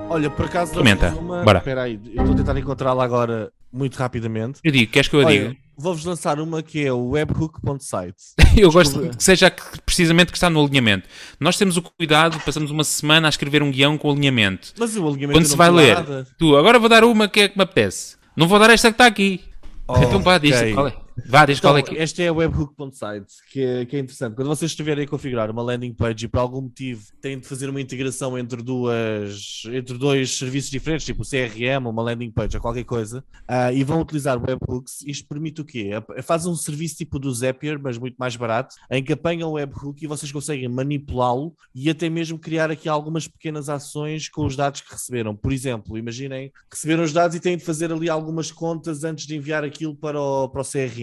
Olha, 0.08 0.30
por 0.30 0.46
acaso. 0.46 0.72
Comenta. 0.72 1.10
Uma... 1.10 1.42
Bora. 1.42 1.58
Espera 1.58 1.82
aí, 1.82 2.00
eu 2.14 2.22
estou 2.22 2.32
a 2.32 2.36
tentar 2.36 2.58
encontrá-la 2.58 3.04
agora 3.04 3.52
muito 3.72 3.96
rapidamente. 3.96 4.60
Eu 4.64 4.72
digo, 4.72 4.90
queres 4.90 5.08
que 5.08 5.16
eu 5.16 5.20
a 5.20 5.24
diga? 5.24 5.56
Vou-vos 5.80 6.04
lançar 6.04 6.38
uma 6.38 6.62
que 6.62 6.84
é 6.84 6.92
o 6.92 7.08
webhook.site. 7.12 8.34
eu 8.54 8.70
gosto 8.70 9.00
que 9.08 9.24
seja 9.24 9.50
precisamente 9.86 10.30
que 10.30 10.36
está 10.36 10.50
no 10.50 10.62
alinhamento. 10.62 11.08
Nós 11.40 11.56
temos 11.56 11.78
o 11.78 11.82
cuidado, 11.82 12.38
passamos 12.44 12.70
uma 12.70 12.84
semana 12.84 13.28
a 13.28 13.30
escrever 13.30 13.62
um 13.62 13.70
guião 13.70 13.96
com 13.96 14.10
alinhamento. 14.10 14.74
Mas 14.78 14.94
o 14.94 15.08
alinhamento 15.08 15.38
Quando 15.38 15.46
se 15.46 15.56
vai 15.56 15.70
ler, 15.70 15.94
nada. 15.94 16.26
tu, 16.38 16.54
agora 16.54 16.78
vou 16.78 16.88
dar 16.88 17.02
uma 17.02 17.26
que 17.28 17.40
é 17.40 17.48
que 17.48 17.56
me 17.56 17.64
apetece. 17.64 18.16
Não 18.36 18.46
vou 18.46 18.58
dar 18.58 18.68
esta 18.68 18.88
que 18.88 18.94
está 18.94 19.06
aqui. 19.06 19.40
Oh, 19.88 19.96
então 19.96 20.22
pá, 20.22 20.36
diz 20.36 20.54
qual 20.74 20.88
é. 20.88 20.94
Vá, 21.26 21.44
diz 21.44 21.58
Então, 21.58 21.70
qual 21.70 21.78
é 21.78 21.82
que. 21.82 21.96
Esta 21.96 22.22
é 22.22 22.28
a 22.28 22.32
webhook.site, 22.32 23.34
que 23.50 23.60
é, 23.60 23.84
que 23.84 23.96
é 23.96 23.98
interessante. 23.98 24.34
Quando 24.34 24.48
vocês 24.48 24.70
estiverem 24.70 25.04
a 25.04 25.08
configurar 25.08 25.50
uma 25.50 25.62
landing 25.62 25.92
page 25.92 26.24
e 26.24 26.28
por 26.28 26.38
algum 26.38 26.62
motivo 26.62 27.02
têm 27.20 27.38
de 27.38 27.46
fazer 27.46 27.68
uma 27.68 27.80
integração 27.80 28.38
entre 28.38 28.62
duas 28.62 29.62
entre 29.66 29.98
dois 29.98 30.38
serviços 30.38 30.70
diferentes, 30.70 31.04
tipo 31.06 31.22
o 31.22 31.26
CRM, 31.26 31.86
uma 31.88 32.02
landing 32.02 32.30
page 32.30 32.56
ou 32.56 32.62
qualquer 32.62 32.84
coisa, 32.84 33.24
ah, 33.46 33.72
e 33.72 33.84
vão 33.84 34.00
utilizar 34.00 34.40
webhooks, 34.40 35.02
isto 35.06 35.26
permite 35.28 35.60
o 35.60 35.64
quê? 35.64 35.90
É- 36.16 36.22
Faz 36.22 36.46
um 36.46 36.54
serviço 36.54 36.96
tipo 36.96 37.18
do 37.18 37.32
Zapier, 37.32 37.78
mas 37.80 37.98
muito 37.98 38.16
mais 38.16 38.36
barato, 38.36 38.76
em 38.90 39.02
que 39.02 39.12
apanham 39.12 39.50
o 39.50 39.52
webhook 39.54 40.02
e 40.02 40.06
vocês 40.06 40.30
conseguem 40.30 40.68
manipulá-lo 40.68 41.54
e 41.74 41.90
até 41.90 42.08
mesmo 42.08 42.38
criar 42.38 42.70
aqui 42.70 42.88
algumas 42.88 43.26
pequenas 43.26 43.68
ações 43.68 44.28
com 44.28 44.44
os 44.46 44.56
dados 44.56 44.80
que 44.80 44.92
receberam. 44.92 45.34
Por 45.34 45.52
exemplo, 45.52 45.98
imaginem, 45.98 46.52
receberam 46.70 47.02
os 47.02 47.12
dados 47.12 47.36
e 47.36 47.40
têm 47.40 47.56
de 47.56 47.64
fazer 47.64 47.92
ali 47.92 48.08
algumas 48.08 48.50
contas 48.52 49.04
antes 49.04 49.26
de 49.26 49.36
enviar 49.36 49.64
aquilo 49.64 49.94
para 49.94 50.20
o, 50.20 50.48
para 50.48 50.62
o 50.62 50.64
CRM. 50.64 50.99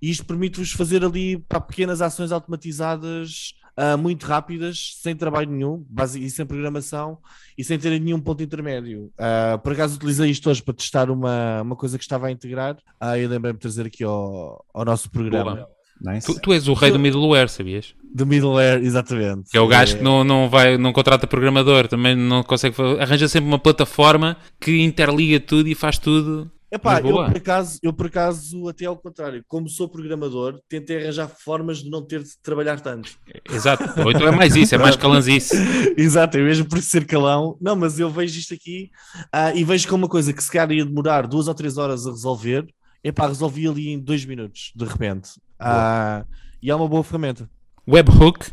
E 0.00 0.10
isto 0.10 0.24
permite-vos 0.24 0.72
fazer 0.72 1.04
ali 1.04 1.38
pá, 1.38 1.60
pequenas 1.60 2.00
ações 2.00 2.32
automatizadas 2.32 3.54
ah, 3.80 3.96
muito 3.96 4.26
rápidas, 4.26 4.96
sem 5.00 5.14
trabalho 5.14 5.48
nenhum, 5.48 5.86
base, 5.88 6.20
e 6.20 6.28
sem 6.28 6.44
programação 6.44 7.16
e 7.56 7.62
sem 7.62 7.78
ter 7.78 7.96
nenhum 8.00 8.20
ponto 8.20 8.42
intermédio. 8.42 9.12
Ah, 9.16 9.60
por 9.62 9.72
acaso 9.72 9.94
utilizei 9.94 10.28
isto 10.30 10.50
hoje 10.50 10.60
para 10.60 10.74
testar 10.74 11.08
uma, 11.10 11.62
uma 11.62 11.76
coisa 11.76 11.96
que 11.96 12.02
estava 12.02 12.26
a 12.26 12.30
integrar. 12.32 12.76
Ah, 12.98 13.16
e 13.16 13.24
lembrei-me 13.28 13.56
de 13.56 13.62
trazer 13.62 13.86
aqui 13.86 14.02
ao, 14.02 14.64
ao 14.74 14.84
nosso 14.84 15.08
programa. 15.08 15.54
Boa. 15.54 15.68
Nice. 16.00 16.26
Tu, 16.26 16.40
tu 16.40 16.52
és 16.52 16.66
o 16.66 16.74
rei 16.74 16.90
do 16.90 16.98
middleware, 16.98 17.48
sabias? 17.48 17.94
Do 18.14 18.26
middleware, 18.26 18.82
exatamente. 18.84 19.50
Que 19.50 19.58
é 19.58 19.60
o 19.60 19.66
gajo 19.66 19.98
que 19.98 20.02
não, 20.02 20.24
não, 20.24 20.48
vai, 20.48 20.76
não 20.76 20.92
contrata 20.92 21.26
programador, 21.26 21.86
também 21.86 22.16
não 22.16 22.42
consegue. 22.42 22.74
Arranja 23.00 23.28
sempre 23.28 23.48
uma 23.48 23.58
plataforma 23.58 24.36
que 24.60 24.80
interliga 24.82 25.38
tudo 25.40 25.68
e 25.68 25.74
faz 25.74 25.98
tudo. 25.98 26.50
Epá, 26.70 27.00
eu 27.00 27.14
por, 27.14 27.36
acaso, 27.36 27.78
eu 27.82 27.92
por 27.94 28.06
acaso, 28.06 28.68
até 28.68 28.84
ao 28.84 28.96
contrário, 28.96 29.42
como 29.48 29.70
sou 29.70 29.88
programador, 29.88 30.60
tentei 30.68 31.02
arranjar 31.02 31.28
formas 31.28 31.78
de 31.78 31.88
não 31.88 32.02
ter 32.02 32.22
de 32.22 32.38
trabalhar 32.42 32.78
tanto. 32.80 33.10
Exato. 33.50 33.84
Ou 34.02 34.10
então 34.10 34.28
é 34.28 34.30
mais 34.30 34.54
isso, 34.54 34.74
é 34.74 34.78
mais 34.78 34.94
calanzice. 34.96 35.56
Exato, 35.96 36.36
é 36.36 36.42
mesmo 36.42 36.68
por 36.68 36.82
ser 36.82 37.06
calão. 37.06 37.56
Não, 37.58 37.74
mas 37.74 37.98
eu 37.98 38.10
vejo 38.10 38.38
isto 38.38 38.52
aqui 38.52 38.90
ah, 39.32 39.54
e 39.54 39.64
vejo 39.64 39.88
como 39.88 40.04
uma 40.04 40.10
coisa 40.10 40.30
que 40.30 40.42
se 40.42 40.50
calhar 40.50 40.70
ia 40.72 40.84
demorar 40.84 41.26
duas 41.26 41.48
ou 41.48 41.54
três 41.54 41.78
horas 41.78 42.06
a 42.06 42.10
resolver, 42.10 42.66
epá, 43.02 43.26
resolvi 43.26 43.66
ali 43.66 43.88
em 43.88 43.98
dois 43.98 44.26
minutos, 44.26 44.72
de 44.76 44.84
repente. 44.84 45.30
Ah, 45.58 46.26
e 46.62 46.70
é 46.70 46.74
uma 46.74 46.86
boa 46.86 47.02
ferramenta. 47.02 47.48
Webhook, 47.88 48.52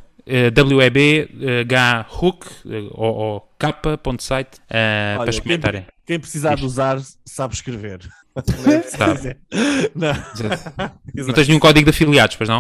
W-E-B-H-Hook, 0.54 2.46
eh, 2.70 2.88
ou, 2.92 3.14
ou 3.16 3.50
K.site, 3.60 4.60
Olha, 4.70 5.18
para 5.20 5.30
experimentarem. 5.30 5.86
Quem 6.06 6.20
precisar 6.20 6.52
Diz. 6.52 6.60
de 6.62 6.66
usar, 6.66 7.00
sabe 7.26 7.54
escrever. 7.54 8.00
Sabe. 8.90 9.38
Não. 9.96 10.14
Não 11.26 11.34
tens 11.34 11.48
nenhum 11.48 11.60
código 11.60 11.86
de 11.86 11.90
afiliados, 11.96 12.36
pois 12.36 12.50
não? 12.50 12.60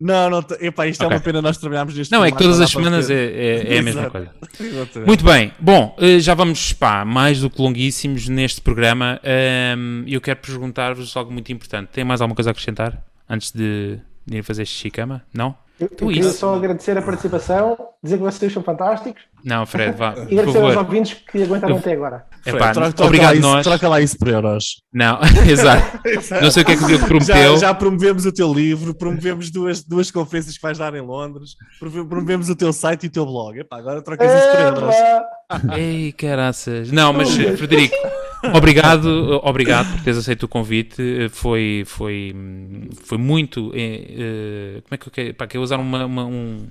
Não, 0.00 0.30
não, 0.30 0.38
epá, 0.60 0.86
isto 0.86 1.02
Ok. 1.04 1.12
é 1.12 1.18
uma 1.18 1.20
pena 1.22 1.42
nós 1.42 1.58
trabalharmos 1.58 1.94
neste 1.96 2.12
Não, 2.12 2.24
é 2.24 2.30
que 2.30 2.38
todas 2.38 2.60
as 2.60 2.70
semanas 2.70 3.10
é, 3.10 3.14
é- 3.14 3.74
é 3.74 3.78
a 3.80 3.82
mesma 3.82 4.08
coisa. 4.08 4.30
Exatamente. 4.60 5.06
Muito 5.08 5.24
bem. 5.24 5.52
Bom, 5.58 5.96
eh, 5.98 6.20
já 6.20 6.32
vamos, 6.34 6.72
pá, 6.72 7.04
mais 7.04 7.40
do 7.40 7.50
que 7.50 7.60
longuíssimos 7.60 8.28
neste 8.28 8.60
programa. 8.60 9.20
Ehm, 9.24 10.04
Eu 10.06 10.20
quero 10.20 10.38
perguntar-vos 10.38 11.16
algo 11.16 11.32
muito 11.32 11.50
importante. 11.52 11.88
Tem 11.88 12.04
mais 12.04 12.20
alguma 12.20 12.36
coisa 12.36 12.50
a 12.50 12.52
acrescentar 12.52 13.04
antes 13.28 13.50
de 13.50 13.98
de 14.26 14.36
ir 14.38 14.42
fazer 14.44 14.64
xixi 14.64 14.90
cama? 14.90 15.22
Não? 15.34 15.56
Eu, 15.80 15.88
eu 15.90 15.96
queria 16.08 16.20
isso. 16.20 16.32
só 16.38 16.54
agradecer 16.54 16.96
a 16.98 17.02
participação, 17.02 17.76
dizer 18.04 18.18
que 18.18 18.22
vocês 18.22 18.52
são 18.52 18.62
fantásticos 18.62 19.22
Não, 19.42 19.64
Fred, 19.64 19.96
vá, 19.96 20.14
e 20.28 20.38
agradecer 20.38 20.62
aos 20.62 20.76
ouvintes 20.76 21.14
que 21.30 21.42
aguentaram 21.42 21.74
Eu- 21.74 21.78
até 21.78 21.92
agora. 21.94 22.26
Troca- 22.44 22.72
troca 22.72 23.04
obrigado 23.04 23.28
lá 23.30 23.34
isso, 23.34 23.42
nós. 23.48 23.66
Troca 23.66 23.88
lá 23.88 24.00
isso 24.00 24.18
por 24.18 24.28
euros. 24.28 24.64
Não, 24.92 25.18
exato. 25.48 26.00
Não 26.42 26.50
sei 26.50 26.62
o 26.62 26.66
que 26.66 26.72
é 26.72 26.76
que 26.76 26.84
o 26.84 26.86
Diogo 26.86 27.06
prometeu. 27.06 27.34
Já, 27.54 27.56
já 27.68 27.74
promovemos 27.74 28.26
o 28.26 28.32
teu 28.32 28.52
livro, 28.52 28.94
promovemos 28.94 29.50
duas, 29.50 29.82
duas 29.82 30.10
conferências 30.10 30.56
que 30.56 30.62
vais 30.62 30.76
dar 30.78 30.94
em 30.94 31.00
Londres, 31.00 31.50
promove- 31.78 32.08
promovemos 32.08 32.48
o 32.50 32.56
teu 32.56 32.72
site 32.72 33.04
e 33.04 33.06
o 33.08 33.10
teu 33.12 33.24
blog. 33.26 33.58
Epá, 33.58 33.78
agora 33.78 34.02
trocas 34.02 34.30
isso 34.32 34.50
por 34.50 34.60
euros. 34.60 34.94
Ei, 35.76 36.12
caraças. 36.12 36.90
Não, 36.92 37.12
mas 37.12 37.30
Frederico, 37.34 37.96
obrigado, 38.54 39.40
obrigado 39.42 39.92
por 39.92 40.02
teres 40.02 40.18
aceito 40.18 40.44
o 40.44 40.48
convite. 40.48 41.28
Foi, 41.30 41.84
foi, 41.86 42.34
foi 43.04 43.18
muito. 43.18 43.70
eh, 43.74 44.06
eh, 44.78 44.80
como 44.82 44.94
é 44.94 44.96
que 44.96 45.08
eu 45.08 45.12
quero. 45.12 45.34
Pá, 45.34 45.46
quero 45.46 45.62
usar 45.62 45.78
uma, 45.78 46.04
uma- 46.06 46.24
um. 46.26 46.68